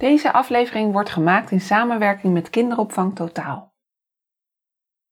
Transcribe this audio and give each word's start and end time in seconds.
Deze 0.00 0.32
aflevering 0.32 0.92
wordt 0.92 1.10
gemaakt 1.10 1.50
in 1.50 1.60
samenwerking 1.60 2.32
met 2.32 2.50
Kinderopvang 2.50 3.16
Totaal. 3.16 3.72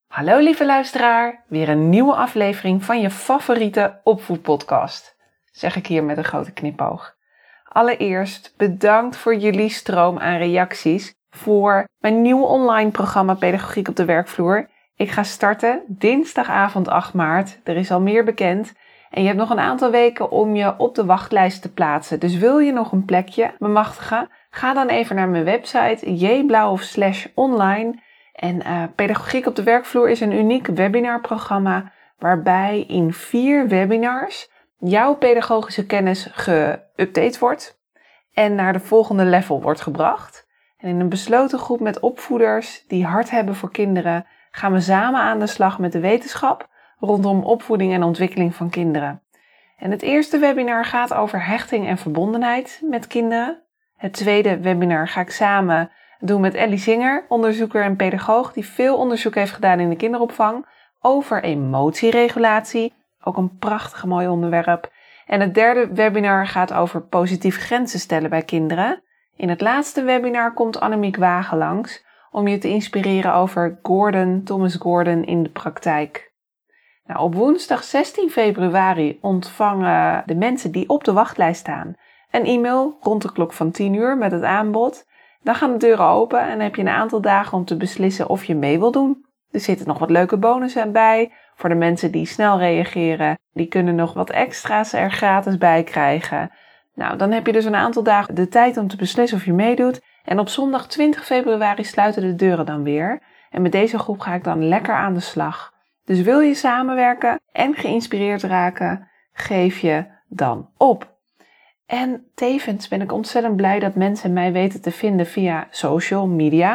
Hallo 0.07 0.39
lieve 0.39 0.67
luisteraar, 0.67 1.45
weer 1.49 1.69
een 1.69 1.89
nieuwe 1.89 2.15
aflevering 2.15 2.85
van 2.85 3.01
je 3.01 3.11
favoriete 3.11 4.01
opvoedpodcast. 4.05 5.17
Zeg 5.53 5.77
ik 5.77 5.87
hier 5.87 6.05
met 6.05 6.17
een 6.17 6.25
grote 6.25 6.53
knipoog. 6.53 7.17
Allereerst 7.65 8.55
bedankt 8.57 9.17
voor 9.17 9.37
jullie 9.37 9.69
stroom 9.69 10.19
aan 10.19 10.39
reacties 10.39 11.15
voor 11.31 11.85
mijn 11.99 12.23
nieuwe 12.23 12.47
online 12.47 12.91
programma 12.91 13.35
Pedagogiek 13.35 13.89
op 13.89 13.97
de 13.97 14.05
werkvloer. 14.05 14.71
Ik 14.95 15.11
ga 15.11 15.23
starten 15.23 15.83
dinsdagavond 15.87 16.89
8 16.89 17.15
maart. 17.15 17.61
Er 17.65 17.77
is 17.77 17.91
al 17.91 18.01
meer 18.01 18.25
bekend. 18.25 18.73
En 19.11 19.21
je 19.21 19.27
hebt 19.27 19.39
nog 19.39 19.51
een 19.51 19.59
aantal 19.59 19.91
weken 19.91 20.31
om 20.31 20.57
je 20.57 20.79
op 20.79 20.95
de 20.95 21.05
wachtlijst 21.05 21.63
te 21.63 21.73
plaatsen. 21.73 22.21
Dus 22.21 22.37
wil 22.37 22.59
je 22.59 22.73
nog 22.73 22.93
een 22.93 23.05
plekje 23.05 23.55
bemachtigen? 23.59 24.29
Ga 24.51 24.75
dan 24.75 24.89
even 24.89 25.17
naar 25.17 25.29
mijn 25.29 25.45
website 25.45 26.15
jblauw 26.15 26.79
online. 27.35 28.03
En 28.33 28.57
uh, 28.67 28.83
Pedagogiek 28.95 29.47
op 29.47 29.57
de 29.57 29.63
werkvloer 29.63 30.11
is 30.11 30.21
een 30.21 30.33
uniek 30.33 30.67
webinarprogramma 30.67 31.93
waarbij 32.19 32.85
in 32.89 33.13
vier 33.13 33.69
webinars 33.69 34.51
jouw 34.79 35.15
pedagogische 35.15 35.87
kennis 35.87 36.31
geüpdate 36.33 37.39
wordt 37.39 37.81
en 38.33 38.55
naar 38.55 38.73
de 38.73 38.81
volgende 38.81 39.25
level 39.25 39.63
wordt 39.63 39.81
gebracht. 39.81 40.47
En 40.77 40.89
in 40.89 41.01
een 41.01 41.09
besloten 41.09 41.59
groep 41.59 41.81
met 41.81 42.01
opvoeders 42.01 42.85
die 42.87 43.05
hart 43.05 43.31
hebben 43.31 43.55
voor 43.55 43.71
kinderen 43.71 44.27
gaan 44.51 44.73
we 44.73 44.81
samen 44.81 45.21
aan 45.21 45.39
de 45.39 45.47
slag 45.47 45.79
met 45.79 45.93
de 45.93 46.01
wetenschap 46.01 46.69
rondom 46.99 47.43
opvoeding 47.45 47.93
en 47.93 48.03
ontwikkeling 48.03 48.55
van 48.55 48.71
kinderen. 48.71 49.23
En 49.79 49.91
het 49.91 50.03
eerste 50.03 50.39
webinar 50.39 50.85
gaat 50.85 51.15
over 51.15 51.47
hechting 51.47 51.87
en 51.87 51.99
verbondenheid 51.99 52.81
met 52.85 53.07
kinderen. 53.07 53.63
Het 53.97 54.13
tweede 54.13 54.61
webinar 54.61 55.09
ga 55.09 55.21
ik 55.21 55.31
samen 55.31 55.91
doen 56.21 56.41
met 56.41 56.55
Ellie 56.55 56.79
Zinger, 56.79 57.25
onderzoeker 57.29 57.83
en 57.83 57.97
pedagoog 57.97 58.53
die 58.53 58.67
veel 58.67 58.97
onderzoek 58.97 59.35
heeft 59.35 59.53
gedaan 59.53 59.81
in 59.81 59.89
de 59.89 59.97
kinderopvang 59.97 60.67
over 61.01 61.43
emotieregulatie. 61.43 62.93
Ook 63.23 63.37
een 63.37 63.59
prachtig 63.59 64.05
mooi 64.05 64.29
onderwerp. 64.29 64.93
En 65.27 65.41
het 65.41 65.55
derde 65.55 65.95
webinar 65.95 66.47
gaat 66.47 66.73
over 66.73 67.01
positieve 67.01 67.61
grenzen 67.61 68.01
stellen 68.01 68.31
bij 68.31 68.43
kinderen. 68.43 69.03
In 69.37 69.49
het 69.49 69.61
laatste 69.61 70.03
webinar 70.03 70.55
komt 70.55 70.81
Annemiek 70.81 71.17
Wagen 71.17 71.59
langs 71.59 72.05
om 72.31 72.49
je 72.49 72.59
te 72.59 72.69
inspireren 72.69 73.35
over 73.35 73.79
Gordon, 73.83 74.43
Thomas 74.45 74.75
Gordon 74.75 75.25
in 75.25 75.43
de 75.43 75.51
praktijk. 75.51 76.28
Nou, 77.09 77.21
op 77.21 77.35
woensdag 77.35 77.85
16 77.85 78.31
februari 78.31 79.19
ontvangen 79.21 80.23
de 80.27 80.35
mensen 80.35 80.73
die 80.73 80.89
op 80.89 81.05
de 81.05 81.13
wachtlijst 81.13 81.61
staan 81.61 81.97
een 82.31 82.45
e-mail 82.45 82.97
rond 83.01 83.23
de 83.23 83.33
klok 83.33 83.53
van 83.53 83.71
10 83.71 83.95
uur 83.95 84.19
met 84.19 84.33
het 84.33 84.43
aanbod. 84.43 85.07
Dan 85.43 85.55
gaan 85.55 85.73
de 85.73 85.79
deuren 85.79 86.07
open 86.07 86.41
en 86.41 86.61
heb 86.61 86.75
je 86.75 86.83
een 86.83 86.89
aantal 86.89 87.21
dagen 87.21 87.59
om 87.59 87.65
te 87.65 87.77
beslissen 87.77 88.29
of 88.29 88.45
je 88.45 88.55
mee 88.55 88.79
wil 88.79 88.91
doen. 88.91 89.27
Er 89.51 89.61
zitten 89.61 89.87
nog 89.87 89.99
wat 89.99 90.11
leuke 90.11 90.37
bonussen 90.37 90.93
bij. 90.93 91.33
Voor 91.55 91.69
de 91.69 91.75
mensen 91.75 92.13
die 92.13 92.27
snel 92.27 92.59
reageren, 92.59 93.39
die 93.53 93.67
kunnen 93.67 93.95
nog 93.95 94.13
wat 94.13 94.31
extra's 94.31 94.93
er 94.93 95.11
gratis 95.11 95.59
bij 95.59 95.83
krijgen. 95.83 96.51
Nou, 96.95 97.17
dan 97.17 97.31
heb 97.31 97.47
je 97.47 97.53
dus 97.53 97.65
een 97.65 97.75
aantal 97.75 98.03
dagen 98.03 98.35
de 98.35 98.49
tijd 98.49 98.77
om 98.77 98.89
te 98.89 98.97
beslissen 98.97 99.39
of 99.39 99.45
je 99.45 99.53
meedoet. 99.53 100.01
En 100.25 100.39
op 100.39 100.49
zondag 100.49 100.87
20 100.87 101.25
februari 101.25 101.85
sluiten 101.85 102.23
de 102.23 102.35
deuren 102.35 102.67
dan 102.67 102.83
weer. 102.83 103.23
En 103.51 103.63
met 103.63 103.73
deze 103.73 103.99
groep 103.99 104.21
ga 104.21 104.35
ik 104.35 104.45
dan 104.45 104.69
lekker 104.69 104.95
aan 104.95 105.15
de 105.15 105.21
slag. 105.21 105.73
Dus 106.09 106.21
wil 106.21 106.41
je 106.41 106.55
samenwerken 106.55 107.41
en 107.53 107.75
geïnspireerd 107.75 108.43
raken, 108.43 109.09
geef 109.33 109.79
je 109.79 110.05
dan 110.29 110.71
op. 110.77 111.17
En 111.87 112.31
tevens 112.35 112.89
ben 112.89 113.01
ik 113.01 113.13
ontzettend 113.13 113.57
blij 113.57 113.79
dat 113.79 113.95
mensen 113.95 114.33
mij 114.33 114.53
weten 114.53 114.81
te 114.81 114.91
vinden 114.91 115.27
via 115.27 115.67
social 115.71 116.27
media. 116.27 116.75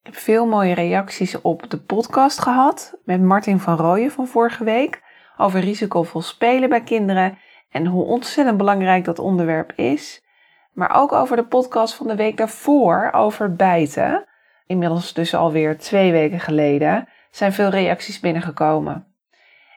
Ik 0.00 0.06
heb 0.06 0.14
veel 0.14 0.46
mooie 0.46 0.74
reacties 0.74 1.40
op 1.40 1.70
de 1.70 1.78
podcast 1.78 2.40
gehad 2.40 2.98
met 3.04 3.22
Martin 3.22 3.58
van 3.58 3.76
Rooyen 3.76 4.10
van 4.10 4.26
vorige 4.26 4.64
week 4.64 5.02
over 5.36 5.60
risicovol 5.60 6.22
spelen 6.22 6.68
bij 6.68 6.82
kinderen 6.82 7.38
en 7.70 7.86
hoe 7.86 8.04
ontzettend 8.04 8.56
belangrijk 8.56 9.04
dat 9.04 9.18
onderwerp 9.18 9.72
is. 9.72 10.24
Maar 10.72 10.96
ook 10.96 11.12
over 11.12 11.36
de 11.36 11.46
podcast 11.46 11.94
van 11.94 12.06
de 12.06 12.16
week 12.16 12.36
daarvoor 12.36 13.10
over 13.12 13.54
bijten. 13.54 14.26
Inmiddels 14.66 15.12
dus 15.12 15.34
alweer 15.34 15.78
twee 15.78 16.12
weken 16.12 16.40
geleden 16.40 17.08
zijn 17.30 17.52
veel 17.52 17.68
reacties 17.68 18.20
binnengekomen. 18.20 19.06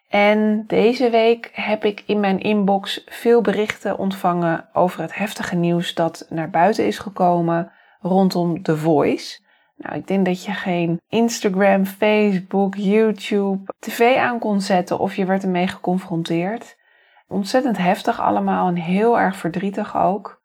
En 0.10 0.64
deze 0.68 1.10
week 1.10 1.50
heb 1.54 1.86
ik 1.86 2.04
in 2.06 2.20
mijn 2.20 2.40
inbox 2.40 3.04
veel 3.06 3.42
berichten 3.42 3.98
ontvangen 3.98 4.70
over 4.74 5.02
het 5.02 5.16
heftige 5.16 5.56
nieuws 5.56 5.94
dat 5.94 6.26
naar 6.30 6.50
buiten 6.50 6.86
is 6.86 6.98
gekomen 7.00 7.72
rondom 8.00 8.64
The 8.64 8.78
Voice. 8.78 9.40
Nou, 9.76 9.96
ik 9.96 10.08
denk 10.08 10.26
dat 10.26 10.46
je 10.46 10.52
geen 10.52 11.02
Instagram, 11.10 11.86
Facebook, 11.86 12.76
YouTube, 12.76 13.74
tv 13.80 14.18
aan 14.18 14.40
kon 14.40 14.62
zetten 14.62 15.00
of 15.00 15.16
je 15.16 15.26
werd 15.26 15.44
ermee 15.44 15.68
geconfronteerd. 15.68 16.78
Ontzettend 17.28 17.78
heftig 17.78 18.22
allemaal 18.22 18.68
en 18.68 18.76
heel 18.76 19.20
erg 19.20 19.36
verdrietig 19.36 19.98
ook. 19.98 20.42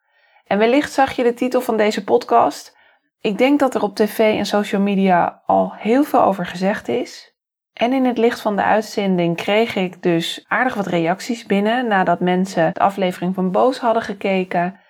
En 0.47 0.59
wellicht 0.59 0.93
zag 0.93 1.13
je 1.13 1.23
de 1.23 1.35
titel 1.35 1.61
van 1.61 1.77
deze 1.77 2.05
podcast. 2.05 2.76
Ik 3.21 3.39
denk 3.39 3.59
dat 3.59 3.75
er 3.75 3.83
op 3.83 3.97
tv 3.97 4.19
en 4.19 4.47
social 4.47 4.81
media 4.81 5.43
al 5.47 5.73
heel 5.75 6.05
veel 6.05 6.23
over 6.23 6.47
gezegd 6.47 6.89
is. 6.89 7.35
En 7.73 7.93
in 7.93 8.05
het 8.05 8.19
licht 8.19 8.41
van 8.41 8.57
de 8.57 8.63
uitzending 8.63 9.37
kreeg 9.37 9.75
ik 9.75 10.03
dus 10.03 10.45
aardig 10.49 10.75
wat 10.75 10.87
reacties 10.87 11.47
binnen 11.47 11.87
nadat 11.87 12.21
mensen 12.21 12.75
de 12.75 12.81
aflevering 12.81 13.35
van 13.35 13.51
Boos 13.51 13.79
hadden 13.79 14.03
gekeken. 14.03 14.81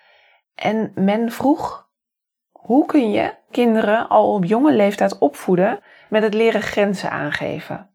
En 0.55 0.91
men 0.95 1.31
vroeg: 1.31 1.89
hoe 2.51 2.85
kun 2.85 3.11
je 3.11 3.33
kinderen 3.51 4.09
al 4.09 4.33
op 4.33 4.45
jonge 4.45 4.71
leeftijd 4.71 5.17
opvoeden 5.17 5.79
met 6.09 6.23
het 6.23 6.33
leren 6.33 6.61
grenzen 6.61 7.11
aangeven? 7.11 7.89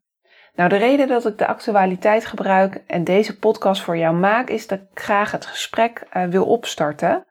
Nou, 0.54 0.68
de 0.68 0.76
reden 0.76 1.08
dat 1.08 1.26
ik 1.26 1.38
de 1.38 1.46
actualiteit 1.46 2.26
gebruik 2.26 2.82
en 2.86 3.04
deze 3.04 3.38
podcast 3.38 3.82
voor 3.82 3.96
jou 3.96 4.14
maak, 4.14 4.48
is 4.48 4.66
dat 4.66 4.78
ik 4.78 5.00
graag 5.00 5.30
het 5.30 5.46
gesprek 5.46 6.06
uh, 6.16 6.24
wil 6.24 6.44
opstarten. 6.44 7.26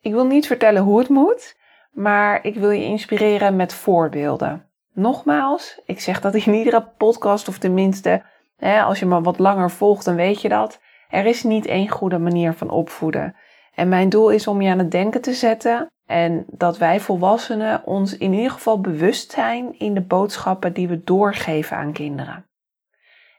Ik 0.00 0.12
wil 0.12 0.26
niet 0.26 0.46
vertellen 0.46 0.82
hoe 0.82 0.98
het 0.98 1.08
moet, 1.08 1.56
maar 1.96 2.44
ik 2.44 2.54
wil 2.54 2.70
je 2.70 2.84
inspireren 2.84 3.56
met 3.56 3.74
voorbeelden. 3.74 4.64
Nogmaals, 4.92 5.80
ik 5.84 6.00
zeg 6.00 6.20
dat 6.20 6.34
in 6.34 6.54
iedere 6.54 6.88
podcast, 6.96 7.48
of 7.48 7.58
tenminste, 7.58 8.22
hè, 8.56 8.82
als 8.82 8.98
je 8.98 9.06
me 9.06 9.20
wat 9.20 9.38
langer 9.38 9.70
volgt, 9.70 10.04
dan 10.04 10.14
weet 10.14 10.40
je 10.40 10.48
dat. 10.48 10.80
Er 11.10 11.26
is 11.26 11.42
niet 11.42 11.66
één 11.66 11.88
goede 11.88 12.18
manier 12.18 12.52
van 12.52 12.70
opvoeden. 12.70 13.36
En 13.74 13.88
mijn 13.88 14.08
doel 14.08 14.30
is 14.30 14.46
om 14.46 14.62
je 14.62 14.70
aan 14.70 14.78
het 14.78 14.90
denken 14.90 15.20
te 15.20 15.32
zetten 15.32 15.90
en 16.06 16.44
dat 16.48 16.78
wij 16.78 17.00
volwassenen 17.00 17.82
ons 17.84 18.18
in 18.18 18.32
ieder 18.32 18.50
geval 18.50 18.80
bewust 18.80 19.30
zijn 19.30 19.78
in 19.78 19.94
de 19.94 20.02
boodschappen 20.02 20.72
die 20.72 20.88
we 20.88 21.04
doorgeven 21.04 21.76
aan 21.76 21.92
kinderen. 21.92 22.46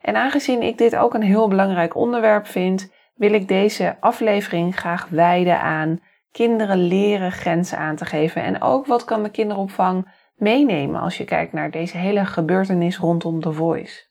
En 0.01 0.15
aangezien 0.15 0.61
ik 0.61 0.77
dit 0.77 0.95
ook 0.95 1.13
een 1.13 1.21
heel 1.21 1.47
belangrijk 1.47 1.95
onderwerp 1.95 2.47
vind, 2.47 2.91
wil 3.15 3.33
ik 3.33 3.47
deze 3.47 3.97
aflevering 3.99 4.75
graag 4.75 5.07
wijden 5.09 5.61
aan 5.61 5.99
kinderen 6.37 6.87
leren 6.87 7.31
grenzen 7.31 7.77
aan 7.77 7.95
te 7.95 8.05
geven 8.05 8.43
en 8.43 8.61
ook 8.61 8.85
wat 8.85 9.03
kan 9.03 9.23
de 9.23 9.29
kinderopvang 9.29 10.07
meenemen 10.35 11.01
als 11.01 11.17
je 11.17 11.25
kijkt 11.25 11.53
naar 11.53 11.71
deze 11.71 11.97
hele 11.97 12.25
gebeurtenis 12.25 12.97
rondom 12.97 13.41
The 13.41 13.51
Voice. 13.51 14.05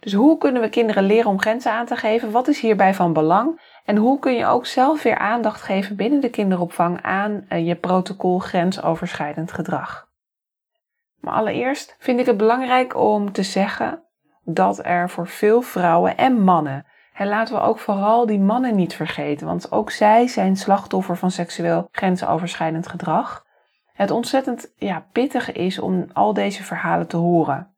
Dus 0.00 0.12
hoe 0.12 0.38
kunnen 0.38 0.62
we 0.62 0.68
kinderen 0.68 1.04
leren 1.04 1.30
om 1.30 1.40
grenzen 1.40 1.72
aan 1.72 1.86
te 1.86 1.96
geven? 1.96 2.30
Wat 2.30 2.48
is 2.48 2.60
hierbij 2.60 2.94
van 2.94 3.12
belang? 3.12 3.60
En 3.84 3.96
hoe 3.96 4.18
kun 4.18 4.34
je 4.34 4.46
ook 4.46 4.66
zelf 4.66 5.02
weer 5.02 5.18
aandacht 5.18 5.62
geven 5.62 5.96
binnen 5.96 6.20
de 6.20 6.30
kinderopvang 6.30 7.02
aan 7.02 7.44
eh, 7.48 7.66
je 7.66 7.74
protocol 7.74 8.38
grensoverschrijdend 8.38 9.52
gedrag? 9.52 10.08
Maar 11.20 11.34
allereerst 11.34 11.96
vind 11.98 12.20
ik 12.20 12.26
het 12.26 12.36
belangrijk 12.36 12.96
om 12.96 13.32
te 13.32 13.42
zeggen 13.42 14.02
dat 14.44 14.84
er 14.84 15.10
voor 15.10 15.26
veel 15.26 15.62
vrouwen 15.62 16.16
en 16.16 16.42
mannen, 16.42 16.86
en 17.14 17.28
laten 17.28 17.54
we 17.54 17.60
ook 17.60 17.78
vooral 17.78 18.26
die 18.26 18.40
mannen 18.40 18.74
niet 18.74 18.94
vergeten, 18.94 19.46
want 19.46 19.72
ook 19.72 19.90
zij 19.90 20.26
zijn 20.26 20.56
slachtoffer 20.56 21.16
van 21.16 21.30
seksueel 21.30 21.88
grensoverschrijdend 21.92 22.88
gedrag 22.88 23.48
het 24.00 24.10
ontzettend 24.10 24.72
ja, 24.76 25.06
pittig 25.12 25.52
is 25.52 25.78
om 25.78 26.06
al 26.12 26.34
deze 26.34 26.62
verhalen 26.62 27.06
te 27.06 27.16
horen. 27.16 27.74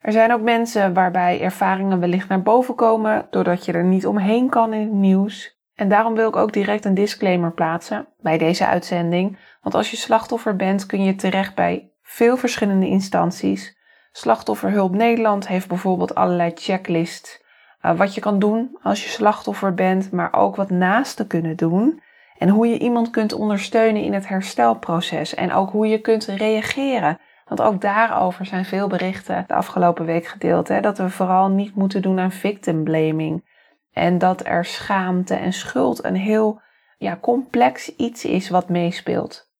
Er 0.00 0.12
zijn 0.12 0.32
ook 0.32 0.40
mensen 0.40 0.94
waarbij 0.94 1.40
ervaringen 1.40 2.00
wellicht 2.00 2.28
naar 2.28 2.42
boven 2.42 2.74
komen 2.74 3.26
doordat 3.30 3.64
je 3.64 3.72
er 3.72 3.84
niet 3.84 4.06
omheen 4.06 4.48
kan 4.48 4.72
in 4.72 4.80
het 4.80 4.92
nieuws. 4.92 5.56
En 5.74 5.88
daarom 5.88 6.14
wil 6.14 6.28
ik 6.28 6.36
ook 6.36 6.52
direct 6.52 6.84
een 6.84 6.94
disclaimer 6.94 7.52
plaatsen 7.52 8.08
bij 8.20 8.38
deze 8.38 8.66
uitzending. 8.66 9.38
Want 9.62 9.74
als 9.74 9.90
je 9.90 9.96
slachtoffer 9.96 10.56
bent 10.56 10.86
kun 10.86 11.02
je 11.02 11.14
terecht 11.14 11.54
bij 11.54 11.92
veel 12.02 12.36
verschillende 12.36 12.86
instanties. 12.86 13.78
Slachtofferhulp 14.12 14.94
Nederland 14.94 15.48
heeft 15.48 15.68
bijvoorbeeld 15.68 16.14
allerlei 16.14 16.52
checklists 16.54 17.44
uh, 17.82 17.96
wat 17.96 18.14
je 18.14 18.20
kan 18.20 18.38
doen 18.38 18.78
als 18.82 19.04
je 19.04 19.10
slachtoffer 19.10 19.74
bent, 19.74 20.12
maar 20.12 20.32
ook 20.32 20.56
wat 20.56 20.70
naasten 20.70 21.26
kunnen 21.26 21.56
doen. 21.56 22.02
En 22.38 22.48
hoe 22.48 22.66
je 22.66 22.78
iemand 22.78 23.10
kunt 23.10 23.32
ondersteunen 23.32 24.02
in 24.02 24.12
het 24.12 24.28
herstelproces 24.28 25.34
en 25.34 25.52
ook 25.52 25.70
hoe 25.70 25.86
je 25.86 26.00
kunt 26.00 26.24
reageren. 26.24 27.18
Want 27.44 27.60
ook 27.60 27.80
daarover 27.80 28.46
zijn 28.46 28.64
veel 28.64 28.88
berichten 28.88 29.44
de 29.46 29.54
afgelopen 29.54 30.04
week 30.04 30.26
gedeeld. 30.26 30.68
Hè, 30.68 30.80
dat 30.80 30.98
we 30.98 31.10
vooral 31.10 31.48
niet 31.48 31.74
moeten 31.74 32.02
doen 32.02 32.18
aan 32.18 32.32
victim 32.32 32.84
blaming. 32.84 33.44
En 33.92 34.18
dat 34.18 34.46
er 34.46 34.64
schaamte 34.64 35.34
en 35.34 35.52
schuld 35.52 36.04
een 36.04 36.16
heel 36.16 36.60
ja, 36.98 37.18
complex 37.20 37.96
iets 37.96 38.24
is 38.24 38.48
wat 38.48 38.68
meespeelt. 38.68 39.50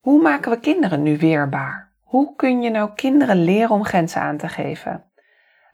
Hoe 0.00 0.22
maken 0.22 0.50
we 0.50 0.60
kinderen 0.60 1.02
nu 1.02 1.18
weerbaar? 1.18 1.92
Hoe 2.00 2.36
kun 2.36 2.62
je 2.62 2.70
nou 2.70 2.90
kinderen 2.94 3.44
leren 3.44 3.70
om 3.70 3.84
grenzen 3.84 4.20
aan 4.20 4.36
te 4.36 4.48
geven? 4.48 5.11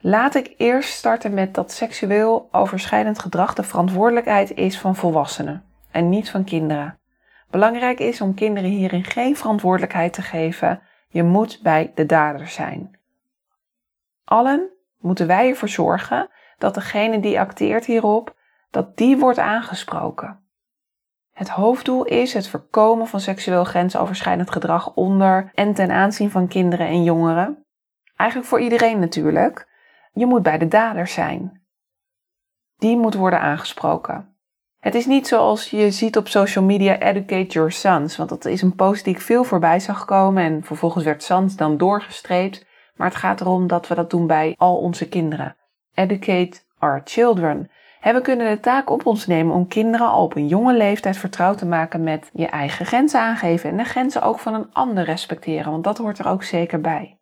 Laat 0.01 0.35
ik 0.35 0.53
eerst 0.57 0.89
starten 0.89 1.33
met 1.33 1.53
dat 1.53 1.71
seksueel 1.71 2.47
overschrijdend 2.51 3.19
gedrag 3.19 3.53
de 3.53 3.63
verantwoordelijkheid 3.63 4.51
is 4.51 4.79
van 4.79 4.95
volwassenen 4.95 5.63
en 5.91 6.09
niet 6.09 6.29
van 6.29 6.43
kinderen. 6.43 6.99
Belangrijk 7.49 7.99
is 7.99 8.21
om 8.21 8.33
kinderen 8.33 8.69
hierin 8.69 9.03
geen 9.03 9.37
verantwoordelijkheid 9.37 10.13
te 10.13 10.21
geven. 10.21 10.81
Je 11.09 11.23
moet 11.23 11.59
bij 11.63 11.91
de 11.95 12.05
dader 12.05 12.47
zijn. 12.47 12.99
Allen 14.23 14.69
moeten 14.97 15.27
wij 15.27 15.49
ervoor 15.49 15.69
zorgen 15.69 16.29
dat 16.57 16.73
degene 16.73 17.19
die 17.19 17.39
acteert 17.39 17.85
hierop, 17.85 18.35
dat 18.71 18.97
die 18.97 19.17
wordt 19.17 19.39
aangesproken. 19.39 20.39
Het 21.33 21.49
hoofddoel 21.49 22.05
is 22.05 22.33
het 22.33 22.47
voorkomen 22.47 23.07
van 23.07 23.19
seksueel 23.19 23.63
grensoverschrijdend 23.63 24.51
gedrag 24.51 24.93
onder 24.93 25.51
en 25.53 25.73
ten 25.73 25.91
aanzien 25.91 26.31
van 26.31 26.47
kinderen 26.47 26.87
en 26.87 27.03
jongeren. 27.03 27.65
Eigenlijk 28.15 28.49
voor 28.49 28.59
iedereen 28.59 28.99
natuurlijk. 28.99 29.68
Je 30.11 30.25
moet 30.25 30.43
bij 30.43 30.57
de 30.57 30.67
dader 30.67 31.07
zijn. 31.07 31.61
Die 32.77 32.97
moet 32.97 33.13
worden 33.13 33.39
aangesproken. 33.41 34.37
Het 34.79 34.95
is 34.95 35.05
niet 35.05 35.27
zoals 35.27 35.69
je 35.69 35.91
ziet 35.91 36.17
op 36.17 36.27
social 36.27 36.65
media 36.65 36.99
educate 36.99 37.45
your 37.45 37.71
sons, 37.71 38.17
want 38.17 38.29
dat 38.29 38.45
is 38.45 38.61
een 38.61 38.75
post 38.75 39.03
die 39.03 39.13
ik 39.13 39.21
veel 39.21 39.43
voorbij 39.43 39.79
zag 39.79 40.05
komen 40.05 40.43
en 40.43 40.63
vervolgens 40.63 41.03
werd 41.03 41.23
sons 41.23 41.55
dan 41.55 41.77
doorgestreept. 41.77 42.65
Maar 42.95 43.07
het 43.07 43.17
gaat 43.17 43.41
erom 43.41 43.67
dat 43.67 43.87
we 43.87 43.95
dat 43.95 44.09
doen 44.09 44.27
bij 44.27 44.53
al 44.57 44.77
onze 44.77 45.09
kinderen. 45.09 45.55
Educate 45.93 46.59
our 46.77 47.01
children. 47.03 47.71
En 48.01 48.13
we 48.13 48.21
kunnen 48.21 48.49
de 48.49 48.59
taak 48.59 48.89
op 48.89 49.05
ons 49.05 49.27
nemen 49.27 49.55
om 49.55 49.67
kinderen 49.67 50.07
al 50.07 50.23
op 50.23 50.35
een 50.35 50.47
jonge 50.47 50.73
leeftijd 50.73 51.17
vertrouwd 51.17 51.57
te 51.57 51.65
maken 51.65 52.03
met 52.03 52.29
je 52.33 52.47
eigen 52.47 52.85
grenzen 52.85 53.19
aangeven 53.19 53.69
en 53.69 53.77
de 53.77 53.83
grenzen 53.83 54.21
ook 54.21 54.39
van 54.39 54.53
een 54.53 54.73
ander 54.73 55.03
respecteren, 55.03 55.71
want 55.71 55.83
dat 55.83 55.97
hoort 55.97 56.19
er 56.19 56.27
ook 56.27 56.43
zeker 56.43 56.81
bij. 56.81 57.18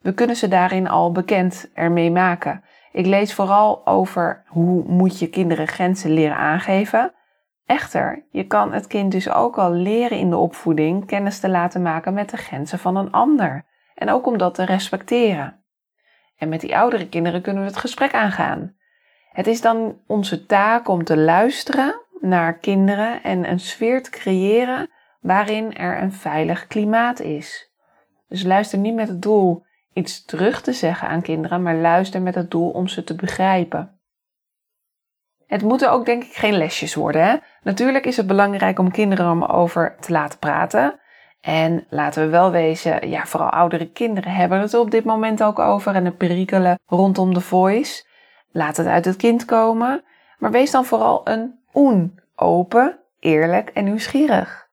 We 0.00 0.14
kunnen 0.14 0.36
ze 0.36 0.48
daarin 0.48 0.88
al 0.88 1.12
bekend 1.12 1.70
ermee 1.74 2.10
maken. 2.10 2.64
Ik 2.92 3.06
lees 3.06 3.34
vooral 3.34 3.86
over 3.86 4.42
hoe 4.46 4.84
moet 4.86 5.18
je 5.18 5.28
kinderen 5.28 5.68
grenzen 5.68 6.10
leren 6.10 6.36
aangeven. 6.36 7.12
Echter, 7.66 8.26
je 8.30 8.46
kan 8.46 8.72
het 8.72 8.86
kind 8.86 9.12
dus 9.12 9.30
ook 9.30 9.58
al 9.58 9.72
leren 9.72 10.18
in 10.18 10.30
de 10.30 10.36
opvoeding 10.36 11.06
kennis 11.06 11.40
te 11.40 11.48
laten 11.48 11.82
maken 11.82 12.14
met 12.14 12.30
de 12.30 12.36
grenzen 12.36 12.78
van 12.78 12.96
een 12.96 13.10
ander. 13.10 13.66
En 13.94 14.10
ook 14.10 14.26
om 14.26 14.38
dat 14.38 14.54
te 14.54 14.64
respecteren. 14.64 15.64
En 16.36 16.48
met 16.48 16.60
die 16.60 16.76
oudere 16.76 17.08
kinderen 17.08 17.42
kunnen 17.42 17.62
we 17.62 17.68
het 17.68 17.78
gesprek 17.78 18.14
aangaan. 18.14 18.74
Het 19.32 19.46
is 19.46 19.60
dan 19.60 20.00
onze 20.06 20.46
taak 20.46 20.88
om 20.88 21.04
te 21.04 21.16
luisteren 21.16 22.00
naar 22.20 22.58
kinderen 22.58 23.22
en 23.22 23.50
een 23.50 23.60
sfeer 23.60 24.02
te 24.02 24.10
creëren 24.10 24.90
waarin 25.20 25.74
er 25.74 26.02
een 26.02 26.12
veilig 26.12 26.66
klimaat 26.66 27.20
is. 27.20 27.72
Dus 28.28 28.42
luister 28.42 28.78
niet 28.78 28.94
met 28.94 29.08
het 29.08 29.22
doel 29.22 29.68
iets 30.00 30.24
terug 30.24 30.62
te 30.62 30.72
zeggen 30.72 31.08
aan 31.08 31.22
kinderen, 31.22 31.62
maar 31.62 31.76
luister 31.76 32.22
met 32.22 32.34
het 32.34 32.50
doel 32.50 32.70
om 32.70 32.88
ze 32.88 33.04
te 33.04 33.14
begrijpen. 33.14 34.00
Het 35.46 35.62
moeten 35.62 35.90
ook 35.92 36.04
denk 36.04 36.24
ik 36.24 36.32
geen 36.32 36.56
lesjes 36.56 36.94
worden. 36.94 37.24
Hè? 37.24 37.36
Natuurlijk 37.62 38.06
is 38.06 38.16
het 38.16 38.26
belangrijk 38.26 38.78
om 38.78 38.90
kinderen 38.90 39.30
om 39.30 39.44
over 39.44 39.96
te 40.00 40.12
laten 40.12 40.38
praten. 40.38 41.00
En 41.40 41.86
laten 41.88 42.22
we 42.22 42.28
wel 42.28 42.50
wezen, 42.50 43.08
ja, 43.08 43.26
vooral 43.26 43.50
oudere 43.50 43.90
kinderen 43.90 44.32
hebben 44.32 44.60
het 44.60 44.74
op 44.74 44.90
dit 44.90 45.04
moment 45.04 45.42
ook 45.42 45.58
over 45.58 45.94
en 45.94 46.04
de 46.04 46.12
perikelen 46.12 46.78
rondom 46.86 47.34
de 47.34 47.40
voice. 47.40 48.04
Laat 48.52 48.76
het 48.76 48.86
uit 48.86 49.04
het 49.04 49.16
kind 49.16 49.44
komen, 49.44 50.04
maar 50.38 50.50
wees 50.50 50.70
dan 50.70 50.84
vooral 50.84 51.28
een 51.28 51.58
oen, 51.74 52.20
open, 52.34 52.98
eerlijk 53.18 53.68
en 53.68 53.84
nieuwsgierig. 53.84 54.69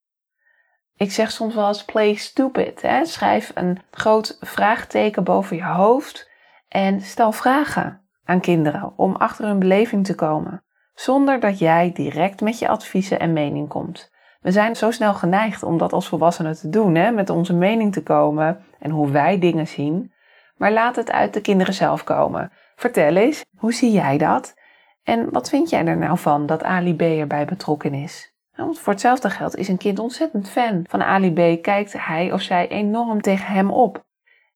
Ik 0.98 1.12
zeg 1.12 1.32
soms 1.32 1.56
wel 1.56 1.68
eens 1.68 1.86
play 1.86 2.14
stupid. 2.14 2.82
Hè? 2.82 3.06
Schrijf 3.06 3.52
een 3.56 3.80
groot 3.92 4.38
vraagteken 4.42 5.24
boven 5.24 5.56
je 5.56 5.66
hoofd 5.66 6.30
en 6.68 7.02
stel 7.02 7.32
vragen 7.32 8.02
aan 8.26 8.40
kinderen 8.40 8.94
om 8.96 9.16
achter 9.16 9.46
hun 9.46 9.60
beleving 9.60 10.06
te 10.06 10.16
komen, 10.16 10.64
zonder 10.94 11.40
dat 11.40 11.60
jij 11.60 11.92
direct 11.94 12.42
met 12.42 12.60
je 12.60 12.68
adviezen 12.68 13.20
en 13.20 13.34
mening 13.34 13.70
komt. 13.70 14.12
We 14.42 14.52
zijn 14.52 14.76
zo 14.76 14.92
snel 14.92 15.14
geneigd 15.14 15.64
om 15.64 15.78
dat 15.78 15.94
als 15.94 16.08
volwassenen 16.08 16.56
te 16.56 16.70
doen, 16.70 16.96
hè? 16.96 17.12
met 17.12 17.30
onze 17.30 17.54
mening 17.54 17.94
te 17.94 18.04
komen 18.04 18.66
en 18.80 18.92
hoe 18.92 19.12
wij 19.12 19.40
dingen 19.40 19.68
zien. 19.68 20.14
Maar 20.56 20.72
laat 20.72 20.96
het 20.96 21.12
uit 21.12 21.34
de 21.34 21.42
kinderen 21.42 21.74
zelf 21.74 22.04
komen. 22.04 22.52
Vertel 22.76 23.16
eens, 23.16 23.46
hoe 23.58 23.74
zie 23.74 23.92
jij 23.92 24.18
dat? 24.18 24.56
En 25.04 25.32
wat 25.32 25.50
vind 25.50 25.70
jij 25.70 25.86
er 25.86 25.98
nou 25.98 26.18
van 26.18 26.46
dat 26.46 26.64
Ali 26.64 26.96
B 26.96 27.02
erbij 27.02 27.46
betrokken 27.46 27.94
is? 27.94 28.37
Want 28.58 28.80
voor 28.80 28.94
hetzelfde 28.94 29.30
geld 29.30 29.56
is 29.56 29.68
een 29.68 29.78
kind 29.78 30.00
ontzettend 30.00 30.50
fan 30.50 30.86
van 30.90 31.04
Ali 31.04 31.34
B, 31.34 31.64
kijkt 31.64 31.94
hij 31.98 32.32
of 32.32 32.42
zij 32.42 32.68
enorm 32.68 33.22
tegen 33.22 33.54
hem 33.54 33.72
op. 33.72 34.06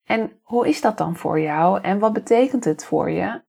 En 0.05 0.31
hoe 0.41 0.67
is 0.67 0.81
dat 0.81 0.97
dan 0.97 1.15
voor 1.15 1.39
jou 1.39 1.81
en 1.81 1.99
wat 1.99 2.13
betekent 2.13 2.63
het 2.63 2.85
voor 2.85 3.09
je? 3.09 3.41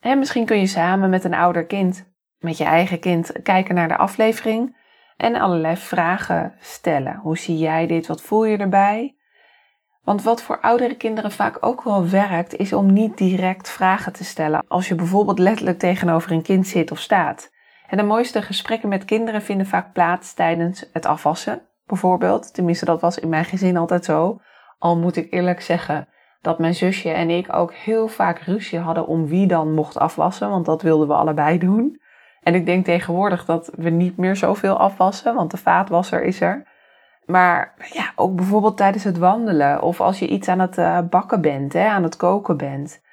En 0.00 0.18
misschien 0.18 0.44
kun 0.46 0.58
je 0.58 0.66
samen 0.66 1.10
met 1.10 1.24
een 1.24 1.34
ouder 1.34 1.66
kind, 1.66 2.12
met 2.38 2.58
je 2.58 2.64
eigen 2.64 2.98
kind, 2.98 3.32
kijken 3.42 3.74
naar 3.74 3.88
de 3.88 3.96
aflevering 3.96 4.76
en 5.16 5.34
allerlei 5.34 5.76
vragen 5.76 6.54
stellen. 6.60 7.16
Hoe 7.16 7.38
zie 7.38 7.58
jij 7.58 7.86
dit? 7.86 8.06
Wat 8.06 8.22
voel 8.22 8.44
je 8.44 8.56
erbij? 8.56 9.16
Want 10.02 10.22
wat 10.22 10.42
voor 10.42 10.60
oudere 10.60 10.96
kinderen 10.96 11.32
vaak 11.32 11.56
ook 11.60 11.82
wel 11.82 12.08
werkt, 12.08 12.56
is 12.56 12.72
om 12.72 12.92
niet 12.92 13.18
direct 13.18 13.70
vragen 13.70 14.12
te 14.12 14.24
stellen 14.24 14.64
als 14.68 14.88
je 14.88 14.94
bijvoorbeeld 14.94 15.38
letterlijk 15.38 15.78
tegenover 15.78 16.32
een 16.32 16.42
kind 16.42 16.66
zit 16.66 16.90
of 16.90 16.98
staat. 16.98 17.54
En 17.88 17.96
de 17.96 18.02
mooiste 18.02 18.42
gesprekken 18.42 18.88
met 18.88 19.04
kinderen 19.04 19.42
vinden 19.42 19.66
vaak 19.66 19.92
plaats 19.92 20.34
tijdens 20.34 20.88
het 20.92 21.06
afwassen, 21.06 21.62
bijvoorbeeld. 21.86 22.54
Tenminste, 22.54 22.84
dat 22.84 23.00
was 23.00 23.18
in 23.18 23.28
mijn 23.28 23.44
gezin 23.44 23.76
altijd 23.76 24.04
zo. 24.04 24.40
Al 24.78 24.98
moet 24.98 25.16
ik 25.16 25.32
eerlijk 25.32 25.60
zeggen 25.60 26.08
dat 26.40 26.58
mijn 26.58 26.74
zusje 26.74 27.10
en 27.10 27.30
ik 27.30 27.54
ook 27.54 27.72
heel 27.72 28.08
vaak 28.08 28.38
ruzie 28.38 28.78
hadden 28.78 29.06
om 29.06 29.26
wie 29.26 29.46
dan 29.46 29.74
mocht 29.74 29.98
afwassen, 29.98 30.50
want 30.50 30.66
dat 30.66 30.82
wilden 30.82 31.08
we 31.08 31.14
allebei 31.14 31.58
doen. 31.58 32.00
En 32.42 32.54
ik 32.54 32.66
denk 32.66 32.84
tegenwoordig 32.84 33.44
dat 33.44 33.70
we 33.74 33.90
niet 33.90 34.16
meer 34.16 34.36
zoveel 34.36 34.76
afwassen, 34.76 35.34
want 35.34 35.50
de 35.50 35.56
vaatwasser 35.56 36.22
is 36.22 36.40
er. 36.40 36.66
Maar 37.24 37.74
ja, 37.92 38.12
ook 38.16 38.36
bijvoorbeeld 38.36 38.76
tijdens 38.76 39.04
het 39.04 39.18
wandelen 39.18 39.82
of 39.82 40.00
als 40.00 40.18
je 40.18 40.28
iets 40.28 40.48
aan 40.48 40.58
het 40.58 40.78
eh, 40.78 40.98
bakken 41.10 41.40
bent, 41.40 41.72
hè, 41.72 41.86
aan 41.86 42.02
het 42.02 42.16
koken 42.16 42.56
bent. 42.56 43.04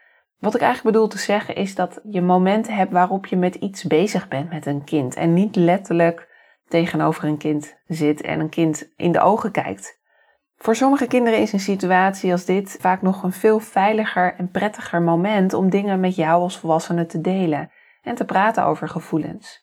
Wat 0.44 0.56
ik 0.56 0.62
eigenlijk 0.62 0.96
bedoel 0.96 1.10
te 1.10 1.18
zeggen 1.18 1.56
is 1.56 1.76
dat 1.76 2.00
je 2.04 2.22
momenten 2.22 2.76
hebt 2.76 2.92
waarop 2.92 3.26
je 3.26 3.36
met 3.36 3.56
iets 3.56 3.84
bezig 3.84 4.28
bent 4.28 4.50
met 4.50 4.66
een 4.66 4.84
kind 4.84 5.16
en 5.16 5.34
niet 5.34 5.56
letterlijk 5.56 6.30
tegenover 6.68 7.24
een 7.24 7.38
kind 7.38 7.76
zit 7.88 8.22
en 8.22 8.40
een 8.40 8.50
kind 8.50 8.90
in 8.96 9.12
de 9.12 9.20
ogen 9.20 9.52
kijkt. 9.52 10.00
Voor 10.56 10.76
sommige 10.76 11.08
kinderen 11.08 11.40
is 11.40 11.54
een 11.54 11.60
situatie 11.60 12.32
als 12.32 12.46
dit 12.46 12.78
vaak 12.80 13.02
nog 13.02 13.24
een 13.24 13.32
veel 13.32 13.60
veiliger 13.60 14.36
en 14.38 14.52
prettiger 14.52 15.02
moment 15.02 15.54
om 15.54 15.70
dingen 15.70 16.00
met 16.00 16.16
jou 16.16 16.42
als 16.42 16.60
volwassene 16.60 17.06
te 17.06 17.22
delen 17.22 17.72
en 18.02 18.16
te 18.16 18.26
praten 18.26 18.66
over 18.66 18.90
gevoelens. 18.90 19.63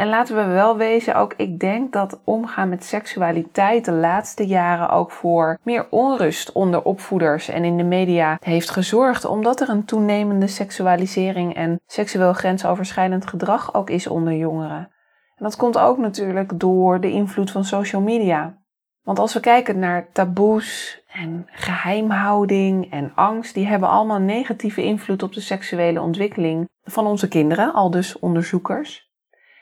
En 0.00 0.08
laten 0.08 0.36
we 0.36 0.44
wel 0.44 0.76
wezen, 0.76 1.14
ook 1.14 1.34
ik 1.36 1.58
denk 1.58 1.92
dat 1.92 2.20
omgaan 2.24 2.68
met 2.68 2.84
seksualiteit 2.84 3.84
de 3.84 3.92
laatste 3.92 4.46
jaren 4.46 4.88
ook 4.88 5.10
voor 5.10 5.58
meer 5.62 5.86
onrust 5.90 6.52
onder 6.52 6.82
opvoeders 6.82 7.48
en 7.48 7.64
in 7.64 7.76
de 7.76 7.84
media 7.84 8.38
heeft 8.42 8.70
gezorgd, 8.70 9.24
omdat 9.24 9.60
er 9.60 9.68
een 9.68 9.84
toenemende 9.84 10.46
seksualisering 10.46 11.54
en 11.54 11.80
seksueel 11.86 12.32
grensoverschrijdend 12.32 13.26
gedrag 13.26 13.74
ook 13.74 13.90
is 13.90 14.06
onder 14.06 14.32
jongeren. 14.32 14.90
En 15.36 15.44
dat 15.44 15.56
komt 15.56 15.78
ook 15.78 15.98
natuurlijk 15.98 16.60
door 16.60 17.00
de 17.00 17.10
invloed 17.10 17.50
van 17.50 17.64
social 17.64 18.02
media. 18.02 18.58
Want 19.02 19.18
als 19.18 19.34
we 19.34 19.40
kijken 19.40 19.78
naar 19.78 20.08
taboes 20.12 21.00
en 21.12 21.46
geheimhouding 21.46 22.90
en 22.92 23.12
angst, 23.14 23.54
die 23.54 23.66
hebben 23.66 23.88
allemaal 23.88 24.20
negatieve 24.20 24.82
invloed 24.82 25.22
op 25.22 25.32
de 25.32 25.40
seksuele 25.40 26.00
ontwikkeling 26.00 26.68
van 26.82 27.06
onze 27.06 27.28
kinderen, 27.28 27.72
al 27.72 27.90
dus 27.90 28.18
onderzoekers. 28.18 29.09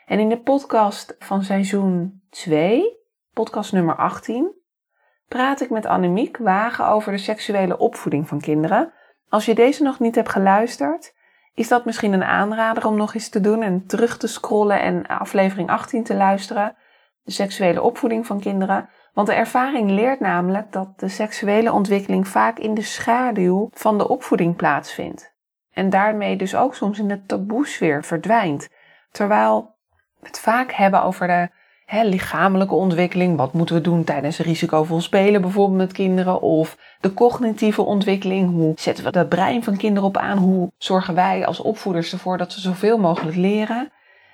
En 0.09 0.19
in 0.19 0.29
de 0.29 0.39
podcast 0.39 1.15
van 1.19 1.43
seizoen 1.43 2.21
2, 2.29 2.97
podcast 3.33 3.73
nummer 3.73 3.95
18, 3.95 4.55
praat 5.27 5.61
ik 5.61 5.69
met 5.69 5.85
Annemiek 5.85 6.37
Wagen 6.37 6.87
over 6.87 7.11
de 7.11 7.17
seksuele 7.17 7.77
opvoeding 7.77 8.27
van 8.27 8.39
kinderen. 8.39 8.93
Als 9.27 9.45
je 9.45 9.55
deze 9.55 9.83
nog 9.83 9.99
niet 9.99 10.15
hebt 10.15 10.29
geluisterd, 10.29 11.13
is 11.53 11.67
dat 11.67 11.85
misschien 11.85 12.13
een 12.13 12.23
aanrader 12.23 12.85
om 12.85 12.95
nog 12.95 13.13
eens 13.13 13.29
te 13.29 13.39
doen 13.39 13.61
en 13.61 13.85
terug 13.85 14.17
te 14.17 14.27
scrollen 14.27 14.81
en 14.81 15.07
aflevering 15.07 15.69
18 15.69 16.03
te 16.03 16.15
luisteren. 16.15 16.75
De 17.23 17.31
seksuele 17.31 17.81
opvoeding 17.81 18.25
van 18.25 18.39
kinderen. 18.39 18.89
Want 19.13 19.27
de 19.27 19.33
ervaring 19.33 19.91
leert 19.91 20.19
namelijk 20.19 20.71
dat 20.71 20.99
de 20.99 21.09
seksuele 21.09 21.71
ontwikkeling 21.71 22.27
vaak 22.27 22.59
in 22.59 22.73
de 22.73 22.81
schaduw 22.81 23.69
van 23.73 23.97
de 23.97 24.07
opvoeding 24.07 24.55
plaatsvindt. 24.55 25.33
En 25.73 25.89
daarmee 25.89 26.35
dus 26.35 26.55
ook 26.55 26.75
soms 26.75 26.99
in 26.99 27.07
de 27.07 27.23
taboesfeer 27.25 28.03
verdwijnt. 28.03 28.69
Terwijl 29.11 29.77
het 30.21 30.39
vaak 30.39 30.71
hebben 30.71 31.03
over 31.03 31.27
de 31.27 31.49
hè, 31.85 32.03
lichamelijke 32.03 32.75
ontwikkeling. 32.75 33.37
Wat 33.37 33.53
moeten 33.53 33.75
we 33.75 33.81
doen 33.81 34.03
tijdens 34.03 34.39
risicovol 34.39 35.01
spelen, 35.01 35.41
bijvoorbeeld 35.41 35.77
met 35.77 35.91
kinderen? 35.91 36.41
Of 36.41 36.77
de 36.99 37.13
cognitieve 37.13 37.81
ontwikkeling. 37.81 38.51
Hoe 38.51 38.73
zetten 38.75 39.03
we 39.03 39.11
dat 39.11 39.29
brein 39.29 39.63
van 39.63 39.77
kinderen 39.77 40.07
op 40.07 40.17
aan? 40.17 40.37
Hoe 40.37 40.71
zorgen 40.77 41.15
wij 41.15 41.45
als 41.45 41.59
opvoeders 41.59 42.13
ervoor 42.13 42.37
dat 42.37 42.51
ze 42.51 42.59
zoveel 42.59 42.97
mogelijk 42.97 43.37
leren? 43.37 43.91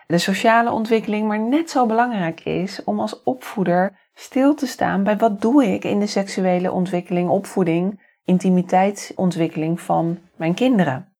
De 0.07 0.17
sociale 0.17 0.71
ontwikkeling, 0.71 1.27
maar 1.27 1.39
net 1.39 1.69
zo 1.69 1.85
belangrijk 1.85 2.39
is 2.39 2.83
om 2.83 2.99
als 2.99 3.23
opvoeder 3.23 3.97
stil 4.13 4.55
te 4.55 4.67
staan 4.67 5.03
bij 5.03 5.17
wat 5.17 5.41
doe 5.41 5.65
ik 5.65 5.83
in 5.83 5.99
de 5.99 6.07
seksuele 6.07 6.71
ontwikkeling, 6.71 7.29
opvoeding, 7.29 8.01
intimiteitsontwikkeling 8.25 9.81
van 9.81 10.19
mijn 10.35 10.53
kinderen. 10.53 11.14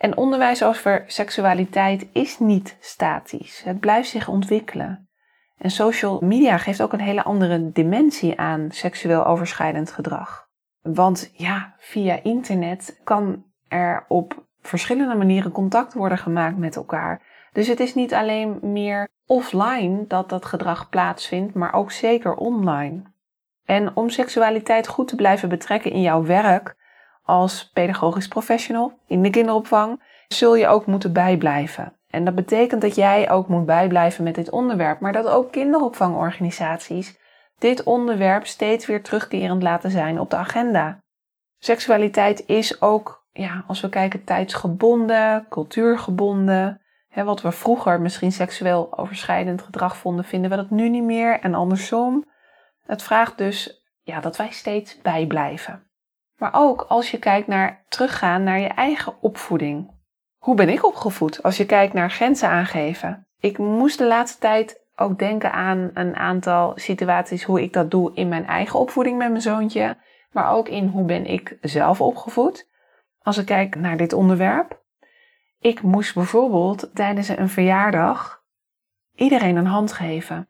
En 0.00 0.16
onderwijs 0.16 0.62
over 0.62 1.04
seksualiteit 1.06 2.06
is 2.12 2.38
niet 2.38 2.76
statisch. 2.80 3.62
Het 3.64 3.80
blijft 3.80 4.08
zich 4.08 4.28
ontwikkelen. 4.28 5.08
En 5.58 5.70
social 5.70 6.20
media 6.20 6.58
geeft 6.58 6.82
ook 6.82 6.92
een 6.92 7.00
hele 7.00 7.22
andere 7.22 7.70
dimensie 7.72 8.38
aan 8.38 8.70
seksueel 8.70 9.26
overschrijdend 9.26 9.92
gedrag. 9.92 10.48
Want 10.82 11.30
ja, 11.32 11.74
via 11.78 12.22
internet 12.22 13.00
kan 13.04 13.44
er 13.68 14.04
op 14.08 14.46
verschillende 14.60 15.14
manieren 15.14 15.52
contact 15.52 15.94
worden 15.94 16.18
gemaakt 16.18 16.56
met 16.56 16.76
elkaar. 16.76 17.22
Dus 17.52 17.66
het 17.66 17.80
is 17.80 17.94
niet 17.94 18.14
alleen 18.14 18.58
meer 18.62 19.08
offline 19.26 20.06
dat 20.06 20.28
dat 20.28 20.44
gedrag 20.44 20.88
plaatsvindt, 20.88 21.54
maar 21.54 21.72
ook 21.72 21.92
zeker 21.92 22.34
online. 22.34 23.02
En 23.64 23.96
om 23.96 24.10
seksualiteit 24.10 24.88
goed 24.88 25.08
te 25.08 25.16
blijven 25.16 25.48
betrekken 25.48 25.92
in 25.92 26.00
jouw 26.00 26.24
werk 26.24 26.78
als 27.30 27.70
pedagogisch 27.72 28.28
professional 28.28 28.92
in 29.06 29.22
de 29.22 29.30
kinderopvang, 29.30 30.02
zul 30.28 30.54
je 30.54 30.66
ook 30.66 30.86
moeten 30.86 31.12
bijblijven. 31.12 31.92
En 32.08 32.24
dat 32.24 32.34
betekent 32.34 32.80
dat 32.80 32.94
jij 32.94 33.30
ook 33.30 33.48
moet 33.48 33.66
bijblijven 33.66 34.24
met 34.24 34.34
dit 34.34 34.50
onderwerp, 34.50 35.00
maar 35.00 35.12
dat 35.12 35.26
ook 35.26 35.52
kinderopvangorganisaties 35.52 37.18
dit 37.58 37.82
onderwerp 37.82 38.46
steeds 38.46 38.86
weer 38.86 39.02
terugkerend 39.02 39.62
laten 39.62 39.90
zijn 39.90 40.20
op 40.20 40.30
de 40.30 40.36
agenda. 40.36 40.98
Seksualiteit 41.58 42.46
is 42.46 42.82
ook, 42.82 43.26
ja, 43.32 43.64
als 43.66 43.80
we 43.80 43.88
kijken, 43.88 44.24
tijdsgebonden, 44.24 45.46
cultuurgebonden. 45.48 46.80
Wat 47.14 47.42
we 47.42 47.52
vroeger 47.52 48.00
misschien 48.00 48.32
seksueel 48.32 48.98
overschrijdend 48.98 49.62
gedrag 49.62 49.96
vonden, 49.96 50.24
vinden 50.24 50.50
we 50.50 50.56
dat 50.56 50.70
nu 50.70 50.88
niet 50.88 51.04
meer 51.04 51.40
en 51.40 51.54
andersom. 51.54 52.24
Het 52.86 53.02
vraagt 53.02 53.38
dus 53.38 53.84
ja, 54.02 54.20
dat 54.20 54.36
wij 54.36 54.50
steeds 54.50 55.00
bijblijven. 55.00 55.89
Maar 56.40 56.54
ook 56.54 56.82
als 56.88 57.10
je 57.10 57.18
kijkt 57.18 57.46
naar 57.46 57.84
teruggaan 57.88 58.42
naar 58.42 58.60
je 58.60 58.68
eigen 58.68 59.22
opvoeding. 59.22 59.90
Hoe 60.38 60.54
ben 60.54 60.68
ik 60.68 60.84
opgevoed 60.84 61.42
als 61.42 61.56
je 61.56 61.66
kijkt 61.66 61.92
naar 61.92 62.10
grenzen 62.10 62.48
aangeven? 62.48 63.26
Ik 63.38 63.58
moest 63.58 63.98
de 63.98 64.06
laatste 64.06 64.38
tijd 64.38 64.86
ook 64.96 65.18
denken 65.18 65.52
aan 65.52 65.90
een 65.94 66.16
aantal 66.16 66.72
situaties 66.74 67.44
hoe 67.44 67.62
ik 67.62 67.72
dat 67.72 67.90
doe 67.90 68.14
in 68.14 68.28
mijn 68.28 68.46
eigen 68.46 68.78
opvoeding 68.78 69.18
met 69.18 69.30
mijn 69.30 69.42
zoontje, 69.42 69.96
maar 70.32 70.50
ook 70.52 70.68
in 70.68 70.86
hoe 70.86 71.04
ben 71.04 71.26
ik 71.26 71.58
zelf 71.60 72.00
opgevoed. 72.00 72.68
Als 73.22 73.38
ik 73.38 73.46
kijk 73.46 73.74
naar 73.74 73.96
dit 73.96 74.12
onderwerp. 74.12 74.82
Ik 75.58 75.82
moest 75.82 76.14
bijvoorbeeld 76.14 76.90
tijdens 76.94 77.28
een 77.28 77.48
verjaardag 77.48 78.42
iedereen 79.14 79.56
een 79.56 79.66
hand 79.66 79.92
geven. 79.92 80.49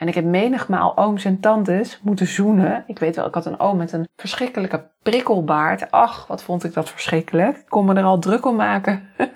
En 0.00 0.08
ik 0.08 0.14
heb 0.14 0.24
menigmaal 0.24 0.96
ooms 0.96 1.24
en 1.24 1.40
tantes 1.40 2.00
moeten 2.02 2.26
zoenen. 2.26 2.84
Ik 2.86 2.98
weet 2.98 3.16
wel, 3.16 3.26
ik 3.26 3.34
had 3.34 3.46
een 3.46 3.60
oom 3.60 3.76
met 3.76 3.92
een 3.92 4.08
verschrikkelijke 4.16 4.90
prikkelbaard. 5.02 5.90
Ach, 5.90 6.26
wat 6.26 6.42
vond 6.42 6.64
ik 6.64 6.74
dat 6.74 6.90
verschrikkelijk. 6.90 7.56
Ik 7.56 7.68
kon 7.68 7.84
me 7.84 7.94
er 7.94 8.04
al 8.04 8.18
druk 8.18 8.46
om 8.46 8.56
maken. 8.56 9.08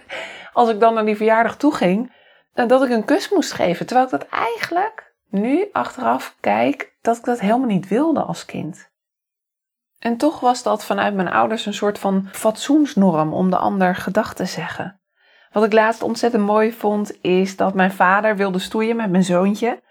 Als 0.53 0.69
ik 0.69 0.81
dan 0.81 0.95
naar 0.95 1.05
die 1.05 1.17
verjaardag 1.17 1.57
toe 1.57 1.75
ging, 1.75 2.13
dat 2.53 2.83
ik 2.83 2.91
een 2.91 3.05
kus 3.05 3.29
moest 3.31 3.53
geven. 3.53 3.87
Terwijl 3.87 4.07
ik 4.07 4.13
dat 4.13 4.29
eigenlijk 4.29 5.15
nu 5.29 5.69
achteraf 5.73 6.37
kijk, 6.41 6.97
dat 7.01 7.17
ik 7.17 7.25
dat 7.25 7.41
helemaal 7.41 7.69
niet 7.69 7.89
wilde 7.89 8.21
als 8.21 8.45
kind. 8.45 8.91
En 9.99 10.17
toch 10.17 10.41
was 10.41 10.63
dat 10.63 10.85
vanuit 10.85 11.15
mijn 11.15 11.31
ouders 11.31 11.67
een 11.67 11.75
soort 11.75 11.99
van 11.99 12.29
fatsoensnorm 12.33 13.33
om 13.33 13.51
de 13.51 13.57
ander 13.57 13.95
gedag 13.97 14.35
te 14.35 14.45
zeggen. 14.45 15.01
Wat 15.53 15.65
ik 15.65 15.73
laatst 15.73 16.03
ontzettend 16.03 16.45
mooi 16.45 16.73
vond, 16.73 17.23
is 17.23 17.57
dat 17.57 17.75
mijn 17.75 17.93
vader 17.93 18.37
wilde 18.37 18.59
stoeien 18.59 18.97
met 18.97 19.11
mijn 19.11 19.25
zoontje. 19.25 19.83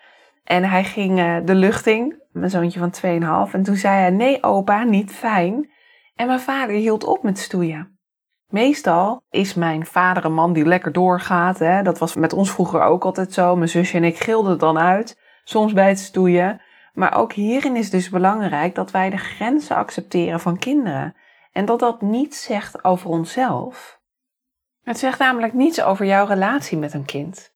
En 0.43 0.63
hij 0.63 0.83
ging 0.83 1.19
uh, 1.19 1.37
de 1.45 1.55
lucht 1.55 1.87
in, 1.87 2.21
mijn 2.31 2.49
zoontje 2.49 2.79
van 2.79 3.47
2,5. 3.47 3.53
En 3.53 3.63
toen 3.63 3.75
zei 3.75 3.99
hij: 3.99 4.09
Nee, 4.09 4.43
opa, 4.43 4.83
niet 4.83 5.11
fijn. 5.11 5.71
En 6.15 6.27
mijn 6.27 6.39
vader 6.39 6.75
hield 6.75 7.03
op 7.03 7.23
met 7.23 7.39
stoeien. 7.39 7.97
Meestal 8.47 9.23
is 9.29 9.53
mijn 9.53 9.85
vader 9.85 10.25
een 10.25 10.33
man 10.33 10.53
die 10.53 10.65
lekker 10.65 10.91
doorgaat. 10.91 11.59
Hè? 11.59 11.81
Dat 11.81 11.97
was 11.97 12.15
met 12.15 12.33
ons 12.33 12.51
vroeger 12.51 12.81
ook 12.81 13.05
altijd 13.05 13.33
zo. 13.33 13.55
Mijn 13.55 13.69
zusje 13.69 13.97
en 13.97 14.03
ik 14.03 14.17
gilden 14.17 14.51
het 14.51 14.59
dan 14.59 14.79
uit, 14.79 15.19
soms 15.43 15.73
bij 15.73 15.87
het 15.87 15.99
stoeien. 15.99 16.61
Maar 16.93 17.15
ook 17.15 17.33
hierin 17.33 17.75
is 17.75 17.89
dus 17.89 18.09
belangrijk 18.09 18.75
dat 18.75 18.91
wij 18.91 19.09
de 19.09 19.17
grenzen 19.17 19.75
accepteren 19.75 20.39
van 20.39 20.57
kinderen. 20.57 21.15
En 21.51 21.65
dat 21.65 21.79
dat 21.79 22.01
niets 22.01 22.43
zegt 22.43 22.83
over 22.83 23.09
onszelf. 23.09 24.01
Het 24.83 24.99
zegt 24.99 25.19
namelijk 25.19 25.53
niets 25.53 25.81
over 25.81 26.05
jouw 26.05 26.25
relatie 26.25 26.77
met 26.77 26.93
een 26.93 27.05
kind. 27.05 27.52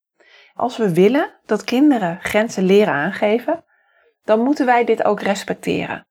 Als 0.58 0.78
we 0.78 0.94
willen 0.94 1.34
dat 1.46 1.64
kinderen 1.64 2.20
grenzen 2.22 2.64
leren 2.64 2.94
aangeven, 2.94 3.64
dan 4.24 4.40
moeten 4.40 4.66
wij 4.66 4.86
dit 4.86 5.04
ook 5.04 5.22
respecteren. 5.22 6.08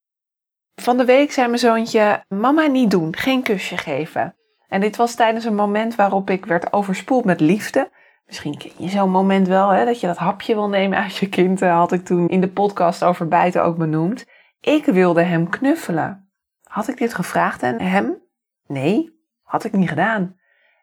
Van 0.74 0.96
de 0.96 1.04
week 1.04 1.32
zei 1.32 1.46
mijn 1.46 1.58
zoontje: 1.58 2.24
Mama 2.28 2.66
niet 2.66 2.90
doen, 2.90 3.16
geen 3.16 3.42
kusje 3.42 3.76
geven. 3.76 4.36
En 4.68 4.80
dit 4.80 4.96
was 4.96 5.14
tijdens 5.14 5.44
een 5.44 5.54
moment 5.54 5.94
waarop 5.94 6.30
ik 6.30 6.46
werd 6.46 6.72
overspoeld 6.72 7.24
met 7.24 7.40
liefde. 7.40 7.90
Misschien 8.26 8.58
ken 8.58 8.70
je 8.76 8.88
zo'n 8.88 9.10
moment 9.10 9.48
wel, 9.48 9.68
hè, 9.68 9.84
dat 9.84 10.00
je 10.00 10.06
dat 10.06 10.16
hapje 10.16 10.54
wil 10.54 10.68
nemen 10.68 10.98
uit 10.98 11.16
je 11.16 11.28
kind. 11.28 11.58
Dat 11.58 11.70
had 11.70 11.92
ik 11.92 12.04
toen 12.04 12.28
in 12.28 12.40
de 12.40 12.48
podcast 12.48 13.04
over 13.04 13.28
bijten 13.28 13.64
ook 13.64 13.76
benoemd. 13.76 14.24
Ik 14.60 14.84
wilde 14.84 15.22
hem 15.22 15.48
knuffelen. 15.48 16.30
Had 16.62 16.88
ik 16.88 16.98
dit 16.98 17.14
gevraagd 17.14 17.62
aan 17.62 17.80
hem? 17.80 18.22
Nee, 18.66 19.20
had 19.42 19.64
ik 19.64 19.72
niet 19.72 19.88
gedaan. 19.88 20.36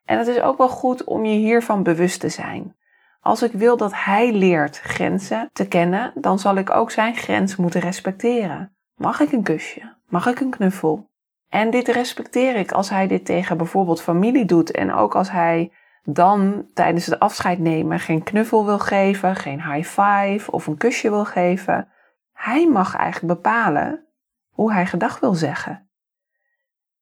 En 0.06 0.18
het 0.18 0.28
is 0.28 0.40
ook 0.40 0.58
wel 0.58 0.70
goed 0.70 1.04
om 1.04 1.26
je 1.26 1.38
hiervan 1.38 1.84
bewust 1.84 2.20
te 2.20 2.30
zijn. 2.30 2.76
Als 3.24 3.44
ik 3.44 3.52
wil 3.52 3.78
dat 3.78 3.92
hij 3.94 4.34
leert 4.34 4.80
grenzen 4.80 5.50
te 5.54 5.68
kennen, 5.68 6.12
dan 6.16 6.40
zal 6.40 6.56
ik 6.56 6.70
ook 6.70 6.92
zijn 6.92 7.16
grens 7.16 7.56
moeten 7.56 7.82
respecteren. 7.82 8.76
Mag 8.96 9.20
ik 9.20 9.32
een 9.32 9.44
kusje? 9.44 9.96
Mag 10.08 10.28
ik 10.28 10.40
een 10.40 10.50
knuffel? 10.50 11.10
En 11.50 11.70
dit 11.70 11.88
respecteer 11.88 12.56
ik 12.56 12.72
als 12.72 12.90
hij 12.90 13.08
dit 13.08 13.26
tegen 13.26 13.58
bijvoorbeeld 13.58 14.02
familie 14.02 14.46
doet 14.46 14.72
en 14.72 14.94
ook 14.94 15.16
als 15.16 15.32
hij 15.32 15.72
dan 16.04 16.66
tijdens 16.74 17.06
het 17.06 17.20
afscheid 17.20 17.60
nemen 17.60 18.00
geen 18.00 18.24
knuffel 18.24 18.66
wil 18.66 18.80
geven, 18.80 19.36
geen 19.36 19.72
high 19.72 20.02
five 20.02 20.52
of 20.52 20.68
een 20.68 20.78
kusje 20.78 21.10
wil 21.10 21.26
geven. 21.26 21.88
Hij 22.34 22.68
mag 22.68 22.96
eigenlijk 22.96 23.34
bepalen 23.34 24.06
hoe 24.50 24.74
hij 24.74 24.86
gedag 24.86 25.20
wil 25.20 25.34
zeggen. 25.34 25.90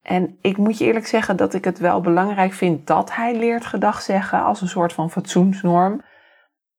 En 0.02 0.38
ik 0.40 0.56
moet 0.56 0.78
je 0.78 0.84
eerlijk 0.84 1.06
zeggen 1.06 1.36
dat 1.36 1.54
ik 1.54 1.64
het 1.64 1.78
wel 1.78 2.00
belangrijk 2.00 2.52
vind 2.52 2.86
dat 2.86 3.14
hij 3.14 3.36
leert 3.36 3.66
gedag 3.66 4.02
zeggen 4.02 4.42
als 4.42 4.60
een 4.60 4.68
soort 4.68 4.92
van 4.92 5.10
fatsoensnorm. 5.10 6.02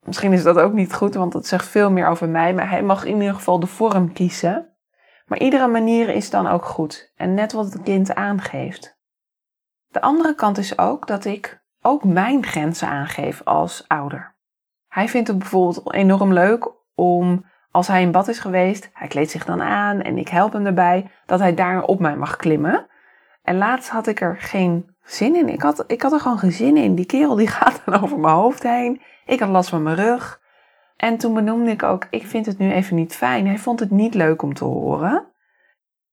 Misschien 0.05 0.33
is 0.33 0.43
dat 0.43 0.57
ook 0.57 0.73
niet 0.73 0.93
goed, 0.93 1.13
want 1.13 1.31
dat 1.31 1.47
zegt 1.47 1.67
veel 1.67 1.91
meer 1.91 2.07
over 2.07 2.29
mij. 2.29 2.53
Maar 2.53 2.69
hij 2.69 2.83
mag 2.83 3.05
in 3.05 3.17
ieder 3.17 3.33
geval 3.33 3.59
de 3.59 3.67
vorm 3.67 4.13
kiezen. 4.13 4.75
Maar 5.25 5.39
iedere 5.39 5.67
manier 5.67 6.09
is 6.09 6.29
dan 6.29 6.47
ook 6.47 6.65
goed. 6.65 7.11
En 7.15 7.33
net 7.33 7.51
wat 7.51 7.73
het 7.73 7.83
kind 7.83 8.15
aangeeft. 8.15 9.01
De 9.87 10.01
andere 10.01 10.35
kant 10.35 10.57
is 10.57 10.77
ook 10.77 11.07
dat 11.07 11.25
ik 11.25 11.63
ook 11.81 12.03
mijn 12.03 12.45
grenzen 12.45 12.87
aangeef 12.87 13.41
als 13.43 13.87
ouder. 13.87 14.35
Hij 14.87 15.09
vindt 15.09 15.27
het 15.27 15.37
bijvoorbeeld 15.37 15.93
enorm 15.93 16.33
leuk 16.33 16.71
om, 16.95 17.45
als 17.71 17.87
hij 17.87 18.01
in 18.01 18.11
bad 18.11 18.27
is 18.27 18.39
geweest, 18.39 18.89
hij 18.93 19.07
kleedt 19.07 19.31
zich 19.31 19.45
dan 19.45 19.61
aan 19.61 20.01
en 20.01 20.17
ik 20.17 20.27
help 20.27 20.53
hem 20.53 20.65
erbij, 20.65 21.11
dat 21.25 21.39
hij 21.39 21.53
daar 21.53 21.83
op 21.83 21.99
mij 21.99 22.15
mag 22.15 22.35
klimmen. 22.35 22.87
En 23.41 23.57
laatst 23.57 23.89
had 23.89 24.07
ik 24.07 24.21
er 24.21 24.37
geen 24.37 24.92
zin 25.05 25.35
in. 25.35 25.49
Ik 25.49 25.61
had, 25.61 25.83
ik 25.87 26.01
had 26.01 26.11
er 26.11 26.19
gewoon 26.19 26.39
geen 26.39 26.51
zin 26.51 26.77
in. 26.77 26.95
Die 26.95 27.05
kerel 27.05 27.35
die 27.35 27.47
gaat 27.57 27.81
dan 27.85 28.03
over 28.03 28.19
mijn 28.19 28.35
hoofd 28.35 28.63
heen. 28.63 29.01
Ik 29.25 29.39
had 29.39 29.49
last 29.49 29.69
van 29.69 29.83
mijn 29.83 29.95
rug. 29.95 30.41
En 30.97 31.17
toen 31.17 31.33
benoemde 31.33 31.71
ik 31.71 31.83
ook, 31.83 32.07
ik 32.09 32.25
vind 32.25 32.45
het 32.45 32.57
nu 32.57 32.71
even 32.71 32.95
niet 32.95 33.15
fijn. 33.15 33.47
Hij 33.47 33.57
vond 33.57 33.79
het 33.79 33.91
niet 33.91 34.13
leuk 34.13 34.41
om 34.41 34.53
te 34.53 34.63
horen. 34.65 35.25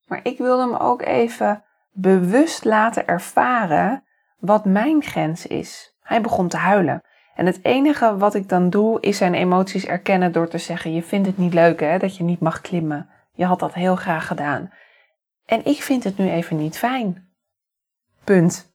Maar 0.07 0.21
ik 0.23 0.39
wilde 0.39 0.63
hem 0.63 0.75
ook 0.75 1.03
even 1.03 1.65
bewust 1.93 2.65
laten 2.65 3.07
ervaren 3.07 4.05
wat 4.39 4.65
mijn 4.65 5.03
grens 5.03 5.47
is. 5.47 5.97
Hij 6.03 6.21
begon 6.21 6.49
te 6.49 6.57
huilen. 6.57 7.03
En 7.35 7.47
het 7.47 7.65
enige 7.65 8.17
wat 8.17 8.35
ik 8.35 8.49
dan 8.49 8.71
doe, 8.71 9.01
is 9.01 9.17
zijn 9.17 9.35
emoties 9.35 9.87
erkennen 9.87 10.33
door 10.33 10.49
te 10.49 10.59
zeggen: 10.59 10.95
Je 10.95 11.03
vindt 11.03 11.27
het 11.27 11.39
niet 11.39 11.55
leuk 11.55 11.81
hè, 11.81 11.99
dat 11.99 12.17
je 12.17 12.25
niet 12.25 12.41
mag 12.41 12.61
klimmen. 12.61 13.09
je 13.35 13.45
had 13.45 13.59
dat 13.59 13.75
heel 13.75 13.97
graag 13.97 14.27
gedaan. 14.27 14.73
En 15.47 15.65
ik 15.65 15.83
vind 15.83 16.05
het 16.05 16.19
nu 16.19 16.31
even 16.31 16.57
niet 16.57 16.79
fijn. 16.79 17.29
Punt. 18.25 18.70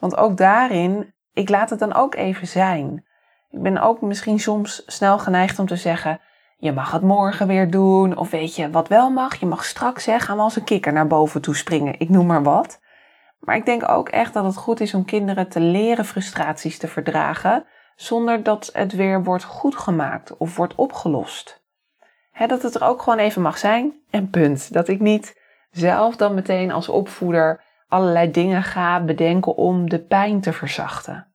Want 0.00 0.16
ook 0.16 0.36
daarin, 0.36 1.14
ik 1.32 1.48
laat 1.48 1.70
het 1.70 1.78
dan 1.78 1.94
ook 1.94 2.14
even 2.14 2.46
zijn. 2.46 3.06
Ik 3.50 3.62
ben 3.62 3.78
ook 3.78 4.00
misschien 4.00 4.40
soms 4.40 4.82
snel 4.86 5.18
geneigd 5.18 5.58
om 5.58 5.66
te 5.66 5.76
zeggen: 5.76 6.20
je 6.60 6.72
mag 6.72 6.90
het 6.90 7.02
morgen 7.02 7.46
weer 7.46 7.70
doen. 7.70 8.16
Of 8.16 8.30
weet 8.30 8.56
je 8.56 8.70
wat 8.70 8.88
wel 8.88 9.10
mag? 9.10 9.34
Je 9.34 9.46
mag 9.46 9.64
straks 9.64 10.04
zeggen, 10.04 10.26
gaan 10.26 10.36
we 10.36 10.42
als 10.42 10.56
een 10.56 10.64
kikker 10.64 10.92
naar 10.92 11.06
boven 11.06 11.40
toe 11.40 11.56
springen. 11.56 11.94
Ik 11.98 12.08
noem 12.08 12.26
maar 12.26 12.42
wat. 12.42 12.80
Maar 13.38 13.56
ik 13.56 13.64
denk 13.66 13.88
ook 13.88 14.08
echt 14.08 14.34
dat 14.34 14.44
het 14.44 14.56
goed 14.56 14.80
is 14.80 14.94
om 14.94 15.04
kinderen 15.04 15.48
te 15.48 15.60
leren 15.60 16.04
frustraties 16.04 16.78
te 16.78 16.88
verdragen. 16.88 17.64
Zonder 17.96 18.42
dat 18.42 18.70
het 18.72 18.92
weer 18.92 19.22
wordt 19.22 19.44
goedgemaakt 19.44 20.36
of 20.36 20.56
wordt 20.56 20.74
opgelost. 20.74 21.62
dat 22.46 22.62
het 22.62 22.74
er 22.74 22.84
ook 22.84 23.02
gewoon 23.02 23.18
even 23.18 23.42
mag 23.42 23.58
zijn 23.58 23.92
en 24.10 24.30
punt. 24.30 24.72
Dat 24.72 24.88
ik 24.88 25.00
niet 25.00 25.40
zelf 25.70 26.16
dan 26.16 26.34
meteen 26.34 26.72
als 26.72 26.88
opvoeder 26.88 27.62
allerlei 27.90 28.30
dingen 28.30 28.62
ga 28.62 29.04
bedenken 29.04 29.56
om 29.56 29.88
de 29.88 29.98
pijn 29.98 30.40
te 30.40 30.52
verzachten. 30.52 31.34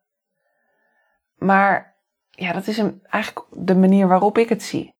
Maar 1.35 1.95
ja, 2.29 2.53
dat 2.53 2.67
is 2.67 2.77
een, 2.77 3.03
eigenlijk 3.09 3.45
de 3.51 3.75
manier 3.75 4.07
waarop 4.07 4.37
ik 4.37 4.49
het 4.49 4.63
zie. 4.63 4.95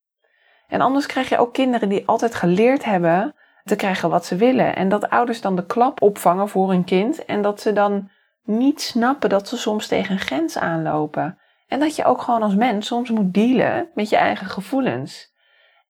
En 0.68 0.82
anders 0.82 1.06
krijg 1.06 1.30
je 1.30 1.38
ook 1.38 1.54
kinderen 1.54 1.90
die 1.90 2.08
altijd 2.08 2.36
geleerd 2.36 2.86
hebben 2.86 3.36
te 3.64 3.76
krijgen 3.76 4.10
wat 4.10 4.26
ze 4.26 4.36
willen. 4.36 4.76
En 4.76 4.90
dat 4.90 5.10
ouders 5.10 5.42
dan 5.42 5.56
de 5.56 5.66
klap 5.66 6.02
opvangen 6.02 6.50
voor 6.50 6.70
hun 6.70 6.84
kind 6.84 7.26
en 7.26 7.42
dat 7.42 7.62
ze 7.62 7.74
dan 7.74 8.10
niet 8.44 8.82
snappen 8.82 9.30
dat 9.30 9.48
ze 9.48 9.58
soms 9.58 9.88
tegen 9.88 10.12
een 10.12 10.20
grens 10.20 10.58
aanlopen. 10.58 11.40
En 11.68 11.80
dat 11.80 11.96
je 11.96 12.06
ook 12.06 12.22
gewoon 12.22 12.42
als 12.42 12.56
mens 12.56 12.88
soms 12.88 13.10
moet 13.10 13.34
dealen 13.34 13.90
met 13.94 14.10
je 14.10 14.16
eigen 14.16 14.48
gevoelens. 14.48 15.34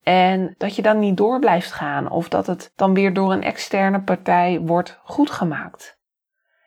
En 0.06 0.56
dat 0.58 0.76
je 0.76 0.82
dan 0.82 1.00
niet 1.00 1.18
door 1.18 1.40
blijft 1.40 1.72
gaan 1.72 2.10
of 2.10 2.30
dat 2.30 2.48
het 2.48 2.72
dan 2.76 2.94
weer 2.94 3.14
door 3.14 3.32
een 3.32 3.44
externe 3.44 4.02
partij 4.02 4.60
wordt 4.60 5.00
goedgemaakt. 5.04 6.00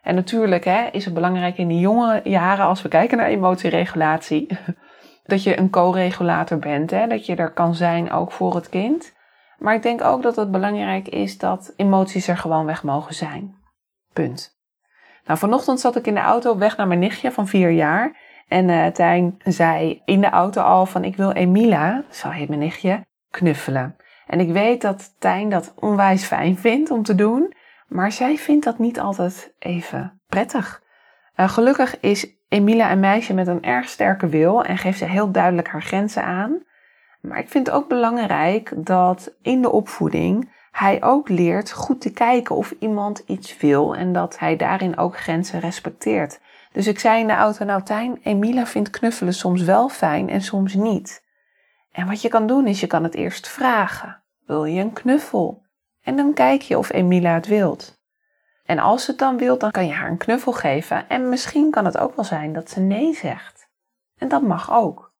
En 0.03 0.15
natuurlijk 0.15 0.65
hè, 0.65 0.89
is 0.93 1.05
het 1.05 1.15
belangrijk 1.15 1.59
in 1.59 1.69
de 1.69 1.79
jonge 1.79 2.21
jaren, 2.25 2.65
als 2.65 2.83
we 2.83 2.89
kijken 2.89 3.19
naar 3.19 3.27
emotieregulatie, 3.27 4.59
dat 5.25 5.43
je 5.43 5.59
een 5.59 5.71
co-regulator 5.71 6.59
bent. 6.59 6.91
Hè? 6.91 7.07
Dat 7.07 7.27
je 7.27 7.37
er 7.37 7.53
kan 7.53 7.75
zijn 7.75 8.13
ook 8.13 8.33
voor 8.33 8.55
het 8.55 8.69
kind. 8.69 9.15
Maar 9.59 9.75
ik 9.75 9.83
denk 9.83 10.05
ook 10.05 10.23
dat 10.23 10.37
het 10.37 10.51
belangrijk 10.51 11.09
is 11.09 11.39
dat 11.39 11.73
emoties 11.77 12.29
er 12.29 12.37
gewoon 12.37 12.67
weg 12.67 12.83
mogen 12.83 13.15
zijn. 13.15 13.57
Punt. 14.13 14.57
Nou, 15.25 15.39
vanochtend 15.39 15.81
zat 15.81 15.97
ik 15.97 16.07
in 16.07 16.15
de 16.15 16.21
auto 16.21 16.59
weg 16.59 16.77
naar 16.77 16.87
mijn 16.87 17.01
nichtje 17.01 17.33
van 17.33 17.47
vier 17.47 17.71
jaar. 17.71 18.17
En 18.49 18.69
uh, 18.69 18.87
Tijn 18.87 19.35
zei 19.45 20.03
in 20.05 20.21
de 20.21 20.31
auto 20.31 20.63
al 20.63 20.87
van 20.87 21.05
ik 21.05 21.17
wil 21.17 21.33
Emila, 21.33 22.03
zo 22.11 22.29
heet 22.29 22.49
mijn 22.49 22.61
nichtje, 22.61 23.07
knuffelen. 23.31 23.97
En 24.27 24.41
ik 24.41 24.53
weet 24.53 24.81
dat 24.81 25.15
Tijn 25.19 25.49
dat 25.49 25.73
onwijs 25.77 26.25
fijn 26.25 26.59
vindt 26.59 26.91
om 26.91 27.03
te 27.03 27.15
doen. 27.15 27.55
Maar 27.89 28.13
zij 28.13 28.37
vindt 28.37 28.65
dat 28.65 28.79
niet 28.79 29.01
altijd 29.01 29.55
even 29.59 30.21
prettig. 30.27 30.83
Uh, 31.37 31.49
gelukkig 31.49 32.01
is 32.01 32.37
Emilia 32.49 32.93
een 32.93 33.01
meisje 33.01 33.35
met 33.35 33.47
een 33.47 33.63
erg 33.63 33.89
sterke 33.89 34.27
wil 34.27 34.65
en 34.65 34.79
geeft 34.79 34.99
ze 34.99 35.05
heel 35.05 35.31
duidelijk 35.31 35.69
haar 35.69 35.83
grenzen 35.83 36.25
aan. 36.25 36.63
Maar 37.21 37.39
ik 37.39 37.49
vind 37.49 37.67
het 37.67 37.77
ook 37.77 37.89
belangrijk 37.89 38.73
dat 38.77 39.35
in 39.43 39.63
de 39.63 39.71
opvoeding 39.71 40.57
hij 40.71 41.03
ook 41.03 41.29
leert 41.29 41.73
goed 41.73 42.01
te 42.01 42.13
kijken 42.13 42.57
of 42.57 42.75
iemand 42.79 43.23
iets 43.27 43.57
wil 43.57 43.97
en 43.97 44.13
dat 44.13 44.39
hij 44.39 44.57
daarin 44.57 44.99
ook 44.99 45.19
grenzen 45.19 45.61
respecteert. 45.61 46.41
Dus 46.73 46.87
ik 46.87 46.99
zei 46.99 47.21
in 47.21 47.27
de 47.27 47.33
auto, 47.33 47.65
nou 47.65 47.83
Tijn, 47.83 48.19
Emilia 48.23 48.67
vindt 48.67 48.91
knuffelen 48.91 49.35
soms 49.35 49.63
wel 49.63 49.89
fijn 49.89 50.29
en 50.29 50.43
soms 50.43 50.75
niet. 50.75 51.27
En 51.99 52.07
wat 52.07 52.23
je 52.23 52.29
kan 52.29 52.47
doen 52.47 52.67
is 52.67 52.81
je 52.81 52.87
kan 52.87 53.03
het 53.03 53.15
eerst 53.15 53.49
vragen. 53.49 54.23
Wil 54.47 54.65
je 54.65 54.81
een 54.81 54.93
knuffel? 54.93 55.63
En 56.03 56.17
dan 56.17 56.35
kijk 56.35 56.63
je 56.63 56.79
of 56.79 56.93
Emilia 56.93 57.35
het 57.35 57.47
wilt. 57.47 58.01
En 58.65 58.79
als 58.79 59.05
ze 59.05 59.11
het 59.11 59.21
dan 59.21 59.37
wil, 59.37 59.59
dan 59.59 59.71
kan 59.71 59.87
je 59.87 59.93
haar 59.93 60.11
een 60.11 60.17
knuffel 60.17 60.53
geven. 60.53 61.09
En 61.09 61.29
misschien 61.29 61.71
kan 61.71 61.85
het 61.85 61.99
ook 61.99 62.17
wel 62.17 62.25
zijn 62.25 62.53
dat 62.53 62.71
ze 62.71 62.81
nee 62.81 63.15
zegt. 63.15 63.71
En 64.17 64.29
dat 64.29 64.43
mag 64.43 64.73
ook. 64.73 65.13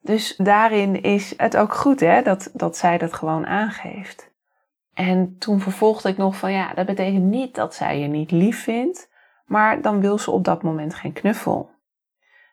Dus 0.00 0.36
daarin 0.36 1.02
is 1.02 1.34
het 1.36 1.56
ook 1.56 1.74
goed 1.74 2.00
hè, 2.00 2.22
dat, 2.22 2.50
dat 2.52 2.76
zij 2.76 2.98
dat 2.98 3.12
gewoon 3.12 3.46
aangeeft. 3.46 4.32
En 4.94 5.36
toen 5.38 5.60
vervolgde 5.60 6.08
ik 6.08 6.16
nog 6.16 6.36
van 6.36 6.52
ja, 6.52 6.74
dat 6.74 6.86
betekent 6.86 7.24
niet 7.24 7.54
dat 7.54 7.74
zij 7.74 8.00
je 8.00 8.06
niet 8.06 8.30
lief 8.30 8.62
vindt, 8.62 9.10
maar 9.44 9.82
dan 9.82 10.00
wil 10.00 10.18
ze 10.18 10.30
op 10.30 10.44
dat 10.44 10.62
moment 10.62 10.94
geen 10.94 11.12
knuffel. 11.12 11.70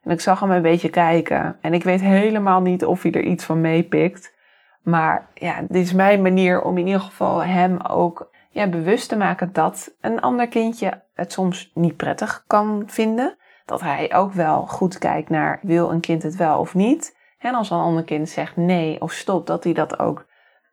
En 0.07 0.13
ik 0.13 0.21
zag 0.21 0.39
hem 0.39 0.51
een 0.51 0.61
beetje 0.61 0.89
kijken 0.89 1.57
en 1.61 1.73
ik 1.73 1.83
weet 1.83 2.01
helemaal 2.01 2.61
niet 2.61 2.85
of 2.85 3.01
hij 3.01 3.11
er 3.11 3.23
iets 3.23 3.43
van 3.45 3.61
meepikt. 3.61 4.35
Maar 4.83 5.27
ja, 5.33 5.61
dit 5.67 5.83
is 5.83 5.93
mijn 5.93 6.21
manier 6.21 6.61
om 6.61 6.77
in 6.77 6.85
ieder 6.85 7.01
geval 7.01 7.43
hem 7.43 7.79
ook 7.81 8.29
ja, 8.49 8.67
bewust 8.67 9.09
te 9.09 9.17
maken 9.17 9.49
dat 9.53 9.95
een 10.01 10.21
ander 10.21 10.47
kindje 10.47 11.01
het 11.13 11.31
soms 11.31 11.71
niet 11.73 11.95
prettig 11.95 12.43
kan 12.47 12.83
vinden. 12.85 13.37
Dat 13.65 13.81
hij 13.81 14.15
ook 14.15 14.33
wel 14.33 14.65
goed 14.65 14.97
kijkt 14.97 15.29
naar 15.29 15.59
wil 15.61 15.91
een 15.91 15.99
kind 15.99 16.23
het 16.23 16.35
wel 16.35 16.59
of 16.59 16.73
niet. 16.73 17.17
En 17.37 17.53
als 17.53 17.69
een 17.69 17.77
ander 17.77 18.03
kind 18.03 18.29
zegt 18.29 18.55
nee 18.55 19.01
of 19.01 19.11
stop, 19.11 19.47
dat 19.47 19.63
hij 19.63 19.73
dat 19.73 19.99
ook 19.99 20.25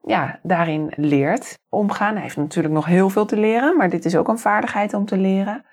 ja, 0.05 0.39
daarin 0.43 0.93
leert 0.97 1.59
omgaan. 1.69 2.13
Hij 2.13 2.23
heeft 2.23 2.37
natuurlijk 2.37 2.75
nog 2.75 2.87
heel 2.87 3.11
veel 3.11 3.27
te 3.27 3.37
leren, 3.37 3.77
maar 3.77 3.91
dit 3.91 4.05
is 4.05 4.17
ook 4.17 4.29
een 4.29 4.39
vaardigheid 4.39 4.95
om 4.95 5.05
te 5.05 5.17
leren. 5.17 5.65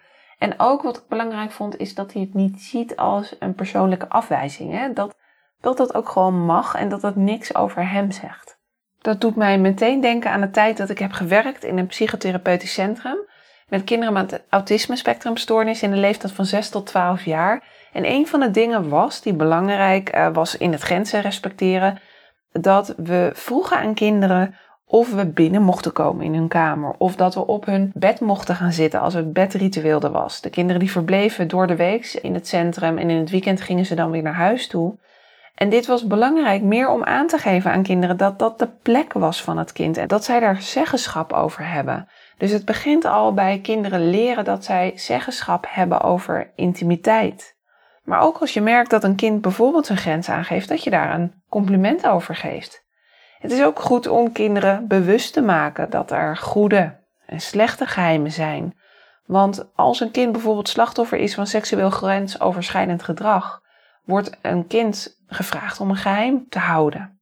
En 0.41 0.53
ook 0.57 0.81
wat 0.81 0.97
ik 0.97 1.07
belangrijk 1.07 1.51
vond, 1.51 1.77
is 1.77 1.95
dat 1.95 2.13
hij 2.13 2.21
het 2.21 2.33
niet 2.33 2.61
ziet 2.61 2.95
als 2.95 3.35
een 3.39 3.53
persoonlijke 3.53 4.09
afwijzing. 4.09 4.71
Hè? 4.71 4.93
Dat, 4.93 5.15
dat 5.59 5.77
dat 5.77 5.93
ook 5.93 6.09
gewoon 6.09 6.45
mag 6.45 6.75
en 6.75 6.89
dat 6.89 7.01
dat 7.01 7.15
niks 7.15 7.55
over 7.55 7.89
hem 7.89 8.11
zegt. 8.11 8.57
Dat 8.99 9.21
doet 9.21 9.35
mij 9.35 9.59
meteen 9.59 10.01
denken 10.01 10.31
aan 10.31 10.41
de 10.41 10.49
tijd 10.49 10.77
dat 10.77 10.89
ik 10.89 10.99
heb 10.99 11.11
gewerkt 11.11 11.63
in 11.63 11.77
een 11.77 11.87
psychotherapeutisch 11.87 12.73
centrum 12.73 13.17
met 13.67 13.83
kinderen 13.83 14.13
met 14.13 14.43
autisme 14.49 14.95
spectrumstoornis 14.95 15.83
in 15.83 15.91
de 15.91 15.97
leeftijd 15.97 16.33
van 16.33 16.45
6 16.45 16.69
tot 16.69 16.85
12 16.85 17.25
jaar. 17.25 17.63
En 17.93 18.05
een 18.05 18.27
van 18.27 18.39
de 18.39 18.51
dingen 18.51 18.89
was 18.89 19.21
die 19.21 19.33
belangrijk 19.33 20.15
uh, 20.15 20.33
was 20.33 20.57
in 20.57 20.71
het 20.71 20.81
grenzen 20.81 21.21
respecteren, 21.21 21.99
dat 22.51 22.93
we 22.97 23.31
vroegen 23.33 23.77
aan 23.77 23.93
kinderen 23.93 24.55
of 24.91 25.13
we 25.13 25.25
binnen 25.25 25.61
mochten 25.61 25.93
komen 25.93 26.25
in 26.25 26.33
hun 26.33 26.47
kamer. 26.47 26.95
Of 26.97 27.15
dat 27.15 27.33
we 27.33 27.47
op 27.47 27.65
hun 27.65 27.91
bed 27.93 28.19
mochten 28.19 28.55
gaan 28.55 28.71
zitten 28.71 28.99
als 28.99 29.13
het 29.13 29.33
bedritueel 29.33 30.01
er 30.01 30.11
was. 30.11 30.41
De 30.41 30.49
kinderen 30.49 30.79
die 30.79 30.91
verbleven 30.91 31.47
door 31.47 31.67
de 31.67 31.75
week 31.75 32.19
in 32.21 32.33
het 32.33 32.47
centrum 32.47 32.97
en 32.97 33.09
in 33.09 33.17
het 33.17 33.29
weekend 33.29 33.61
gingen 33.61 33.85
ze 33.85 33.95
dan 33.95 34.11
weer 34.11 34.21
naar 34.21 34.33
huis 34.33 34.67
toe. 34.67 34.99
En 35.55 35.69
dit 35.69 35.85
was 35.85 36.07
belangrijk 36.07 36.61
meer 36.61 36.89
om 36.89 37.03
aan 37.03 37.27
te 37.27 37.37
geven 37.37 37.71
aan 37.71 37.83
kinderen 37.83 38.17
dat 38.17 38.39
dat 38.39 38.59
de 38.59 38.67
plek 38.81 39.13
was 39.13 39.43
van 39.43 39.57
het 39.57 39.71
kind 39.71 39.97
en 39.97 40.07
dat 40.07 40.23
zij 40.23 40.39
daar 40.39 40.61
zeggenschap 40.61 41.33
over 41.33 41.67
hebben. 41.67 42.07
Dus 42.37 42.51
het 42.51 42.65
begint 42.65 43.05
al 43.05 43.33
bij 43.33 43.59
kinderen 43.59 44.09
leren 44.09 44.43
dat 44.43 44.63
zij 44.63 44.91
zeggenschap 44.95 45.65
hebben 45.69 46.01
over 46.01 46.51
intimiteit. 46.55 47.55
Maar 48.03 48.21
ook 48.21 48.37
als 48.37 48.53
je 48.53 48.61
merkt 48.61 48.89
dat 48.89 49.03
een 49.03 49.15
kind 49.15 49.41
bijvoorbeeld 49.41 49.89
een 49.89 49.97
grens 49.97 50.29
aangeeft, 50.29 50.69
dat 50.69 50.83
je 50.83 50.89
daar 50.89 51.13
een 51.13 51.33
compliment 51.49 52.07
over 52.07 52.35
geeft. 52.35 52.80
Het 53.41 53.51
is 53.51 53.63
ook 53.63 53.79
goed 53.79 54.07
om 54.07 54.31
kinderen 54.31 54.87
bewust 54.87 55.33
te 55.33 55.41
maken 55.41 55.89
dat 55.89 56.11
er 56.11 56.37
goede 56.37 56.99
en 57.25 57.39
slechte 57.39 57.85
geheimen 57.85 58.31
zijn. 58.31 58.77
Want 59.25 59.69
als 59.75 59.99
een 59.99 60.11
kind 60.11 60.31
bijvoorbeeld 60.31 60.69
slachtoffer 60.69 61.17
is 61.17 61.33
van 61.33 61.47
seksueel 61.47 61.89
grensoverschrijdend 61.89 63.03
gedrag, 63.03 63.61
wordt 64.03 64.37
een 64.41 64.67
kind 64.67 65.21
gevraagd 65.27 65.79
om 65.79 65.89
een 65.89 65.95
geheim 65.95 66.45
te 66.49 66.59
houden. 66.59 67.19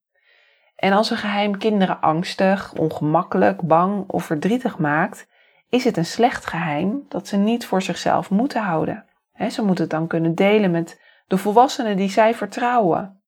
En 0.75 0.93
als 0.93 1.09
een 1.09 1.17
geheim 1.17 1.57
kinderen 1.57 2.01
angstig, 2.01 2.73
ongemakkelijk, 2.73 3.61
bang 3.61 4.03
of 4.07 4.25
verdrietig 4.25 4.77
maakt, 4.77 5.27
is 5.69 5.83
het 5.83 5.97
een 5.97 6.05
slecht 6.05 6.45
geheim 6.45 7.05
dat 7.09 7.27
ze 7.27 7.37
niet 7.37 7.65
voor 7.65 7.81
zichzelf 7.81 8.29
moeten 8.29 8.61
houden. 8.61 9.05
ze 9.49 9.61
moeten 9.63 9.83
het 9.83 9.93
dan 9.93 10.07
kunnen 10.07 10.35
delen 10.35 10.71
met 10.71 11.01
de 11.27 11.37
volwassenen 11.37 11.97
die 11.97 12.09
zij 12.09 12.33
vertrouwen. 12.33 13.18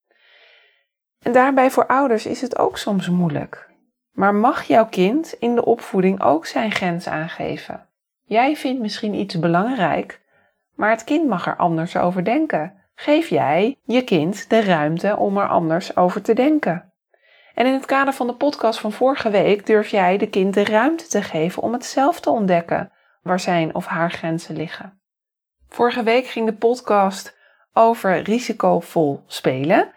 En 1.21 1.31
daarbij 1.31 1.71
voor 1.71 1.88
ouders 1.88 2.25
is 2.25 2.41
het 2.41 2.57
ook 2.57 2.77
soms 2.77 3.10
moeilijk. 3.10 3.69
Maar 4.12 4.36
mag 4.36 4.63
jouw 4.63 4.86
kind 4.86 5.34
in 5.39 5.55
de 5.55 5.65
opvoeding 5.65 6.23
ook 6.23 6.45
zijn 6.45 6.71
grens 6.71 7.07
aangeven? 7.07 7.88
Jij 8.23 8.55
vindt 8.55 8.81
misschien 8.81 9.13
iets 9.13 9.39
belangrijk, 9.39 10.21
maar 10.75 10.89
het 10.89 11.03
kind 11.03 11.27
mag 11.27 11.47
er 11.47 11.55
anders 11.55 11.97
over 11.97 12.23
denken 12.23 12.81
geef 13.01 13.27
jij 13.27 13.77
je 13.84 14.03
kind 14.03 14.49
de 14.49 14.62
ruimte 14.62 15.17
om 15.17 15.38
er 15.38 15.47
anders 15.47 15.95
over 15.95 16.21
te 16.21 16.34
denken. 16.34 16.93
En 17.53 17.65
in 17.65 17.73
het 17.73 17.86
kader 17.86 18.13
van 18.13 18.27
de 18.27 18.34
podcast 18.34 18.79
van 18.79 18.91
vorige 18.91 19.29
week 19.29 19.65
durf 19.65 19.88
jij 19.88 20.17
de 20.17 20.29
kind 20.29 20.53
de 20.53 20.63
ruimte 20.63 21.07
te 21.07 21.21
geven 21.21 21.62
om 21.62 21.73
het 21.73 21.86
zelf 21.86 22.19
te 22.19 22.29
ontdekken 22.29 22.91
waar 23.21 23.39
zijn 23.39 23.75
of 23.75 23.86
haar 23.86 24.12
grenzen 24.12 24.55
liggen. 24.55 25.01
Vorige 25.69 26.03
week 26.03 26.25
ging 26.25 26.45
de 26.45 26.53
podcast 26.53 27.38
over 27.73 28.21
risicovol 28.21 29.23
spelen. 29.27 29.91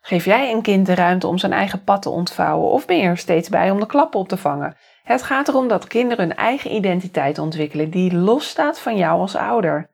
Geef 0.00 0.24
jij 0.24 0.52
een 0.52 0.62
kind 0.62 0.86
de 0.86 0.94
ruimte 0.94 1.26
om 1.26 1.38
zijn 1.38 1.52
eigen 1.52 1.84
pad 1.84 2.02
te 2.02 2.10
ontvouwen 2.10 2.70
of 2.70 2.86
ben 2.86 2.96
je 2.96 3.02
er 3.02 3.18
steeds 3.18 3.48
bij 3.48 3.70
om 3.70 3.80
de 3.80 3.86
klappen 3.86 4.20
op 4.20 4.28
te 4.28 4.36
vangen? 4.36 4.76
Het 5.02 5.22
gaat 5.22 5.48
erom 5.48 5.68
dat 5.68 5.86
kinderen 5.86 6.28
hun 6.28 6.36
eigen 6.36 6.74
identiteit 6.74 7.38
ontwikkelen 7.38 7.90
die 7.90 8.14
losstaat 8.14 8.80
van 8.80 8.96
jou 8.96 9.20
als 9.20 9.36
ouder. 9.36 9.90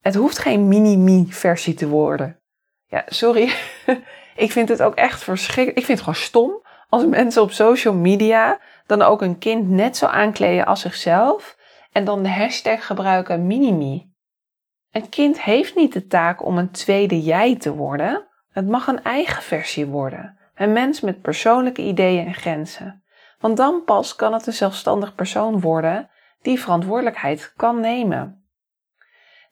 Het 0.00 0.14
hoeft 0.14 0.38
geen 0.38 0.68
mini-me-versie 0.68 1.74
te 1.74 1.88
worden. 1.88 2.40
Ja, 2.86 3.02
sorry. 3.06 3.52
ik 4.44 4.52
vind 4.52 4.68
het 4.68 4.82
ook 4.82 4.94
echt 4.94 5.22
verschrikkelijk. 5.22 5.78
Ik 5.78 5.84
vind 5.84 5.98
het 5.98 6.08
gewoon 6.08 6.24
stom 6.24 6.62
als 6.88 7.06
mensen 7.06 7.42
op 7.42 7.52
social 7.52 7.94
media 7.94 8.58
dan 8.86 9.02
ook 9.02 9.22
een 9.22 9.38
kind 9.38 9.68
net 9.68 9.96
zo 9.96 10.06
aankleden 10.06 10.66
als 10.66 10.80
zichzelf 10.80 11.56
en 11.92 12.04
dan 12.04 12.22
de 12.22 12.28
hashtag 12.28 12.86
gebruiken 12.86 13.46
minimi. 13.46 14.12
Een 14.90 15.08
kind 15.08 15.42
heeft 15.42 15.74
niet 15.74 15.92
de 15.92 16.06
taak 16.06 16.44
om 16.44 16.58
een 16.58 16.70
tweede 16.70 17.22
jij 17.22 17.56
te 17.56 17.74
worden. 17.74 18.28
Het 18.54 18.68
mag 18.68 18.86
een 18.86 19.02
eigen 19.02 19.42
versie 19.42 19.86
worden. 19.86 20.38
Een 20.54 20.72
mens 20.72 21.00
met 21.00 21.22
persoonlijke 21.22 21.82
ideeën 21.82 22.26
en 22.26 22.34
grenzen. 22.34 23.02
Want 23.38 23.56
dan 23.56 23.82
pas 23.84 24.16
kan 24.16 24.32
het 24.32 24.46
een 24.46 24.52
zelfstandig 24.52 25.14
persoon 25.14 25.60
worden 25.60 26.10
die 26.42 26.60
verantwoordelijkheid 26.60 27.52
kan 27.56 27.80
nemen. 27.80 28.44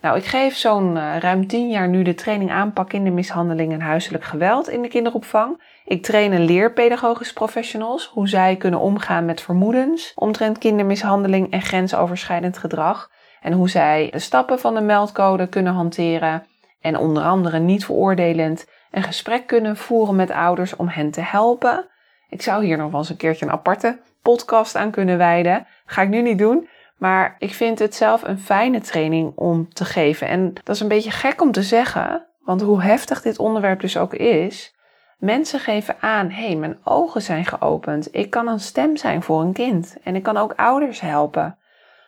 Nou, 0.01 0.17
ik 0.17 0.25
geef 0.25 0.57
zo'n 0.57 0.97
uh, 0.97 1.17
ruim 1.19 1.47
tien 1.47 1.69
jaar 1.69 1.89
nu 1.89 2.03
de 2.03 2.15
training 2.15 2.51
aanpak 2.51 2.89
kindermishandeling 2.89 3.73
en 3.73 3.81
huiselijk 3.81 4.25
geweld 4.25 4.69
in 4.69 4.83
de 4.83 4.89
kinderopvang. 4.89 5.63
Ik 5.85 6.03
train 6.03 6.45
leerpedagogisch 6.45 7.33
professionals 7.33 8.07
hoe 8.07 8.29
zij 8.29 8.57
kunnen 8.57 8.81
omgaan 8.81 9.25
met 9.25 9.41
vermoedens 9.41 10.13
omtrent 10.15 10.59
kindermishandeling 10.59 11.51
en 11.51 11.63
grensoverschrijdend 11.63 12.59
gedrag. 12.59 13.11
En 13.41 13.53
hoe 13.53 13.69
zij 13.69 14.09
de 14.11 14.19
stappen 14.19 14.59
van 14.59 14.75
de 14.75 14.81
meldcode 14.81 15.49
kunnen 15.49 15.73
hanteren 15.73 16.47
en 16.81 16.99
onder 16.99 17.23
andere 17.23 17.59
niet 17.59 17.85
veroordelend 17.85 18.67
een 18.93 19.03
gesprek 19.03 19.47
kunnen 19.47 19.77
voeren 19.77 20.17
met 20.17 20.31
ouders 20.31 20.77
om 20.77 20.89
hen 20.89 21.11
te 21.11 21.21
helpen. 21.21 21.87
Ik 22.29 22.43
zou 22.43 22.65
hier 22.65 22.77
nog 22.77 22.91
wel 22.91 23.01
eens 23.01 23.09
een 23.09 23.17
keertje 23.17 23.47
een 23.47 23.53
aparte 23.53 24.01
podcast 24.23 24.77
aan 24.77 24.91
kunnen 24.91 25.19
wijden. 25.19 25.67
Ga 25.87 26.03
ik 26.03 26.09
nu 26.09 26.23
niet 26.23 26.39
doen. 26.39 26.69
Maar 27.03 27.37
ik 27.39 27.55
vind 27.55 27.79
het 27.79 27.95
zelf 27.95 28.23
een 28.23 28.39
fijne 28.39 28.81
training 28.81 29.33
om 29.35 29.73
te 29.73 29.85
geven. 29.85 30.29
En 30.29 30.53
dat 30.63 30.75
is 30.75 30.81
een 30.81 30.89
beetje 30.89 31.11
gek 31.11 31.43
om 31.43 31.53
te 31.53 31.63
zeggen, 31.63 32.27
want 32.41 32.63
hoe 32.63 32.83
heftig 32.83 33.23
dit 33.23 33.39
onderwerp 33.39 33.81
dus 33.81 33.97
ook 33.97 34.15
is. 34.15 34.77
Mensen 35.19 35.61
geven 35.61 35.97
aan, 36.01 36.31
hé, 36.31 36.47
hey, 36.47 36.57
mijn 36.57 36.79
ogen 36.85 37.23
zijn 37.23 37.45
geopend. 37.45 38.15
Ik 38.15 38.31
kan 38.31 38.49
een 38.49 38.61
stem 38.61 38.97
zijn 38.97 39.23
voor 39.23 39.41
een 39.41 39.53
kind. 39.53 39.97
En 40.03 40.17
ik 40.17 40.23
kan 40.23 40.37
ook 40.37 40.53
ouders 40.57 41.01
helpen. 41.01 41.59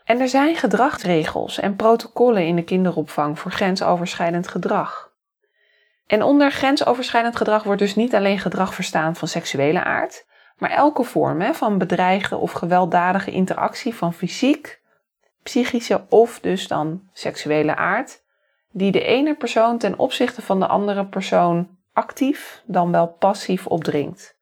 En 0.05 0.21
er 0.21 0.29
zijn 0.29 0.57
gedragsregels 0.57 1.61
en 1.61 1.77
protocollen 1.77 2.47
in 2.47 2.57
de 2.57 2.65
kinderopvang 2.65 3.39
voor 3.39 3.51
grensoverschrijdend 3.51 4.49
gedrag. 4.49 5.14
En 6.07 6.23
onder 6.23 6.51
grensoverschrijdend 6.51 7.37
gedrag 7.37 7.63
wordt 7.63 7.81
dus 7.81 7.95
niet 7.95 8.15
alleen 8.15 8.39
gedrag 8.39 8.75
verstaan 8.75 9.17
van 9.17 9.29
seksuele 9.29 9.85
aard, 9.85 10.27
maar 10.57 10.71
elke 10.71 11.05
vorm 11.05 11.41
hè, 11.41 11.55
van 11.55 11.79
bedreigde 11.79 12.37
of 12.37 12.53
gewelddadige 12.53 13.31
interactie 13.31 13.95
van 13.95 14.15
fysiek, 14.15 14.83
psychische 15.43 16.07
of 16.09 16.41
dus 16.41 16.69
dan 16.69 17.09
seksuele 17.13 17.77
aard, 17.77 18.23
die 18.71 18.93
de 18.93 19.05
ene 19.05 19.35
persoon 19.35 19.79
ten 19.79 19.99
opzichte 19.99 20.43
van 20.43 20.61
de 20.61 20.67
andere 20.67 21.07
persoon 21.07 21.69
actief 21.93 22.63
dan 22.67 22.91
wel 22.93 23.09
passief 23.09 23.67
opdringt. 23.67 24.39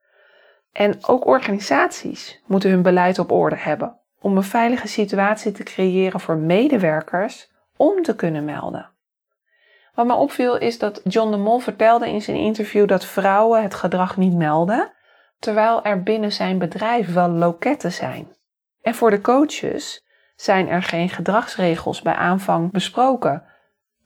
En 0.72 1.04
ook 1.06 1.26
organisaties 1.26 2.42
moeten 2.46 2.70
hun 2.70 2.82
beleid 2.82 3.18
op 3.18 3.30
orde 3.30 3.56
hebben 3.56 4.00
om 4.20 4.36
een 4.36 4.42
veilige 4.42 4.88
situatie 4.88 5.52
te 5.52 5.62
creëren 5.62 6.20
voor 6.20 6.36
medewerkers 6.36 7.50
om 7.76 8.02
te 8.02 8.16
kunnen 8.16 8.44
melden. 8.44 8.91
Wat 9.94 10.06
me 10.06 10.14
opviel 10.14 10.58
is 10.58 10.78
dat 10.78 11.00
John 11.04 11.30
de 11.30 11.36
Mol 11.36 11.58
vertelde 11.58 12.08
in 12.08 12.22
zijn 12.22 12.36
interview 12.36 12.88
dat 12.88 13.04
vrouwen 13.04 13.62
het 13.62 13.74
gedrag 13.74 14.16
niet 14.16 14.34
melden, 14.34 14.92
terwijl 15.38 15.84
er 15.84 16.02
binnen 16.02 16.32
zijn 16.32 16.58
bedrijf 16.58 17.12
wel 17.12 17.28
loketten 17.28 17.92
zijn. 17.92 18.36
En 18.80 18.94
voor 18.94 19.10
de 19.10 19.20
coaches 19.20 20.04
zijn 20.36 20.68
er 20.68 20.82
geen 20.82 21.08
gedragsregels 21.08 22.02
bij 22.02 22.14
aanvang 22.14 22.70
besproken. 22.72 23.44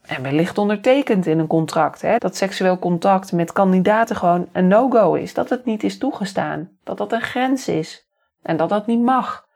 En 0.03 0.23
wellicht 0.23 0.59
ondertekend 0.59 1.27
in 1.27 1.39
een 1.39 1.47
contract 1.47 2.03
hè, 2.03 2.17
dat 2.17 2.37
seksueel 2.37 2.79
contact 2.79 3.33
met 3.33 3.53
kandidaten 3.53 4.17
gewoon 4.17 4.49
een 4.53 4.69
no-go 4.69 5.15
is, 5.15 5.35
dat 5.35 5.51
het 5.51 5.65
niet 5.65 5.83
is 5.83 5.99
toegestaan, 5.99 6.79
dat 6.85 6.99
dat 6.99 7.13
een 7.13 7.21
grens 7.21 7.69
is 7.69 8.09
en 8.43 8.57
dat 8.57 8.69
dat 8.69 8.87
niet 8.87 9.03
mag. 9.03 9.47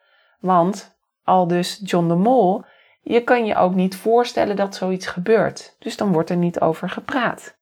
Want, 0.40 0.98
al 1.24 1.46
dus 1.46 1.80
John 1.84 2.08
de 2.08 2.14
Mol, 2.14 2.64
je 3.00 3.24
kan 3.24 3.46
je 3.46 3.56
ook 3.56 3.74
niet 3.74 3.96
voorstellen 3.96 4.56
dat 4.56 4.74
zoiets 4.74 5.06
gebeurt, 5.06 5.76
dus 5.78 5.96
dan 5.96 6.12
wordt 6.12 6.30
er 6.30 6.36
niet 6.36 6.60
over 6.60 6.90
gepraat. 6.90 7.58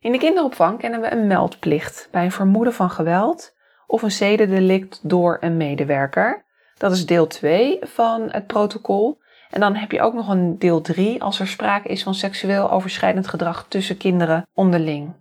In 0.00 0.12
de 0.12 0.18
kinderopvang 0.18 0.78
kennen 0.78 1.00
we 1.00 1.12
een 1.12 1.26
meldplicht 1.26 2.08
bij 2.10 2.24
een 2.24 2.32
vermoeden 2.32 2.74
van 2.74 2.90
geweld 2.90 3.56
of 3.86 4.02
een 4.02 4.10
zedendelict 4.10 5.08
door 5.08 5.36
een 5.40 5.56
medewerker. 5.56 6.44
Dat 6.76 6.92
is 6.92 7.06
deel 7.06 7.26
2 7.26 7.78
van 7.82 8.28
het 8.30 8.46
protocol. 8.46 9.20
En 9.50 9.60
dan 9.60 9.74
heb 9.74 9.92
je 9.92 10.00
ook 10.00 10.14
nog 10.14 10.28
een 10.28 10.58
deel 10.58 10.80
3 10.80 11.22
als 11.22 11.40
er 11.40 11.46
sprake 11.46 11.88
is 11.88 12.02
van 12.02 12.14
seksueel 12.14 12.70
overschrijdend 12.70 13.28
gedrag 13.28 13.66
tussen 13.68 13.96
kinderen 13.96 14.46
onderling. 14.54 15.14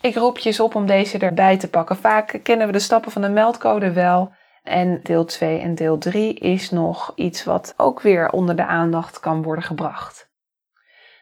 Ik 0.00 0.14
roep 0.14 0.38
je 0.38 0.48
eens 0.48 0.60
op 0.60 0.74
om 0.74 0.86
deze 0.86 1.18
erbij 1.18 1.58
te 1.58 1.70
pakken. 1.70 1.96
Vaak 1.96 2.40
kennen 2.42 2.66
we 2.66 2.72
de 2.72 2.78
stappen 2.78 3.12
van 3.12 3.22
de 3.22 3.28
meldcode 3.28 3.92
wel. 3.92 4.32
En 4.62 5.00
deel 5.02 5.24
2 5.24 5.58
en 5.58 5.74
deel 5.74 5.98
3 5.98 6.34
is 6.34 6.70
nog 6.70 7.12
iets 7.14 7.44
wat 7.44 7.74
ook 7.76 8.00
weer 8.00 8.30
onder 8.30 8.56
de 8.56 8.66
aandacht 8.66 9.20
kan 9.20 9.42
worden 9.42 9.64
gebracht. 9.64 10.30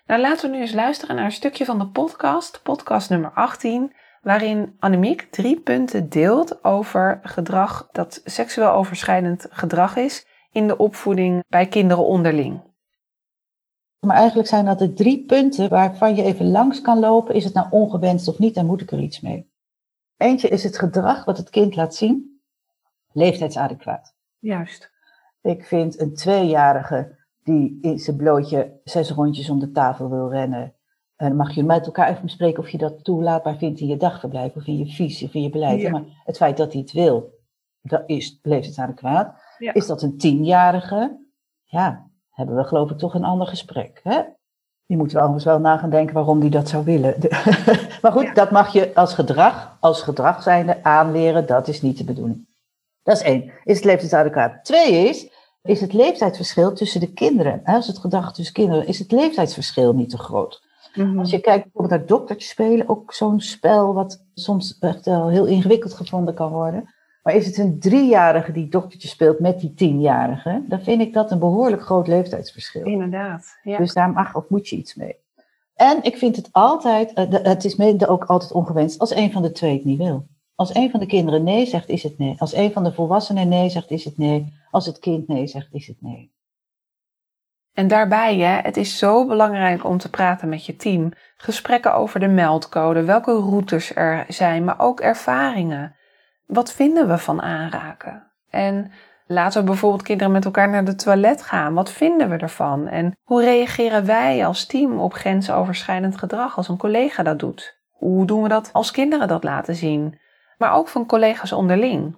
Nou, 0.06 0.20
laten 0.20 0.50
we 0.50 0.56
nu 0.56 0.62
eens 0.62 0.72
luisteren 0.72 1.16
naar 1.16 1.24
een 1.24 1.32
stukje 1.32 1.64
van 1.64 1.78
de 1.78 1.88
podcast, 1.88 2.60
podcast 2.62 3.10
nummer 3.10 3.30
18, 3.30 3.92
waarin 4.22 4.76
Annemiek 4.78 5.22
drie 5.30 5.60
punten 5.60 6.08
deelt 6.08 6.64
over 6.64 7.20
gedrag 7.22 7.88
dat 7.92 8.20
seksueel 8.24 8.70
overschrijdend 8.70 9.46
gedrag 9.50 9.96
is 9.96 10.26
in 10.52 10.66
de 10.66 10.76
opvoeding 10.76 11.44
bij 11.48 11.66
kinderen 11.66 12.04
onderling. 12.04 12.62
Maar 14.06 14.16
eigenlijk 14.16 14.48
zijn 14.48 14.64
dat 14.64 14.78
de 14.78 14.92
drie 14.92 15.24
punten 15.24 15.68
waarvan 15.68 16.16
je 16.16 16.22
even 16.22 16.50
langs 16.50 16.80
kan 16.80 16.98
lopen. 16.98 17.34
Is 17.34 17.44
het 17.44 17.54
nou 17.54 17.66
ongewenst 17.70 18.28
of 18.28 18.38
niet 18.38 18.56
en 18.56 18.66
moet 18.66 18.80
ik 18.80 18.90
er 18.90 19.00
iets 19.00 19.20
mee? 19.20 19.52
Eentje 20.16 20.48
is 20.48 20.64
het 20.64 20.78
gedrag 20.78 21.24
wat 21.24 21.38
het 21.38 21.50
kind 21.50 21.76
laat 21.76 21.94
zien, 21.94 22.37
leeftijdsadequaat. 23.18 24.14
Juist. 24.38 24.90
Ik 25.42 25.64
vind 25.64 26.00
een 26.00 26.14
tweejarige 26.14 27.16
die 27.42 27.78
in 27.80 27.98
zijn 27.98 28.16
blootje 28.16 28.80
zes 28.84 29.10
rondjes 29.10 29.50
om 29.50 29.58
de 29.58 29.70
tafel 29.70 30.10
wil 30.10 30.30
rennen. 30.30 30.74
En 31.16 31.28
dan 31.28 31.36
mag 31.36 31.54
je 31.54 31.64
met 31.64 31.86
elkaar 31.86 32.08
even 32.08 32.22
bespreken 32.22 32.62
of 32.62 32.68
je 32.68 32.78
dat 32.78 33.04
toelaatbaar 33.04 33.56
vindt 33.56 33.80
in 33.80 33.86
je 33.86 33.96
dagverblijf 33.96 34.54
of 34.56 34.66
in 34.66 34.78
je 34.78 34.86
visie 34.86 35.26
of 35.26 35.34
in 35.34 35.42
je 35.42 35.50
beleid. 35.50 35.90
Maar 35.90 36.02
het 36.24 36.36
feit 36.36 36.56
dat 36.56 36.72
hij 36.72 36.80
het 36.80 36.92
wil, 36.92 37.38
dat 37.80 38.02
is 38.06 38.38
leeftijdsadequaat. 38.42 39.34
Ja. 39.58 39.74
Is 39.74 39.86
dat 39.86 40.02
een 40.02 40.18
tienjarige? 40.18 41.26
Ja, 41.64 42.10
hebben 42.30 42.56
we 42.56 42.64
geloof 42.64 42.90
ik 42.90 42.98
toch 42.98 43.14
een 43.14 43.24
ander 43.24 43.46
gesprek. 43.46 44.00
Hè? 44.02 44.22
Die 44.86 44.96
moeten 44.96 45.16
we 45.16 45.22
anders 45.22 45.44
wel 45.44 45.60
na 45.60 45.76
gaan 45.76 45.90
denken 45.90 46.14
waarom 46.14 46.40
die 46.40 46.50
dat 46.50 46.68
zou 46.68 46.84
willen. 46.84 47.14
maar 48.02 48.12
goed, 48.12 48.34
dat 48.34 48.50
mag 48.50 48.72
je 48.72 48.94
als 48.94 49.14
gedrag, 49.14 49.76
als 49.80 50.02
gedrag 50.02 50.42
zijnde 50.42 50.84
aanleren. 50.84 51.46
Dat 51.46 51.68
is 51.68 51.82
niet 51.82 51.98
de 51.98 52.04
bedoeling. 52.04 52.47
Dat 53.08 53.16
is 53.16 53.22
één. 53.22 53.52
Is 53.64 53.76
het 53.76 53.84
leeftijdsadequaat? 53.84 54.64
Twee 54.64 55.08
is, 55.08 55.30
is 55.62 55.80
het 55.80 55.92
leeftijdsverschil 55.92 56.72
tussen 56.72 57.00
de 57.00 57.12
kinderen. 57.12 57.60
Als 57.64 57.86
het 57.86 57.98
gedrag 57.98 58.34
tussen 58.34 58.54
kinderen, 58.54 58.86
is 58.86 58.98
het 58.98 59.12
leeftijdsverschil 59.12 59.94
niet 59.94 60.10
te 60.10 60.18
groot. 60.18 60.62
Mhm. 60.94 61.18
Als 61.18 61.30
je 61.30 61.40
kijkt 61.40 61.62
bijvoorbeeld 61.62 62.00
naar 62.00 62.08
doktertjes 62.08 62.50
spelen, 62.50 62.88
ook 62.88 63.12
zo'n 63.12 63.40
spel 63.40 63.94
wat 63.94 64.24
soms 64.34 64.78
echt 64.78 65.04
wel 65.04 65.28
heel 65.28 65.46
ingewikkeld 65.46 65.94
gevonden 65.94 66.34
kan 66.34 66.50
worden. 66.50 66.94
Maar 67.22 67.34
is 67.34 67.46
het 67.46 67.58
een 67.58 67.78
driejarige 67.80 68.52
die 68.52 68.68
doktertje 68.68 69.08
speelt 69.08 69.38
met 69.38 69.60
die 69.60 69.74
tienjarige, 69.74 70.64
dan 70.68 70.80
vind 70.80 71.00
ik 71.00 71.12
dat 71.12 71.30
een 71.30 71.38
behoorlijk 71.38 71.82
groot 71.82 72.06
leeftijdsverschil. 72.06 72.84
Inderdaad. 72.84 73.58
Ja. 73.62 73.78
Dus 73.78 73.92
daar 73.92 74.10
mag 74.10 74.34
of 74.34 74.48
moet 74.48 74.68
je 74.68 74.76
iets 74.76 74.94
mee. 74.94 75.16
En 75.74 76.02
ik 76.02 76.16
vind 76.16 76.36
het 76.36 76.48
altijd, 76.52 77.12
eh, 77.12 77.26
het 77.30 77.64
is 77.64 77.76
mede 77.76 78.08
ook 78.08 78.24
altijd 78.24 78.52
ongewenst 78.52 78.98
als 78.98 79.14
een 79.14 79.32
van 79.32 79.42
de 79.42 79.52
twee 79.52 79.74
het 79.74 79.84
niet 79.84 79.98
wil. 79.98 80.26
Als 80.58 80.74
een 80.74 80.90
van 80.90 81.00
de 81.00 81.06
kinderen 81.06 81.44
nee 81.44 81.66
zegt, 81.66 81.88
is 81.88 82.02
het 82.02 82.18
nee. 82.18 82.34
Als 82.38 82.54
een 82.54 82.72
van 82.72 82.84
de 82.84 82.92
volwassenen 82.92 83.48
nee 83.48 83.68
zegt, 83.68 83.90
is 83.90 84.04
het 84.04 84.18
nee. 84.18 84.54
Als 84.70 84.86
het 84.86 84.98
kind 84.98 85.28
nee 85.28 85.46
zegt, 85.46 85.68
is 85.72 85.86
het 85.86 85.96
nee. 86.00 86.32
En 87.72 87.88
daarbij, 87.88 88.38
hè, 88.38 88.60
het 88.60 88.76
is 88.76 88.98
zo 88.98 89.26
belangrijk 89.26 89.84
om 89.84 89.98
te 89.98 90.10
praten 90.10 90.48
met 90.48 90.66
je 90.66 90.76
team. 90.76 91.12
Gesprekken 91.36 91.94
over 91.94 92.20
de 92.20 92.28
meldcode, 92.28 93.04
welke 93.04 93.32
routes 93.32 93.96
er 93.96 94.24
zijn, 94.28 94.64
maar 94.64 94.80
ook 94.80 95.00
ervaringen. 95.00 95.96
Wat 96.46 96.72
vinden 96.72 97.08
we 97.08 97.18
van 97.18 97.42
aanraken? 97.42 98.32
En 98.50 98.90
laten 99.26 99.60
we 99.60 99.66
bijvoorbeeld 99.66 100.02
kinderen 100.02 100.32
met 100.32 100.44
elkaar 100.44 100.68
naar 100.68 100.84
de 100.84 100.94
toilet 100.94 101.42
gaan. 101.42 101.74
Wat 101.74 101.90
vinden 101.90 102.30
we 102.30 102.36
ervan? 102.36 102.86
En 102.86 103.16
hoe 103.22 103.42
reageren 103.42 104.06
wij 104.06 104.46
als 104.46 104.66
team 104.66 105.00
op 105.00 105.12
grensoverschrijdend 105.12 106.18
gedrag 106.18 106.56
als 106.56 106.68
een 106.68 106.76
collega 106.76 107.22
dat 107.22 107.38
doet? 107.38 107.80
Hoe 107.90 108.26
doen 108.26 108.42
we 108.42 108.48
dat 108.48 108.70
als 108.72 108.90
kinderen 108.90 109.28
dat 109.28 109.44
laten 109.44 109.74
zien? 109.74 110.18
Maar 110.58 110.72
ook 110.72 110.88
van 110.88 111.06
collega's 111.06 111.52
onderling. 111.52 112.16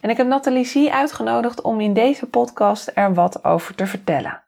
En 0.00 0.10
ik 0.10 0.16
heb 0.16 0.26
Nathalie 0.26 0.92
uitgenodigd 0.92 1.60
om 1.60 1.80
in 1.80 1.94
deze 1.94 2.26
podcast 2.26 2.90
er 2.94 3.14
wat 3.14 3.44
over 3.44 3.74
te 3.74 3.86
vertellen. 3.86 4.44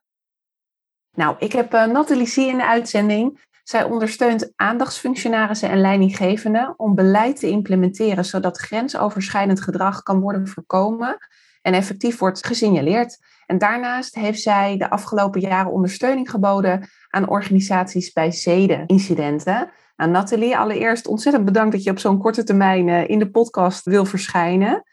Nou, 1.16 1.37
ik 1.38 1.53
heb 1.53 1.74
uh, 1.74 1.85
Nathalie 1.85 2.48
in 2.48 2.57
de 2.57 2.66
uitzending. 2.66 3.48
Zij 3.62 3.85
ondersteunt 3.85 4.53
aandachtsfunctionarissen 4.57 5.70
en 5.70 5.81
leidinggevenden 5.81 6.74
om 6.76 6.94
beleid 6.94 7.40
te 7.40 7.48
implementeren 7.48 8.24
zodat 8.24 8.59
grensoverschrijdend 8.59 9.61
gedrag 9.61 10.03
kan 10.03 10.20
worden 10.20 10.48
voorkomen 10.48 11.18
en 11.62 11.74
effectief 11.74 12.18
wordt 12.18 12.46
gesignaleerd. 12.46 13.18
En 13.46 13.59
daarnaast 13.59 14.14
heeft 14.14 14.40
zij 14.40 14.76
de 14.76 14.90
afgelopen 14.90 15.40
jaren 15.40 15.72
ondersteuning 15.72 16.31
geboden 16.31 16.88
aan 17.09 17.29
organisaties 17.29 18.12
bij 18.12 18.31
zedenincidenten. 18.31 19.70
Nou, 20.00 20.12
Nathalie, 20.12 20.56
allereerst 20.56 21.06
ontzettend 21.06 21.44
bedankt 21.44 21.72
dat 21.72 21.82
je 21.82 21.90
op 21.90 21.98
zo'n 21.98 22.18
korte 22.18 22.42
termijn 22.42 22.88
eh, 22.88 23.08
in 23.08 23.18
de 23.18 23.30
podcast 23.30 23.84
wil 23.84 24.04
verschijnen. 24.04 24.84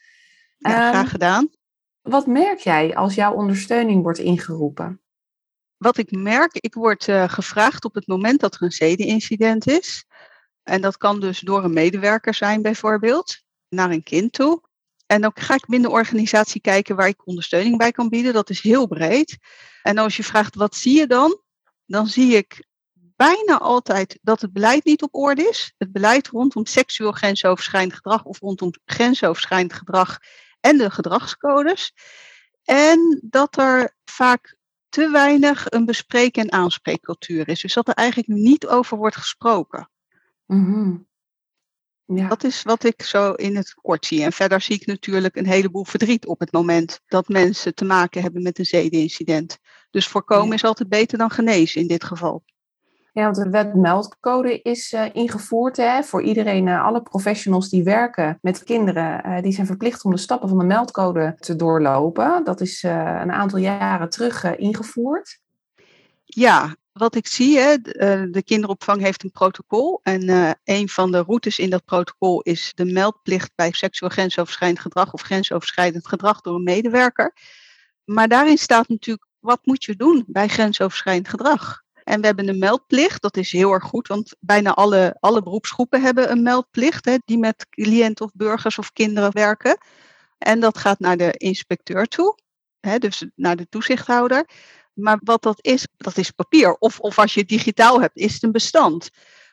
Ja, 0.57 0.89
graag 0.89 1.09
gedaan. 1.09 1.49
Wat 2.01 2.27
merk 2.27 2.59
jij 2.59 2.95
als 2.95 3.15
jouw 3.15 3.33
ondersteuning 3.33 4.01
wordt 4.01 4.19
ingeroepen? 4.19 5.01
Wat 5.77 5.97
ik 5.97 6.11
merk, 6.11 6.55
ik 6.55 6.73
word 6.73 7.07
uh, 7.07 7.29
gevraagd 7.29 7.85
op 7.85 7.93
het 7.93 8.07
moment 8.07 8.39
dat 8.39 8.55
er 8.55 8.61
een 8.61 8.71
zedenincident 8.71 9.67
is. 9.67 10.05
En 10.63 10.81
dat 10.81 10.97
kan 10.97 11.19
dus 11.19 11.39
door 11.39 11.63
een 11.63 11.73
medewerker 11.73 12.33
zijn 12.33 12.61
bijvoorbeeld, 12.61 13.43
naar 13.69 13.91
een 13.91 14.03
kind 14.03 14.33
toe. 14.33 14.61
En 15.05 15.21
dan 15.21 15.31
ga 15.33 15.53
ik 15.53 15.65
binnen 15.65 15.89
de 15.89 15.95
organisatie 15.95 16.61
kijken 16.61 16.95
waar 16.95 17.07
ik 17.07 17.27
ondersteuning 17.27 17.77
bij 17.77 17.91
kan 17.91 18.09
bieden. 18.09 18.33
Dat 18.33 18.49
is 18.49 18.61
heel 18.61 18.87
breed. 18.87 19.37
En 19.81 19.97
als 19.97 20.17
je 20.17 20.23
vraagt 20.23 20.55
wat 20.55 20.75
zie 20.75 20.97
je 20.97 21.07
dan, 21.07 21.41
dan 21.85 22.07
zie 22.07 22.35
ik 22.35 22.66
bijna 23.17 23.57
altijd 23.57 24.19
dat 24.21 24.41
het 24.41 24.53
beleid 24.53 24.85
niet 24.85 25.01
op 25.01 25.15
orde 25.15 25.47
is. 25.49 25.73
Het 25.77 25.91
beleid 25.91 26.27
rondom 26.27 26.65
seksueel 26.65 27.11
grensoverschrijdend 27.11 27.93
gedrag 27.93 28.23
of 28.23 28.39
rondom 28.39 28.71
grensoverschrijdend 28.85 29.73
gedrag 29.73 30.17
en 30.59 30.77
de 30.77 30.91
gedragscodes. 30.91 31.93
En 32.63 33.21
dat 33.23 33.57
er 33.57 33.95
vaak 34.05 34.57
te 34.89 35.09
weinig 35.09 35.65
een 35.69 35.85
bespreek- 35.85 36.37
en 36.37 36.51
aanspreekcultuur 36.51 37.47
is. 37.47 37.61
Dus 37.61 37.73
dat 37.73 37.87
er 37.87 37.93
eigenlijk 37.93 38.29
niet 38.29 38.67
over 38.67 38.97
wordt 38.97 39.15
gesproken. 39.15 39.89
Mm 40.45 41.07
ja. 42.15 42.27
Dat 42.27 42.43
is 42.43 42.63
wat 42.63 42.83
ik 42.83 43.01
zo 43.01 43.31
in 43.31 43.55
het 43.55 43.73
kort 43.73 44.05
zie. 44.05 44.23
En 44.23 44.31
verder 44.31 44.61
zie 44.61 44.75
ik 44.75 44.85
natuurlijk 44.85 45.35
een 45.35 45.45
heleboel 45.45 45.83
verdriet 45.85 46.25
op 46.25 46.39
het 46.39 46.51
moment 46.51 47.01
dat 47.07 47.27
mensen 47.27 47.75
te 47.75 47.85
maken 47.85 48.21
hebben 48.21 48.41
met 48.41 48.59
een 48.59 48.65
zedenincident. 48.65 49.57
Dus 49.91 50.07
voorkomen 50.07 50.53
is 50.53 50.63
altijd 50.63 50.89
beter 50.89 51.17
dan 51.17 51.29
genezen 51.29 51.81
in 51.81 51.87
dit 51.87 52.03
geval. 52.03 52.43
Ja, 53.11 53.23
want 53.23 53.35
de 53.35 53.49
wet 53.49 53.75
meldcode 53.75 54.61
is 54.61 54.93
uh, 54.93 55.05
ingevoerd 55.13 55.77
hè, 55.77 56.03
voor 56.03 56.21
iedereen, 56.21 56.67
uh, 56.67 56.85
alle 56.85 57.01
professionals 57.01 57.69
die 57.69 57.83
werken 57.83 58.37
met 58.41 58.63
kinderen, 58.63 59.21
uh, 59.25 59.41
die 59.41 59.51
zijn 59.51 59.67
verplicht 59.67 60.03
om 60.03 60.11
de 60.11 60.17
stappen 60.17 60.49
van 60.49 60.57
de 60.57 60.63
meldcode 60.63 61.35
te 61.39 61.55
doorlopen. 61.55 62.43
Dat 62.43 62.61
is 62.61 62.83
een 62.83 63.31
aantal 63.31 63.59
jaren 63.59 64.09
terug 64.09 64.57
ingevoerd. 64.57 65.39
Ja, 66.23 66.75
wat 66.91 67.15
ik 67.15 67.27
zie, 67.27 67.57
hè, 67.57 67.77
de 68.31 68.41
kinderopvang 68.45 69.01
heeft 69.01 69.23
een 69.23 69.31
protocol. 69.31 69.99
En 70.03 70.55
een 70.63 70.89
van 70.89 71.11
de 71.11 71.19
routes 71.19 71.59
in 71.59 71.69
dat 71.69 71.85
protocol 71.85 72.41
is 72.41 72.71
de 72.75 72.85
meldplicht 72.85 73.51
bij 73.55 73.71
seksueel 73.71 74.11
grensoverschrijdend 74.11 74.81
gedrag 74.81 75.13
of 75.13 75.21
grensoverschrijdend 75.21 76.07
gedrag 76.07 76.41
door 76.41 76.55
een 76.55 76.63
medewerker. 76.63 77.33
Maar 78.03 78.27
daarin 78.27 78.57
staat 78.57 78.87
natuurlijk, 78.87 79.27
wat 79.39 79.59
moet 79.63 79.83
je 79.83 79.95
doen 79.95 80.23
bij 80.27 80.47
grensoverschrijdend 80.47 81.29
gedrag? 81.29 81.85
En 82.07 82.19
we 82.19 82.25
hebben 82.25 82.47
een 82.47 82.59
meldplicht. 82.59 83.21
Dat 83.21 83.37
is 83.37 83.51
heel 83.51 83.71
erg 83.71 83.83
goed, 83.83 84.07
want 84.07 84.35
bijna 84.39 84.73
alle, 84.73 85.15
alle 85.19 85.43
beroepsgroepen 85.43 86.01
hebben 86.01 86.31
een 86.31 86.41
meldplicht. 86.41 87.05
Hè, 87.05 87.15
die 87.25 87.37
met 87.37 87.67
cliënten 87.69 88.25
of 88.25 88.31
burgers 88.33 88.77
of 88.77 88.91
kinderen 88.91 89.33
werken. 89.33 89.77
En 90.37 90.59
dat 90.59 90.77
gaat 90.77 90.99
naar 90.99 91.17
de 91.17 91.31
inspecteur 91.31 92.05
toe, 92.05 92.37
hè, 92.79 92.97
dus 92.97 93.25
naar 93.35 93.55
de 93.55 93.69
toezichthouder. 93.69 94.49
Maar 94.93 95.19
wat 95.23 95.41
dat 95.41 95.65
is, 95.65 95.87
dat 95.97 96.17
is 96.17 96.31
papier. 96.31 96.75
Of, 96.77 96.99
of 96.99 97.19
als 97.19 97.33
je 97.33 97.39
het 97.39 97.49
digitaal 97.49 98.01
hebt, 98.01 98.17
is 98.17 98.33
het 98.33 98.43
een 98.43 98.51
bestand. 98.51 99.09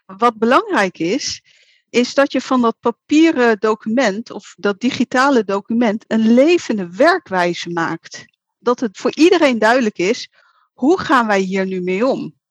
Wat 0.06 0.38
belangrijk 0.38 0.98
is, 0.98 1.42
is 1.90 2.14
dat 2.14 2.32
je 2.32 2.40
van 2.40 2.60
dat 2.60 2.76
papieren 2.80 3.58
document 3.58 4.30
of 4.30 4.54
dat 4.58 4.80
digitale 4.80 5.44
document 5.44 6.04
een 6.08 6.34
levende 6.34 6.90
werkwijze 6.90 7.70
maakt. 7.70 8.24
Dat 8.58 8.80
het 8.80 8.96
voor 8.96 9.14
iedereen 9.14 9.58
duidelijk 9.58 9.98
is, 9.98 10.30
hoe 10.72 11.00
gaan 11.00 11.26
wij 11.26 11.40
hier 11.40 11.66
nu 11.66 11.80
mee 11.80 12.06
om? 12.06 12.42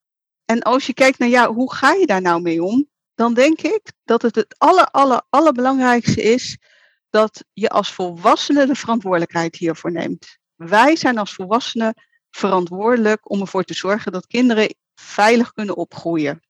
En 0.46 0.62
als 0.62 0.86
je 0.86 0.94
kijkt 0.94 1.20
naar 1.20 1.30
ja, 1.30 1.54
hoe 1.54 1.74
ga 1.74 1.94
je 1.94 2.06
daar 2.06 2.22
nou 2.22 2.42
mee 2.42 2.64
om? 2.64 2.90
Dan 3.16 3.34
denk 3.34 3.62
ik 3.62 3.92
dat 4.04 4.22
het 4.22 4.36
het 4.36 4.56
aller, 4.58 4.86
aller, 4.86 5.22
allerbelangrijkste 5.30 6.22
is 6.22 6.58
dat 7.10 7.44
je 7.54 7.70
als 7.70 7.94
volwassene 7.94 8.66
de 8.66 8.76
verantwoordelijkheid 8.76 9.56
hiervoor 9.56 9.92
neemt. 9.92 10.38
Wij 10.56 10.96
zijn 10.96 11.18
als 11.18 11.34
volwassenen 11.34 11.94
verantwoordelijk 12.30 13.30
om 13.30 13.42
ervoor 13.42 13.64
te 13.64 13.74
zorgen 13.74 14.12
dat 14.12 14.28
kinderen 14.28 14.76
veilig 14.96 15.54
kunnen 15.54 15.76
opgroeien. 15.76 16.42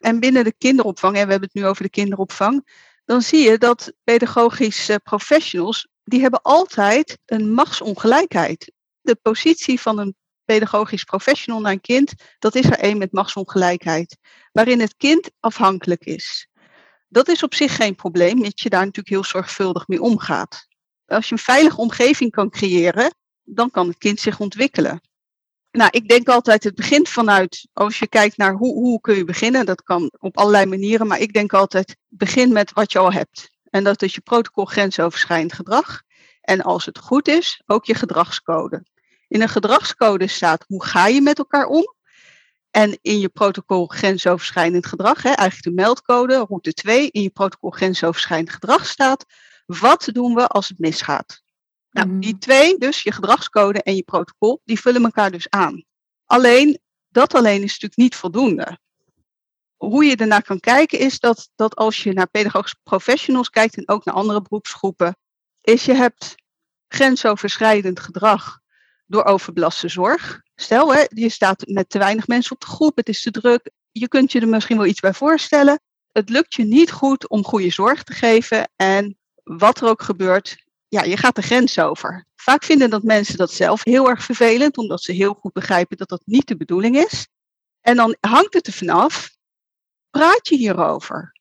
En 0.00 0.20
binnen 0.20 0.44
de 0.44 0.54
kinderopvang, 0.58 1.16
en 1.16 1.24
we 1.24 1.30
hebben 1.30 1.48
het 1.52 1.62
nu 1.62 1.66
over 1.66 1.82
de 1.82 1.90
kinderopvang, 1.90 2.66
dan 3.04 3.22
zie 3.22 3.50
je 3.50 3.58
dat 3.58 3.92
pedagogische 4.04 5.00
professionals, 5.02 5.88
die 6.04 6.20
hebben 6.20 6.42
altijd 6.42 7.18
een 7.26 7.52
machtsongelijkheid. 7.52 8.72
De 9.00 9.14
positie 9.14 9.80
van 9.80 9.98
een 9.98 10.16
pedagogisch 10.44 11.04
professional 11.04 11.60
naar 11.60 11.72
een 11.72 11.80
kind, 11.80 12.14
dat 12.38 12.54
is 12.54 12.64
er 12.64 12.78
één 12.78 12.98
met 12.98 13.12
machtsongelijkheid, 13.12 14.16
waarin 14.52 14.80
het 14.80 14.96
kind 14.96 15.30
afhankelijk 15.40 16.04
is. 16.04 16.48
Dat 17.08 17.28
is 17.28 17.42
op 17.42 17.54
zich 17.54 17.76
geen 17.76 17.94
probleem, 17.94 18.40
mits 18.40 18.62
je 18.62 18.70
daar 18.70 18.80
natuurlijk 18.80 19.08
heel 19.08 19.24
zorgvuldig 19.24 19.88
mee 19.88 20.02
omgaat. 20.02 20.66
Als 21.06 21.28
je 21.28 21.32
een 21.32 21.40
veilige 21.40 21.76
omgeving 21.76 22.30
kan 22.30 22.50
creëren, 22.50 23.14
dan 23.42 23.70
kan 23.70 23.88
het 23.88 23.98
kind 23.98 24.20
zich 24.20 24.40
ontwikkelen. 24.40 25.00
Nou, 25.70 25.90
ik 25.92 26.08
denk 26.08 26.28
altijd, 26.28 26.64
het 26.64 26.74
begint 26.74 27.08
vanuit, 27.08 27.68
als 27.72 27.98
je 27.98 28.06
kijkt 28.08 28.36
naar 28.36 28.52
hoe, 28.52 28.72
hoe 28.74 29.00
kun 29.00 29.16
je 29.16 29.24
beginnen, 29.24 29.66
dat 29.66 29.82
kan 29.82 30.12
op 30.18 30.36
allerlei 30.36 30.66
manieren, 30.66 31.06
maar 31.06 31.18
ik 31.18 31.32
denk 31.32 31.52
altijd, 31.52 31.96
begin 32.08 32.52
met 32.52 32.72
wat 32.72 32.92
je 32.92 32.98
al 32.98 33.12
hebt. 33.12 33.50
En 33.70 33.84
dat 33.84 34.02
is 34.02 34.14
je 34.14 34.20
protocol 34.20 34.64
grensoverschrijdend 34.64 35.52
gedrag. 35.52 36.02
En 36.40 36.60
als 36.60 36.84
het 36.84 36.98
goed 36.98 37.28
is, 37.28 37.62
ook 37.66 37.84
je 37.84 37.94
gedragscode. 37.94 38.84
In 39.32 39.42
een 39.42 39.48
gedragscode 39.48 40.26
staat 40.26 40.64
hoe 40.66 40.84
ga 40.84 41.06
je 41.06 41.20
met 41.20 41.38
elkaar 41.38 41.66
om. 41.66 41.94
En 42.70 42.98
in 43.02 43.18
je 43.18 43.28
protocol 43.28 43.86
grensoverschrijdend 43.86 44.86
gedrag, 44.86 45.22
hè, 45.22 45.30
eigenlijk 45.30 45.62
de 45.62 45.82
meldcode, 45.82 46.44
route 46.48 46.72
2, 46.72 47.10
in 47.10 47.22
je 47.22 47.30
protocol 47.30 47.70
grensoverschrijdend 47.70 48.50
gedrag 48.50 48.86
staat, 48.86 49.24
wat 49.66 50.08
doen 50.12 50.34
we 50.34 50.46
als 50.46 50.68
het 50.68 50.78
misgaat? 50.78 51.42
Nou, 51.90 52.08
mhm. 52.08 52.20
die 52.20 52.38
twee, 52.38 52.78
dus 52.78 53.02
je 53.02 53.12
gedragscode 53.12 53.82
en 53.82 53.94
je 53.94 54.02
protocol, 54.02 54.60
die 54.64 54.80
vullen 54.80 55.04
elkaar 55.04 55.30
dus 55.30 55.50
aan. 55.50 55.84
Alleen, 56.24 56.80
dat 57.08 57.34
alleen 57.34 57.62
is 57.62 57.72
natuurlijk 57.72 57.96
niet 57.96 58.16
voldoende. 58.16 58.78
Hoe 59.76 60.04
je 60.04 60.16
ernaar 60.16 60.42
kan 60.42 60.60
kijken 60.60 60.98
is 60.98 61.18
dat, 61.18 61.50
dat 61.54 61.76
als 61.76 62.02
je 62.02 62.12
naar 62.12 62.28
pedagogische 62.28 62.78
professionals 62.82 63.50
kijkt 63.50 63.76
en 63.76 63.88
ook 63.88 64.04
naar 64.04 64.14
andere 64.14 64.42
beroepsgroepen, 64.42 65.16
is 65.60 65.84
je 65.84 65.94
hebt 65.94 66.34
grensoverschrijdend 66.88 68.00
gedrag 68.00 68.61
door 69.12 69.24
overbelaste 69.24 69.88
zorg. 69.88 70.40
Stel, 70.54 70.94
hè, 70.94 71.04
je 71.08 71.28
staat 71.28 71.66
met 71.66 71.88
te 71.90 71.98
weinig 71.98 72.26
mensen 72.26 72.52
op 72.52 72.60
de 72.60 72.66
groep, 72.66 72.96
het 72.96 73.08
is 73.08 73.22
te 73.22 73.30
druk. 73.30 73.70
Je 73.90 74.08
kunt 74.08 74.32
je 74.32 74.40
er 74.40 74.48
misschien 74.48 74.76
wel 74.76 74.86
iets 74.86 75.00
bij 75.00 75.14
voorstellen. 75.14 75.80
Het 76.12 76.28
lukt 76.28 76.54
je 76.54 76.64
niet 76.64 76.90
goed 76.90 77.28
om 77.28 77.44
goede 77.44 77.70
zorg 77.70 78.02
te 78.02 78.12
geven. 78.12 78.70
En 78.76 79.18
wat 79.42 79.80
er 79.80 79.88
ook 79.88 80.02
gebeurt, 80.02 80.64
ja, 80.88 81.02
je 81.02 81.16
gaat 81.16 81.34
de 81.34 81.42
grens 81.42 81.78
over. 81.78 82.26
Vaak 82.34 82.64
vinden 82.64 82.90
dat 82.90 83.02
mensen 83.02 83.36
dat 83.36 83.52
zelf 83.52 83.84
heel 83.84 84.08
erg 84.08 84.24
vervelend, 84.24 84.76
omdat 84.76 85.02
ze 85.02 85.12
heel 85.12 85.34
goed 85.34 85.52
begrijpen 85.52 85.96
dat 85.96 86.08
dat 86.08 86.22
niet 86.24 86.48
de 86.48 86.56
bedoeling 86.56 86.96
is. 86.96 87.26
En 87.80 87.96
dan 87.96 88.16
hangt 88.20 88.54
het 88.54 88.66
er 88.66 88.72
vanaf, 88.72 89.30
praat 90.10 90.48
je 90.48 90.56
hierover? 90.56 91.32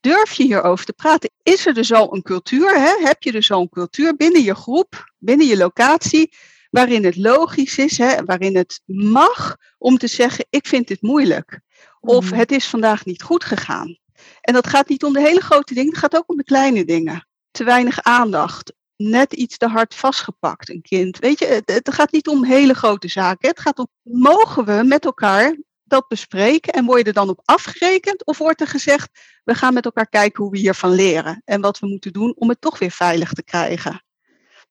Durf 0.00 0.32
je 0.32 0.42
hierover 0.42 0.84
te 0.84 0.92
praten? 0.92 1.30
Is 1.42 1.66
er 1.66 1.74
dus 1.74 1.92
al 1.92 2.14
een 2.14 2.22
cultuur? 2.22 2.80
Hè? 2.80 3.06
Heb 3.06 3.22
je 3.22 3.32
dus 3.32 3.50
al 3.50 3.60
een 3.60 3.68
cultuur 3.68 4.16
binnen 4.16 4.42
je 4.42 4.54
groep, 4.54 5.12
binnen 5.18 5.46
je 5.46 5.56
locatie, 5.56 6.32
waarin 6.70 7.04
het 7.04 7.16
logisch 7.16 7.78
is, 7.78 7.98
hè, 7.98 8.24
waarin 8.24 8.56
het 8.56 8.80
mag 8.84 9.56
om 9.78 9.98
te 9.98 10.06
zeggen, 10.06 10.46
ik 10.50 10.66
vind 10.66 10.88
dit 10.88 11.02
moeilijk. 11.02 11.60
Of 12.00 12.24
mhm. 12.24 12.34
het 12.34 12.52
is 12.52 12.66
vandaag 12.66 13.04
niet 13.04 13.22
goed 13.22 13.44
gegaan. 13.44 13.98
En 14.40 14.54
dat 14.54 14.66
gaat 14.66 14.88
niet 14.88 15.04
om 15.04 15.12
de 15.12 15.20
hele 15.20 15.40
grote 15.40 15.74
dingen, 15.74 15.90
het 15.90 15.98
gaat 15.98 16.16
ook 16.16 16.30
om 16.30 16.36
de 16.36 16.44
kleine 16.44 16.84
dingen. 16.84 17.28
Te 17.50 17.64
weinig 17.64 18.02
aandacht, 18.02 18.72
net 18.96 19.32
iets 19.32 19.56
te 19.56 19.66
hard 19.66 19.94
vastgepakt, 19.94 20.68
een 20.68 20.82
kind. 20.82 21.18
Weet 21.18 21.38
je, 21.38 21.46
het, 21.46 21.70
het 21.70 21.94
gaat 21.94 22.12
niet 22.12 22.28
om 22.28 22.44
hele 22.44 22.74
grote 22.74 23.08
zaken. 23.08 23.48
Het 23.48 23.60
gaat 23.60 23.78
om, 23.78 23.88
mogen 24.02 24.64
we 24.64 24.82
met 24.84 25.04
elkaar 25.04 25.56
dat 25.84 26.08
bespreken 26.08 26.72
en 26.72 26.84
word 26.84 26.98
je 27.00 27.04
er 27.04 27.12
dan 27.12 27.28
op 27.28 27.40
afgerekend? 27.44 28.26
Of 28.26 28.38
wordt 28.38 28.60
er 28.60 28.66
gezegd, 28.66 29.10
we 29.44 29.54
gaan 29.54 29.74
met 29.74 29.84
elkaar 29.84 30.08
kijken 30.08 30.42
hoe 30.42 30.52
we 30.52 30.58
hiervan 30.58 30.90
leren 30.90 31.42
en 31.44 31.60
wat 31.60 31.78
we 31.78 31.86
moeten 31.86 32.12
doen 32.12 32.34
om 32.36 32.48
het 32.48 32.60
toch 32.60 32.78
weer 32.78 32.90
veilig 32.90 33.32
te 33.32 33.42
krijgen? 33.42 34.02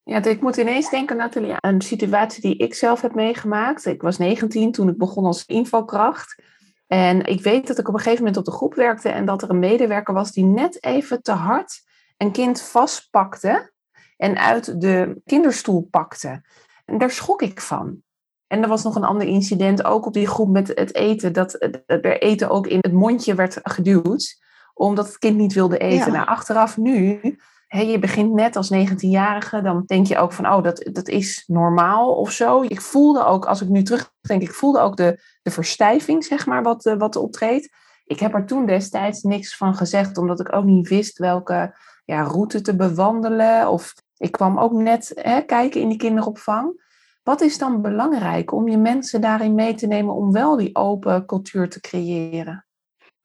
Ja, 0.07 0.23
ik 0.23 0.41
moet 0.41 0.57
ineens 0.57 0.89
denken, 0.89 1.17
Nathalie, 1.17 1.53
aan 1.53 1.73
een 1.73 1.81
situatie 1.81 2.41
die 2.41 2.57
ik 2.57 2.73
zelf 2.73 3.01
heb 3.01 3.15
meegemaakt. 3.15 3.85
Ik 3.85 4.01
was 4.01 4.17
19 4.17 4.71
toen 4.71 4.89
ik 4.89 4.97
begon 4.97 5.25
als 5.25 5.45
invalkracht. 5.45 6.43
En 6.87 7.25
ik 7.25 7.41
weet 7.41 7.67
dat 7.67 7.77
ik 7.77 7.87
op 7.87 7.93
een 7.93 7.99
gegeven 7.99 8.19
moment 8.23 8.37
op 8.37 8.45
de 8.45 8.51
groep 8.51 8.73
werkte 8.73 9.09
en 9.09 9.25
dat 9.25 9.41
er 9.41 9.49
een 9.49 9.59
medewerker 9.59 10.13
was 10.13 10.31
die 10.31 10.43
net 10.43 10.83
even 10.83 11.21
te 11.21 11.31
hard 11.31 11.81
een 12.17 12.31
kind 12.31 12.61
vastpakte 12.61 13.71
en 14.17 14.37
uit 14.37 14.81
de 14.81 15.21
kinderstoel 15.25 15.87
pakte. 15.91 16.43
En 16.85 16.97
daar 16.97 17.11
schrok 17.11 17.41
ik 17.41 17.61
van. 17.61 18.01
En 18.47 18.61
er 18.61 18.69
was 18.69 18.83
nog 18.83 18.95
een 18.95 19.03
ander 19.03 19.27
incident, 19.27 19.83
ook 19.83 20.05
op 20.05 20.13
die 20.13 20.27
groep 20.27 20.49
met 20.49 20.67
het 20.67 20.95
eten, 20.95 21.33
dat 21.33 21.53
er 21.85 22.21
eten 22.21 22.49
ook 22.49 22.67
in 22.67 22.79
het 22.81 22.93
mondje 22.93 23.35
werd 23.35 23.59
geduwd, 23.63 24.43
omdat 24.73 25.07
het 25.07 25.17
kind 25.17 25.37
niet 25.37 25.53
wilde 25.53 25.77
eten. 25.77 26.11
Nou, 26.11 26.27
achteraf 26.27 26.77
nu 26.77 27.19
je 27.67 27.99
begint 27.99 28.33
net 28.33 28.55
als 28.55 28.73
19-jarige, 28.73 29.61
dan 29.61 29.83
denk 29.85 30.07
je 30.07 30.17
ook 30.17 30.31
van, 30.31 30.47
oh, 30.47 30.63
dat, 30.63 30.89
dat 30.91 31.07
is 31.07 31.43
normaal 31.47 32.13
of 32.13 32.31
zo. 32.31 32.61
Ik 32.61 32.81
voelde 32.81 33.25
ook, 33.25 33.45
als 33.45 33.61
ik 33.61 33.69
nu 33.69 33.83
terugdenk, 33.83 34.41
ik 34.41 34.53
voelde 34.53 34.79
ook 34.79 34.97
de, 34.97 35.21
de 35.41 35.51
verstijving, 35.51 36.23
zeg 36.23 36.45
maar, 36.45 36.63
wat, 36.63 36.85
uh, 36.85 36.97
wat 36.97 37.15
optreedt. 37.15 37.69
Ik 38.05 38.19
heb 38.19 38.33
er 38.33 38.45
toen 38.45 38.65
destijds 38.65 39.21
niks 39.21 39.57
van 39.57 39.75
gezegd, 39.75 40.17
omdat 40.17 40.39
ik 40.39 40.53
ook 40.53 40.65
niet 40.65 40.87
wist 40.87 41.17
welke 41.17 41.77
ja, 42.05 42.21
route 42.21 42.61
te 42.61 42.75
bewandelen. 42.75 43.69
Of 43.69 43.93
ik 44.17 44.31
kwam 44.31 44.59
ook 44.59 44.71
net 44.71 45.13
kijken 45.45 45.81
in 45.81 45.89
die 45.89 45.97
kinderopvang. 45.97 46.85
Wat 47.23 47.41
is 47.41 47.57
dan 47.57 47.81
belangrijk 47.81 48.51
om 48.51 48.67
je 48.67 48.77
mensen 48.77 49.21
daarin 49.21 49.55
mee 49.55 49.73
te 49.73 49.87
nemen 49.87 50.13
om 50.13 50.31
wel 50.31 50.55
die 50.55 50.75
open 50.75 51.25
cultuur 51.25 51.69
te 51.69 51.79
creëren? 51.79 52.66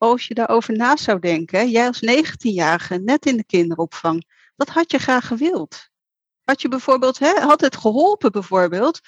Als 0.03 0.27
je 0.27 0.35
daarover 0.35 0.77
na 0.77 0.97
zou 0.97 1.19
denken, 1.19 1.71
jij 1.71 1.87
als 1.87 2.05
19-jarige, 2.07 2.99
net 2.99 3.27
in 3.27 3.37
de 3.37 3.45
kinderopvang, 3.45 4.25
wat 4.57 4.69
had 4.69 4.91
je 4.91 4.99
graag 4.99 5.27
gewild? 5.27 5.89
Had 6.45 6.63
je 6.63 6.69
bijvoorbeeld, 6.69 7.19
hè, 7.19 7.41
had 7.41 7.61
het 7.61 7.77
geholpen 7.77 8.33
bijvoorbeeld, 8.33 9.01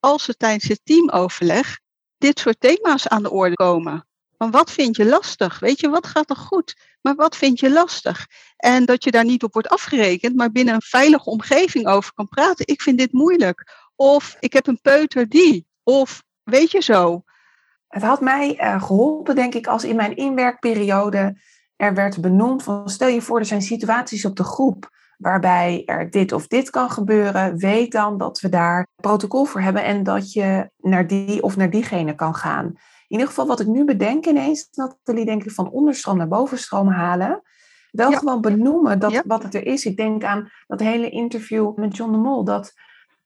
als 0.00 0.28
er 0.28 0.36
tijdens 0.36 0.68
het 0.68 0.80
teamoverleg 0.84 1.80
dit 2.18 2.38
soort 2.38 2.60
thema's 2.60 3.08
aan 3.08 3.22
de 3.22 3.30
orde 3.30 3.54
komen? 3.54 4.06
Van 4.38 4.50
wat 4.50 4.70
vind 4.70 4.96
je 4.96 5.04
lastig? 5.04 5.58
Weet 5.58 5.80
je, 5.80 5.88
wat 5.88 6.06
gaat 6.06 6.30
er 6.30 6.36
goed? 6.36 6.76
Maar 7.00 7.14
wat 7.14 7.36
vind 7.36 7.60
je 7.60 7.70
lastig? 7.70 8.26
En 8.56 8.84
dat 8.84 9.04
je 9.04 9.10
daar 9.10 9.24
niet 9.24 9.42
op 9.42 9.52
wordt 9.52 9.68
afgerekend, 9.68 10.36
maar 10.36 10.52
binnen 10.52 10.74
een 10.74 10.82
veilige 10.82 11.30
omgeving 11.30 11.86
over 11.86 12.12
kan 12.12 12.28
praten. 12.28 12.66
Ik 12.66 12.82
vind 12.82 12.98
dit 12.98 13.12
moeilijk. 13.12 13.90
Of 13.96 14.36
ik 14.40 14.52
heb 14.52 14.66
een 14.66 14.80
peuter 14.80 15.28
die. 15.28 15.66
Of 15.82 16.22
weet 16.42 16.70
je 16.70 16.82
zo. 16.82 17.24
Het 17.92 18.02
had 18.02 18.20
mij 18.20 18.60
uh, 18.60 18.82
geholpen, 18.82 19.34
denk 19.34 19.54
ik, 19.54 19.66
als 19.66 19.84
in 19.84 19.96
mijn 19.96 20.16
inwerkperiode 20.16 21.36
er 21.76 21.94
werd 21.94 22.20
benoemd 22.20 22.62
van 22.62 22.88
stel 22.88 23.08
je 23.08 23.22
voor, 23.22 23.38
er 23.38 23.44
zijn 23.44 23.62
situaties 23.62 24.24
op 24.24 24.36
de 24.36 24.44
groep 24.44 24.90
waarbij 25.18 25.82
er 25.84 26.10
dit 26.10 26.32
of 26.32 26.46
dit 26.46 26.70
kan 26.70 26.90
gebeuren. 26.90 27.56
Weet 27.56 27.92
dan 27.92 28.18
dat 28.18 28.40
we 28.40 28.48
daar 28.48 28.86
protocol 28.96 29.44
voor 29.44 29.60
hebben 29.60 29.84
en 29.84 30.02
dat 30.02 30.32
je 30.32 30.70
naar 30.76 31.06
die 31.06 31.42
of 31.42 31.56
naar 31.56 31.70
diegene 31.70 32.14
kan 32.14 32.34
gaan. 32.34 32.66
In 32.66 32.74
ieder 33.08 33.26
geval 33.26 33.46
wat 33.46 33.60
ik 33.60 33.66
nu 33.66 33.84
bedenk 33.84 34.26
ineens, 34.26 34.68
Nathalie, 34.70 35.24
denk 35.24 35.44
ik 35.44 35.50
van 35.50 35.70
onderstroom 35.70 36.16
naar 36.16 36.28
bovenstroom 36.28 36.88
halen. 36.88 37.42
Wel 37.90 38.12
gewoon 38.12 38.40
benoemen 38.40 38.98
dat, 38.98 39.22
wat 39.26 39.42
het 39.42 39.54
er 39.54 39.66
is. 39.66 39.84
Ik 39.84 39.96
denk 39.96 40.24
aan 40.24 40.50
dat 40.66 40.80
hele 40.80 41.10
interview 41.10 41.76
met 41.76 41.96
John 41.96 42.12
de 42.12 42.18
Mol, 42.18 42.44
dat 42.44 42.72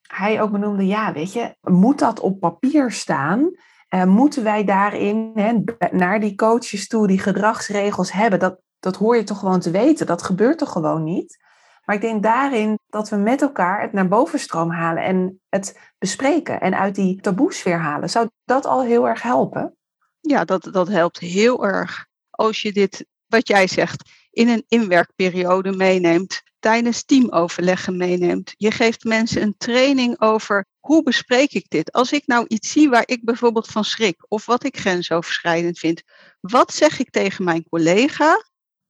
hij 0.02 0.42
ook 0.42 0.50
benoemde, 0.50 0.87
ja, 0.87 1.12
weet 1.12 1.33
je, 1.33 1.57
moet 1.61 1.98
dat 1.98 2.20
op 2.20 2.40
papier 2.40 2.90
staan? 2.90 3.50
Uh, 3.94 4.05
moeten 4.05 4.44
wij 4.44 4.64
daarin 4.64 5.31
hè, 5.35 5.59
naar 5.90 6.20
die 6.20 6.35
coaches 6.35 6.88
toe 6.88 7.07
die 7.07 7.18
gedragsregels 7.18 8.12
hebben? 8.12 8.38
Dat, 8.38 8.61
dat 8.79 8.96
hoor 8.96 9.16
je 9.16 9.25
toch 9.25 9.38
gewoon 9.38 9.61
te 9.61 9.70
weten. 9.70 10.07
Dat 10.07 10.22
gebeurt 10.22 10.59
toch 10.59 10.72
gewoon 10.72 11.05
niet? 11.05 11.44
Maar 11.85 11.96
ik 11.96 12.03
denk 12.03 12.22
daarin 12.22 12.79
dat 12.87 13.09
we 13.09 13.16
met 13.16 13.42
elkaar 13.42 13.83
het 13.83 13.92
naar 13.92 14.09
bovenstroom 14.09 14.70
halen 14.70 15.03
en 15.03 15.40
het 15.49 15.81
bespreken 15.99 16.61
en 16.61 16.79
uit 16.79 16.94
die 16.94 17.20
taboesfeer 17.20 17.79
halen. 17.79 18.11
Zou 18.11 18.29
dat 18.44 18.66
al 18.66 18.83
heel 18.83 19.09
erg 19.09 19.22
helpen? 19.22 19.77
Ja, 20.20 20.44
dat, 20.44 20.68
dat 20.72 20.88
helpt 20.88 21.18
heel 21.18 21.66
erg. 21.66 22.07
Als 22.31 22.62
je 22.62 22.72
dit, 22.72 23.07
wat 23.27 23.49
jij 23.49 23.66
zegt, 23.66 24.11
in 24.31 24.49
een 24.49 24.64
inwerkperiode 24.68 25.72
meeneemt, 25.72 26.42
tijdens 26.59 27.05
teamoverleggen 27.05 27.96
meeneemt. 27.96 28.55
Je 28.57 28.70
geeft 28.70 29.05
mensen 29.05 29.42
een 29.42 29.55
training 29.57 30.20
over 30.20 30.66
hoe 30.87 31.03
bespreek 31.03 31.53
ik 31.53 31.68
dit? 31.68 31.92
Als 31.92 32.12
ik 32.12 32.27
nou 32.27 32.44
iets 32.49 32.70
zie 32.70 32.88
waar 32.88 33.03
ik 33.07 33.25
bijvoorbeeld 33.25 33.66
van 33.66 33.85
schrik 33.85 34.16
of 34.29 34.46
wat 34.46 34.64
ik 34.64 34.77
grensoverschrijdend 34.77 35.79
vind, 35.79 36.03
wat 36.40 36.75
zeg 36.75 36.99
ik 36.99 37.11
tegen 37.11 37.44
mijn 37.44 37.68
collega 37.68 38.44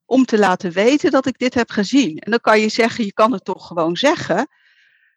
om 0.05 0.25
te 0.25 0.39
laten 0.39 0.73
weten 0.73 1.11
dat 1.11 1.27
ik 1.27 1.39
dit 1.39 1.55
heb 1.55 1.71
gezien? 1.71 2.19
En 2.19 2.31
dan 2.31 2.41
kan 2.41 2.61
je 2.61 2.69
zeggen, 2.69 3.05
je 3.05 3.13
kan 3.13 3.33
het 3.33 3.45
toch 3.45 3.67
gewoon 3.67 3.97
zeggen. 3.97 4.49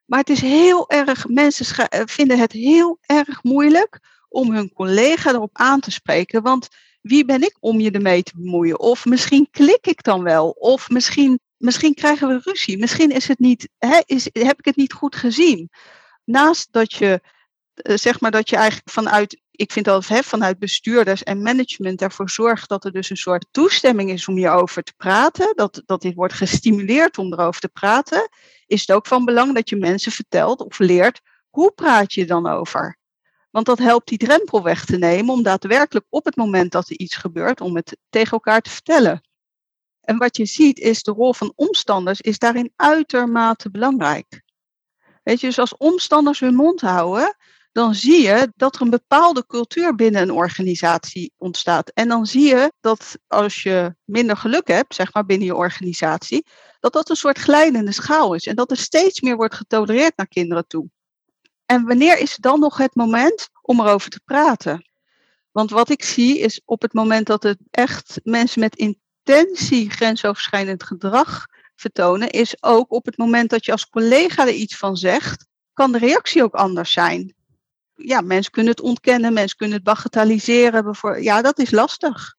Maar 0.05 0.19
het 0.19 0.29
is 0.29 0.41
heel 0.41 0.89
erg, 0.89 1.27
mensen 1.27 1.89
eh, 1.89 2.01
vinden 2.05 2.39
het 2.39 2.51
heel 2.51 2.97
erg 3.01 3.43
moeilijk 3.43 3.99
om 4.29 4.53
hun 4.53 4.73
collega 4.73 5.29
erop 5.29 5.57
aan 5.57 5.79
te 5.79 5.91
spreken. 5.91 6.41
Want 6.41 6.67
wie 7.01 7.25
ben 7.25 7.41
ik 7.41 7.57
om 7.59 7.79
je 7.79 7.91
ermee 7.91 8.23
te 8.23 8.33
bemoeien? 8.35 8.79
Of 8.79 9.05
misschien 9.05 9.47
klik 9.51 9.87
ik 9.87 10.03
dan 10.03 10.23
wel. 10.23 10.49
Of 10.49 10.89
misschien, 10.89 11.39
misschien 11.57 11.93
krijgen 11.93 12.27
we 12.27 12.41
ruzie. 12.43 12.77
Misschien 12.77 13.11
is 13.11 13.27
het 13.27 13.39
niet, 13.39 13.69
hè, 13.77 13.99
is, 14.05 14.29
heb 14.31 14.59
ik 14.59 14.65
het 14.65 14.75
niet 14.75 14.93
goed 14.93 15.15
gezien. 15.15 15.69
Naast 16.29 16.67
dat 16.71 16.93
je, 16.93 17.21
eh, 17.73 17.95
zeg 17.95 18.19
maar, 18.19 18.31
dat 18.31 18.49
je 18.49 18.55
eigenlijk 18.55 18.89
vanuit, 18.89 19.41
ik 19.51 19.71
vind 19.71 19.85
dat 19.85 20.07
hè, 20.07 20.23
vanuit 20.23 20.59
bestuurders 20.59 21.23
en 21.23 21.41
management 21.41 22.01
ervoor 22.01 22.29
zorgt 22.29 22.69
dat 22.69 22.85
er 22.85 22.91
dus 22.91 23.09
een 23.09 23.17
soort 23.17 23.47
toestemming 23.51 24.09
is 24.09 24.27
om 24.27 24.35
hierover 24.35 24.83
te 24.83 24.93
praten. 24.97 25.51
Dat, 25.55 25.81
dat 25.85 26.01
dit 26.01 26.15
wordt 26.15 26.33
gestimuleerd 26.33 27.17
om 27.17 27.33
erover 27.33 27.61
te 27.61 27.67
praten. 27.67 28.29
Is 28.67 28.81
het 28.81 28.91
ook 28.91 29.07
van 29.07 29.25
belang 29.25 29.55
dat 29.55 29.69
je 29.69 29.75
mensen 29.75 30.11
vertelt 30.11 30.59
of 30.59 30.79
leert, 30.79 31.21
hoe 31.49 31.71
praat 31.71 32.13
je 32.13 32.25
dan 32.25 32.47
over? 32.47 32.97
Want 33.51 33.65
dat 33.65 33.79
helpt 33.79 34.07
die 34.07 34.17
drempel 34.17 34.63
weg 34.63 34.85
te 34.85 34.97
nemen 34.97 35.33
om 35.33 35.43
daadwerkelijk 35.43 36.05
op 36.09 36.25
het 36.25 36.35
moment 36.35 36.71
dat 36.71 36.89
er 36.89 36.97
iets 36.97 37.15
gebeurt, 37.15 37.61
om 37.61 37.75
het 37.75 37.97
tegen 38.09 38.31
elkaar 38.31 38.61
te 38.61 38.69
vertellen. 38.69 39.21
En 40.01 40.17
wat 40.17 40.37
je 40.37 40.45
ziet 40.45 40.79
is 40.79 41.03
de 41.03 41.11
rol 41.11 41.33
van 41.33 41.53
omstanders 41.55 42.21
is 42.21 42.39
daarin 42.39 42.73
uitermate 42.75 43.69
belangrijk. 43.71 44.47
Weet 45.23 45.39
je, 45.39 45.47
dus 45.47 45.59
als 45.59 45.77
omstanders 45.77 46.39
hun 46.39 46.55
mond 46.55 46.81
houden, 46.81 47.35
dan 47.71 47.95
zie 47.95 48.21
je 48.21 48.51
dat 48.55 48.75
er 48.75 48.81
een 48.81 48.89
bepaalde 48.89 49.45
cultuur 49.45 49.95
binnen 49.95 50.21
een 50.21 50.31
organisatie 50.31 51.33
ontstaat. 51.37 51.89
En 51.89 52.07
dan 52.07 52.25
zie 52.25 52.47
je 52.47 52.71
dat 52.79 53.17
als 53.27 53.63
je 53.63 53.95
minder 54.05 54.37
geluk 54.37 54.67
hebt, 54.67 54.95
zeg 54.95 55.13
maar 55.13 55.25
binnen 55.25 55.47
je 55.47 55.55
organisatie, 55.55 56.45
dat 56.79 56.93
dat 56.93 57.09
een 57.09 57.15
soort 57.15 57.37
glijdende 57.37 57.91
schaal 57.91 58.33
is. 58.33 58.47
En 58.47 58.55
dat 58.55 58.71
er 58.71 58.77
steeds 58.77 59.21
meer 59.21 59.35
wordt 59.35 59.55
getolereerd 59.55 60.17
naar 60.17 60.27
kinderen 60.27 60.67
toe. 60.67 60.89
En 61.65 61.85
wanneer 61.85 62.19
is 62.19 62.35
dan 62.35 62.59
nog 62.59 62.77
het 62.77 62.95
moment 62.95 63.49
om 63.61 63.79
erover 63.79 64.09
te 64.09 64.21
praten? 64.25 64.89
Want 65.51 65.69
wat 65.69 65.89
ik 65.89 66.03
zie 66.03 66.39
is 66.39 66.61
op 66.65 66.81
het 66.81 66.93
moment 66.93 67.27
dat 67.27 67.43
het 67.43 67.57
echt 67.71 68.19
mensen 68.23 68.59
met 68.59 68.75
intentie 68.75 69.89
grensoverschrijdend 69.89 70.83
gedrag 70.83 71.45
vertonen, 71.79 72.29
is 72.29 72.63
ook 72.63 72.91
op 72.91 73.05
het 73.05 73.17
moment 73.17 73.49
dat 73.49 73.65
je 73.65 73.71
als 73.71 73.89
collega 73.89 74.47
er 74.47 74.53
iets 74.53 74.77
van 74.77 74.97
zegt, 74.97 75.47
kan 75.73 75.91
de 75.91 75.97
reactie 75.97 76.43
ook 76.43 76.53
anders 76.53 76.91
zijn. 76.91 77.33
Ja, 77.95 78.21
mensen 78.21 78.51
kunnen 78.51 78.71
het 78.71 78.81
ontkennen, 78.81 79.33
mensen 79.33 79.57
kunnen 79.57 79.75
het 79.75 79.85
bagatelliseren. 79.85 81.21
Ja, 81.21 81.41
dat 81.41 81.59
is 81.59 81.71
lastig. 81.71 82.37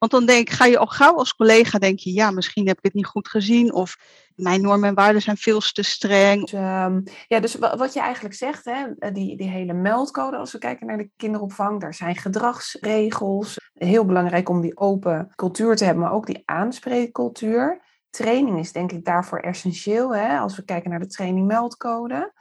Want 0.00 0.12
dan 0.12 0.26
denk, 0.26 0.50
ga 0.50 0.64
je 0.64 0.78
al 0.78 0.86
gauw 0.86 1.16
als 1.16 1.34
collega, 1.34 1.78
denk 1.78 1.98
je, 1.98 2.12
ja, 2.12 2.30
misschien 2.30 2.66
heb 2.66 2.78
ik 2.78 2.84
het 2.84 2.94
niet 2.94 3.06
goed 3.06 3.28
gezien. 3.28 3.72
Of 3.72 3.96
mijn 4.34 4.60
normen 4.60 4.88
en 4.88 4.94
waarden 4.94 5.22
zijn 5.22 5.36
veel 5.36 5.60
te 5.60 5.82
streng. 5.82 6.40
Dus, 6.40 6.52
um, 6.52 7.02
ja, 7.26 7.40
dus 7.40 7.54
wat 7.54 7.92
je 7.92 8.00
eigenlijk 8.00 8.34
zegt, 8.34 8.64
hè, 8.64 8.86
eh, 8.98 9.14
die, 9.14 9.36
die 9.36 9.48
hele 9.48 9.72
meldcode, 9.72 10.36
als 10.36 10.52
we 10.52 10.58
kijken 10.58 10.86
naar 10.86 10.98
de 10.98 11.10
kinderopvang, 11.16 11.80
daar 11.80 11.94
zijn 11.94 12.16
gedragsregels. 12.16 13.58
Heel 13.74 14.04
belangrijk 14.04 14.48
om 14.48 14.60
die 14.60 14.76
open 14.76 15.32
cultuur 15.36 15.76
te 15.76 15.84
hebben, 15.84 16.02
maar 16.02 16.12
ook 16.12 16.26
die 16.26 16.42
aanspreekcultuur. 16.44 17.80
Training 18.10 18.58
is 18.58 18.72
denk 18.72 18.92
ik 18.92 19.04
daarvoor 19.04 19.38
essentieel, 19.38 20.14
hè, 20.14 20.38
als 20.38 20.56
we 20.56 20.64
kijken 20.64 20.90
naar 20.90 21.00
de 21.00 21.06
training 21.06 21.46
meldcode. 21.46 22.32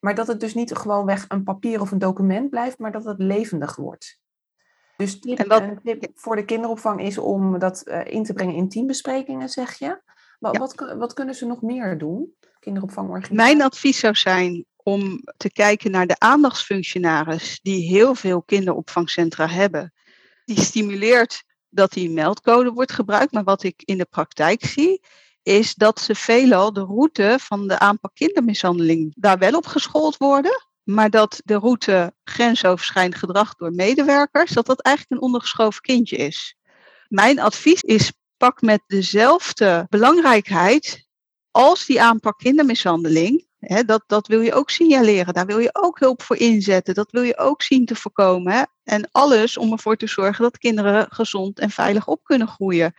Maar 0.00 0.14
dat 0.14 0.26
het 0.26 0.40
dus 0.40 0.54
niet 0.54 0.74
gewoonweg 0.74 1.24
een 1.28 1.42
papier 1.42 1.80
of 1.80 1.90
een 1.90 1.98
document 1.98 2.50
blijft, 2.50 2.78
maar 2.78 2.92
dat 2.92 3.04
het 3.04 3.18
levendig 3.18 3.76
wordt. 3.76 4.20
Dus 4.96 5.20
tip, 5.20 5.38
en 5.38 5.62
een 5.62 5.80
tip 5.82 6.10
voor 6.14 6.36
de 6.36 6.44
kinderopvang 6.44 7.00
is 7.00 7.18
om 7.18 7.58
dat 7.58 7.82
uh, 7.84 8.00
in 8.04 8.24
te 8.24 8.32
brengen 8.32 8.54
in 8.54 8.68
teambesprekingen, 8.68 9.48
zeg 9.48 9.78
je. 9.78 10.00
Ja. 10.38 10.50
wat, 10.50 10.94
wat, 10.98 11.12
kunnen 11.12 11.34
ze 11.34 11.46
nog 11.46 11.62
meer 11.62 11.98
doen, 11.98 12.34
kinderopvangorganisaties? 12.60 13.52
Mijn 13.54 13.62
advies 13.62 13.98
zou 13.98 14.14
zijn 14.14 14.64
om 14.76 15.20
te 15.36 15.52
kijken 15.52 15.90
naar 15.90 16.06
de 16.06 16.18
aandachtsfunctionaris 16.18 17.60
die 17.62 17.88
heel 17.88 18.14
veel 18.14 18.42
kinderopvangcentra 18.42 19.48
hebben. 19.48 19.92
Die 20.44 20.60
stimuleert 20.60 21.44
dat 21.78 21.92
die 21.92 22.10
meldcode 22.10 22.72
wordt 22.72 22.92
gebruikt, 22.92 23.32
maar 23.32 23.44
wat 23.44 23.62
ik 23.62 23.82
in 23.84 23.98
de 23.98 24.06
praktijk 24.10 24.64
zie, 24.64 25.00
is 25.42 25.74
dat 25.74 26.00
ze 26.00 26.14
veelal 26.14 26.72
de 26.72 26.80
route 26.80 27.36
van 27.40 27.68
de 27.68 27.78
aanpak 27.78 28.14
kindermishandeling 28.14 29.12
daar 29.16 29.38
wel 29.38 29.52
op 29.56 29.66
geschoold 29.66 30.16
worden, 30.16 30.66
maar 30.82 31.10
dat 31.10 31.40
de 31.44 31.54
route 31.54 32.14
grensoverschrijdend 32.24 33.14
gedrag 33.16 33.54
door 33.54 33.72
medewerkers, 33.72 34.52
dat 34.52 34.66
dat 34.66 34.80
eigenlijk 34.80 35.16
een 35.16 35.26
ondergeschoven 35.26 35.82
kindje 35.82 36.16
is. 36.16 36.56
Mijn 37.08 37.38
advies 37.38 37.82
is 37.82 38.12
pak 38.36 38.60
met 38.62 38.82
dezelfde 38.86 39.86
belangrijkheid 39.88 41.06
als 41.50 41.86
die 41.86 42.02
aanpak 42.02 42.38
kindermishandeling. 42.38 43.47
Dat, 43.86 44.02
dat 44.06 44.26
wil 44.26 44.40
je 44.40 44.54
ook 44.54 44.70
signaleren, 44.70 45.34
daar 45.34 45.46
wil 45.46 45.58
je 45.58 45.70
ook 45.72 45.98
hulp 45.98 46.22
voor 46.22 46.36
inzetten, 46.36 46.94
dat 46.94 47.10
wil 47.10 47.22
je 47.22 47.38
ook 47.38 47.62
zien 47.62 47.86
te 47.86 47.94
voorkomen. 47.94 48.70
En 48.84 49.08
alles 49.12 49.56
om 49.56 49.72
ervoor 49.72 49.96
te 49.96 50.06
zorgen 50.06 50.42
dat 50.42 50.58
kinderen 50.58 51.06
gezond 51.10 51.58
en 51.58 51.70
veilig 51.70 52.06
op 52.06 52.24
kunnen 52.24 52.48
groeien. 52.48 52.94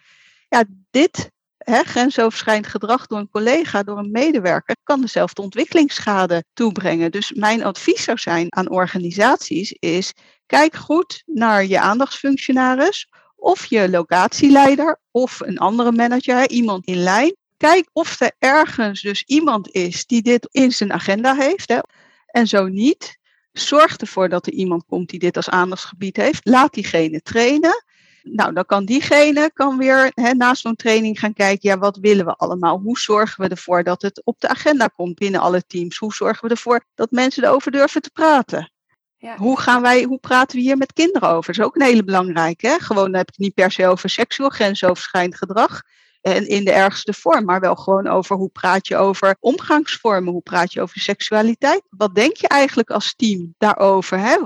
Ja, 0.50 0.64
dit 0.92 1.32
hè, 1.58 1.84
grensoverschrijdend 1.84 2.68
gedrag 2.68 3.08
door 3.08 3.20
een 3.20 3.30
collega, 3.30 3.84
door 3.84 3.98
een 3.98 4.12
medewerker, 4.12 4.76
kan 4.84 5.02
dezelfde 5.02 5.42
ontwikkelingsschade 5.42 6.44
toebrengen. 6.54 7.12
Dus 7.12 7.32
mijn 7.34 7.64
advies 7.64 8.04
zou 8.04 8.18
zijn 8.18 8.56
aan 8.56 8.70
organisaties 8.70 9.72
is, 9.72 10.14
kijk 10.46 10.76
goed 10.76 11.24
naar 11.26 11.66
je 11.66 11.80
aandachtsfunctionaris 11.80 13.10
of 13.36 13.66
je 13.66 13.90
locatieleider 13.90 15.00
of 15.12 15.40
een 15.40 15.58
andere 15.58 15.92
manager, 15.92 16.50
iemand 16.50 16.86
in 16.86 16.98
lijn. 16.98 17.36
Kijk 17.60 17.90
of 17.94 18.20
er 18.20 18.32
ergens 18.38 19.02
dus 19.02 19.24
iemand 19.24 19.72
is 19.72 20.06
die 20.06 20.22
dit 20.22 20.48
in 20.52 20.72
zijn 20.72 20.94
agenda 20.94 21.36
heeft. 21.36 21.70
Hè. 21.70 21.80
En 22.28 22.48
zo 22.48 22.68
niet, 22.68 23.18
zorg 23.52 23.98
ervoor 23.98 24.30
dat 24.30 24.46
er 24.46 24.54
iemand 24.54 24.86
komt 24.86 25.10
die 25.10 25.20
dit 25.20 25.36
als 25.36 25.50
aandachtsgebied 25.50 26.18
heeft. 26.18 26.46
Laat 26.48 26.74
diegene 26.74 27.22
trainen. 27.22 27.84
Nou, 28.24 28.54
dan 28.54 28.66
kan 28.66 28.86
diegene 28.86 29.52
kan 29.54 29.78
weer 29.78 30.12
hè, 30.14 30.34
naast 30.34 30.62
zo'n 30.62 30.76
training 30.76 31.20
gaan 31.20 31.34
kijken, 31.34 31.70
ja, 31.70 31.78
wat 31.78 31.98
willen 31.98 32.26
we 32.26 32.36
allemaal? 32.36 32.80
Hoe 32.80 33.00
zorgen 33.00 33.44
we 33.44 33.50
ervoor 33.50 33.84
dat 33.84 34.02
het 34.02 34.22
op 34.26 34.40
de 34.40 34.48
agenda 34.48 34.88
komt 34.88 35.16
binnen 35.16 35.42
alle 35.42 35.64
teams? 35.68 35.98
Hoe 35.98 36.14
zorgen 36.14 36.48
we 36.48 36.54
ervoor 36.54 36.84
dat 36.96 37.12
mensen 37.12 37.44
erover 37.44 37.72
durven 37.72 38.02
te 38.02 38.12
praten? 38.12 38.72
Ja. 39.18 39.38
Hoe, 39.38 39.60
gaan 39.60 39.82
wij, 39.82 40.04
hoe 40.04 40.20
praten 40.20 40.58
we 40.58 40.64
hier 40.64 40.78
met 40.78 40.94
kinderen 40.94 41.30
over? 41.30 41.54
Dat 41.54 41.62
is 41.62 41.66
ook 41.66 41.76
een 41.76 41.88
hele 41.88 42.04
belangrijke. 42.04 42.78
Gewoon 42.80 43.06
dan 43.06 43.16
heb 43.16 43.28
ik 43.28 43.36
het 43.36 43.46
niet 43.46 43.54
per 43.54 43.72
se 43.72 43.88
over 43.88 44.10
seksueel 44.10 44.50
grensoverschrijdend 44.50 45.38
gedrag. 45.38 45.82
En 46.22 46.48
in 46.48 46.66
de 46.66 46.72
ergste 46.72 47.14
vorm, 47.14 47.46
maar 47.46 47.60
wel 47.60 47.76
gewoon 47.76 48.08
over 48.08 48.36
hoe 48.36 48.50
praat 48.50 48.88
je 48.88 48.96
over 48.96 49.36
omgangsvormen, 49.40 50.34
hoe 50.34 50.42
praat 50.42 50.74
je 50.74 50.82
over 50.82 51.02
seksualiteit. 51.02 51.82
Wat 51.90 52.16
denk 52.16 52.36
je 52.36 52.48
eigenlijk 52.48 52.90
als 52.90 53.16
team 53.16 53.56
daarover? 53.58 54.20
Hè? 54.20 54.38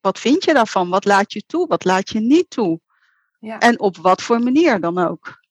Wat 0.00 0.18
vind 0.18 0.44
je 0.44 0.54
daarvan? 0.54 0.88
Wat 0.88 1.04
laat 1.04 1.32
je 1.32 1.42
toe? 1.46 1.66
Wat 1.66 1.84
laat 1.84 2.10
je 2.10 2.20
niet 2.20 2.50
toe? 2.50 2.80
Ja. 3.40 3.58
En 3.58 3.80
op 3.80 3.96
wat 3.96 4.22
voor 4.22 4.40
manier 4.40 4.80
dan 4.80 4.98
ook? 4.98 5.42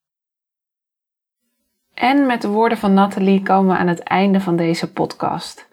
En 1.93 2.25
met 2.25 2.41
de 2.41 2.47
woorden 2.47 2.77
van 2.77 2.93
Nathalie 2.93 3.41
komen 3.41 3.73
we 3.73 3.79
aan 3.79 3.87
het 3.87 3.99
einde 3.99 4.39
van 4.39 4.55
deze 4.55 4.91
podcast. 4.91 5.67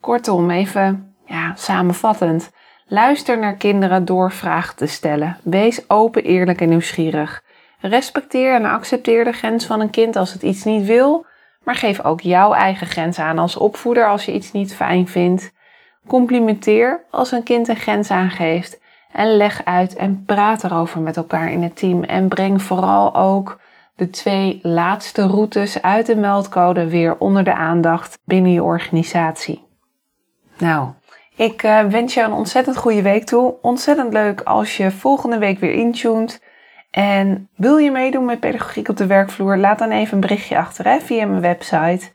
Kortom, 0.00 0.50
even 0.50 1.14
ja, 1.26 1.54
samenvattend. 1.54 2.50
Luister 2.86 3.38
naar 3.38 3.56
kinderen 3.56 4.04
door 4.04 4.32
vragen 4.32 4.76
te 4.76 4.86
stellen. 4.86 5.38
Wees 5.42 5.90
open, 5.90 6.24
eerlijk 6.24 6.60
en 6.60 6.68
nieuwsgierig. 6.68 7.42
Respecteer 7.82 8.54
en 8.54 8.64
accepteer 8.64 9.24
de 9.24 9.32
grens 9.32 9.66
van 9.66 9.80
een 9.80 9.90
kind 9.90 10.16
als 10.16 10.32
het 10.32 10.42
iets 10.42 10.64
niet 10.64 10.86
wil, 10.86 11.26
maar 11.64 11.74
geef 11.74 12.04
ook 12.04 12.20
jouw 12.20 12.52
eigen 12.52 12.86
grens 12.86 13.18
aan 13.18 13.38
als 13.38 13.56
opvoeder 13.56 14.08
als 14.08 14.24
je 14.24 14.32
iets 14.32 14.52
niet 14.52 14.74
fijn 14.74 15.08
vindt. 15.08 15.52
Complimenteer 16.06 17.04
als 17.10 17.32
een 17.32 17.42
kind 17.42 17.68
een 17.68 17.76
grens 17.76 18.10
aangeeft 18.10 18.80
en 19.12 19.36
leg 19.36 19.64
uit 19.64 19.94
en 19.94 20.24
praat 20.26 20.64
erover 20.64 21.00
met 21.00 21.16
elkaar 21.16 21.52
in 21.52 21.62
het 21.62 21.76
team 21.76 22.02
en 22.02 22.28
breng 22.28 22.62
vooral 22.62 23.14
ook 23.14 23.60
de 23.96 24.10
twee 24.10 24.58
laatste 24.62 25.26
routes 25.26 25.82
uit 25.82 26.06
de 26.06 26.16
meldcode 26.16 26.88
weer 26.88 27.16
onder 27.18 27.44
de 27.44 27.54
aandacht 27.54 28.18
binnen 28.24 28.52
je 28.52 28.62
organisatie. 28.62 29.64
Nou, 30.58 30.88
ik 31.36 31.62
uh, 31.62 31.84
wens 31.84 32.14
je 32.14 32.22
een 32.22 32.32
ontzettend 32.32 32.76
goede 32.76 33.02
week 33.02 33.24
toe. 33.24 33.54
Ontzettend 33.60 34.12
leuk 34.12 34.40
als 34.40 34.76
je 34.76 34.90
volgende 34.90 35.38
week 35.38 35.58
weer 35.58 35.72
intuned. 35.72 36.42
En 36.92 37.48
wil 37.56 37.76
je 37.76 37.90
meedoen 37.90 38.24
met 38.24 38.40
pedagogiek 38.40 38.88
op 38.88 38.96
de 38.96 39.06
werkvloer? 39.06 39.56
Laat 39.56 39.78
dan 39.78 39.90
even 39.90 40.14
een 40.14 40.20
berichtje 40.20 40.58
achter 40.58 40.84
hè, 40.84 41.00
via 41.00 41.26
mijn 41.26 41.40
website. 41.40 42.10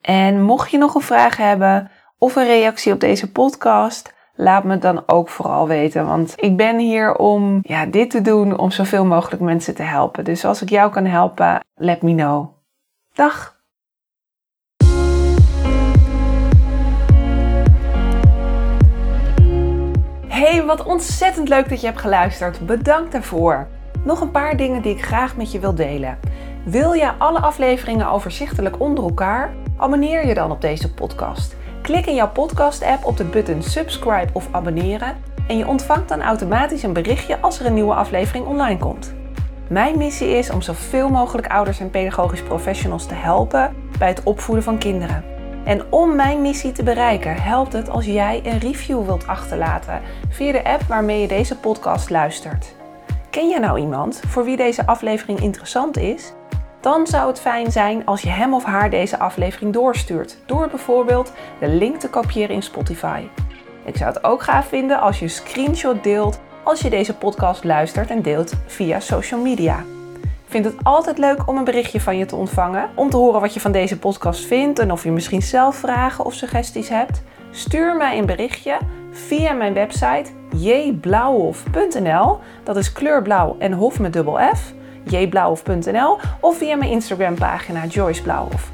En 0.00 0.42
mocht 0.42 0.70
je 0.70 0.78
nog 0.78 0.94
een 0.94 1.00
vraag 1.00 1.36
hebben 1.36 1.90
of 2.18 2.36
een 2.36 2.46
reactie 2.46 2.92
op 2.92 3.00
deze 3.00 3.32
podcast, 3.32 4.14
laat 4.34 4.64
me 4.64 4.78
dan 4.78 5.02
ook 5.06 5.28
vooral 5.28 5.68
weten. 5.68 6.06
Want 6.06 6.32
ik 6.36 6.56
ben 6.56 6.78
hier 6.78 7.16
om 7.16 7.58
ja, 7.62 7.86
dit 7.86 8.10
te 8.10 8.20
doen, 8.20 8.58
om 8.58 8.70
zoveel 8.70 9.04
mogelijk 9.04 9.42
mensen 9.42 9.74
te 9.74 9.82
helpen. 9.82 10.24
Dus 10.24 10.44
als 10.44 10.62
ik 10.62 10.68
jou 10.68 10.90
kan 10.90 11.04
helpen, 11.04 11.60
let 11.74 12.02
me 12.02 12.14
know. 12.14 12.48
Dag! 13.12 13.58
Hey, 20.28 20.64
wat 20.64 20.84
ontzettend 20.84 21.48
leuk 21.48 21.68
dat 21.68 21.80
je 21.80 21.86
hebt 21.86 22.00
geluisterd. 22.00 22.66
Bedankt 22.66 23.12
daarvoor. 23.12 23.68
Nog 24.04 24.20
een 24.20 24.30
paar 24.30 24.56
dingen 24.56 24.82
die 24.82 24.94
ik 24.94 25.04
graag 25.04 25.36
met 25.36 25.52
je 25.52 25.58
wil 25.58 25.74
delen. 25.74 26.18
Wil 26.64 26.92
je 26.92 27.12
alle 27.18 27.40
afleveringen 27.40 28.10
overzichtelijk 28.10 28.80
onder 28.80 29.04
elkaar? 29.04 29.54
Abonneer 29.76 30.26
je 30.26 30.34
dan 30.34 30.50
op 30.50 30.60
deze 30.60 30.94
podcast. 30.94 31.56
Klik 31.82 32.06
in 32.06 32.14
jouw 32.14 32.30
podcast-app 32.30 33.04
op 33.04 33.16
de 33.16 33.24
button 33.24 33.62
subscribe 33.62 34.32
of 34.32 34.48
abonneren 34.50 35.16
en 35.48 35.56
je 35.56 35.66
ontvangt 35.66 36.08
dan 36.08 36.22
automatisch 36.22 36.82
een 36.82 36.92
berichtje 36.92 37.40
als 37.40 37.60
er 37.60 37.66
een 37.66 37.74
nieuwe 37.74 37.94
aflevering 37.94 38.46
online 38.46 38.78
komt. 38.78 39.14
Mijn 39.68 39.98
missie 39.98 40.28
is 40.28 40.50
om 40.50 40.62
zoveel 40.62 41.08
mogelijk 41.08 41.46
ouders 41.46 41.80
en 41.80 41.90
pedagogisch 41.90 42.42
professionals 42.42 43.06
te 43.06 43.14
helpen 43.14 43.74
bij 43.98 44.08
het 44.08 44.22
opvoeden 44.22 44.64
van 44.64 44.78
kinderen. 44.78 45.24
En 45.64 45.92
om 45.92 46.16
mijn 46.16 46.42
missie 46.42 46.72
te 46.72 46.82
bereiken, 46.82 47.42
helpt 47.42 47.72
het 47.72 47.90
als 47.90 48.04
jij 48.04 48.40
een 48.44 48.58
review 48.58 49.04
wilt 49.04 49.26
achterlaten 49.26 50.00
via 50.28 50.52
de 50.52 50.64
app 50.64 50.82
waarmee 50.82 51.20
je 51.20 51.28
deze 51.28 51.56
podcast 51.56 52.10
luistert. 52.10 52.79
Ken 53.30 53.48
je 53.48 53.58
nou 53.58 53.80
iemand 53.80 54.20
voor 54.26 54.44
wie 54.44 54.56
deze 54.56 54.86
aflevering 54.86 55.40
interessant 55.40 55.96
is? 55.96 56.32
Dan 56.80 57.06
zou 57.06 57.28
het 57.28 57.40
fijn 57.40 57.72
zijn 57.72 58.06
als 58.06 58.22
je 58.22 58.28
hem 58.28 58.54
of 58.54 58.64
haar 58.64 58.90
deze 58.90 59.18
aflevering 59.18 59.72
doorstuurt, 59.72 60.38
door 60.46 60.68
bijvoorbeeld 60.68 61.32
de 61.60 61.68
link 61.68 61.96
te 61.96 62.08
kopiëren 62.08 62.54
in 62.54 62.62
Spotify. 62.62 63.22
Ik 63.84 63.96
zou 63.96 64.12
het 64.12 64.24
ook 64.24 64.42
gaaf 64.42 64.66
vinden 64.68 65.00
als 65.00 65.18
je 65.18 65.24
een 65.24 65.30
screenshot 65.30 66.02
deelt 66.02 66.40
als 66.62 66.80
je 66.80 66.90
deze 66.90 67.14
podcast 67.14 67.64
luistert 67.64 68.10
en 68.10 68.22
deelt 68.22 68.52
via 68.66 69.00
social 69.00 69.40
media. 69.40 69.78
Ik 70.22 70.56
vind 70.56 70.64
het 70.64 70.74
altijd 70.82 71.18
leuk 71.18 71.48
om 71.48 71.56
een 71.56 71.64
berichtje 71.64 72.00
van 72.00 72.18
je 72.18 72.26
te 72.26 72.36
ontvangen, 72.36 72.90
om 72.94 73.10
te 73.10 73.16
horen 73.16 73.40
wat 73.40 73.54
je 73.54 73.60
van 73.60 73.72
deze 73.72 73.98
podcast 73.98 74.44
vindt 74.44 74.78
en 74.78 74.92
of 74.92 75.04
je 75.04 75.10
misschien 75.10 75.42
zelf 75.42 75.76
vragen 75.76 76.24
of 76.24 76.34
suggesties 76.34 76.88
hebt. 76.88 77.22
Stuur 77.50 77.96
mij 77.96 78.18
een 78.18 78.26
berichtje 78.26 78.78
via 79.10 79.52
mijn 79.52 79.74
website 79.74 80.30
jblauwhof.nl. 80.56 82.38
Dat 82.64 82.76
is 82.76 82.92
kleurblauw 82.92 83.56
en 83.58 83.72
hof 83.72 83.98
met 83.98 84.12
dubbel 84.12 84.38
F. 84.56 84.72
jblauwhof.nl 85.04 86.18
of 86.40 86.56
via 86.56 86.76
mijn 86.76 86.90
Instagram 86.90 87.34
pagina 87.34 87.86
Joyce 87.86 88.22
Blauwhof. 88.22 88.70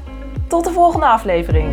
Tot 0.47 0.63
de 0.63 0.71
volgende 0.71 1.05
aflevering. 1.05 1.69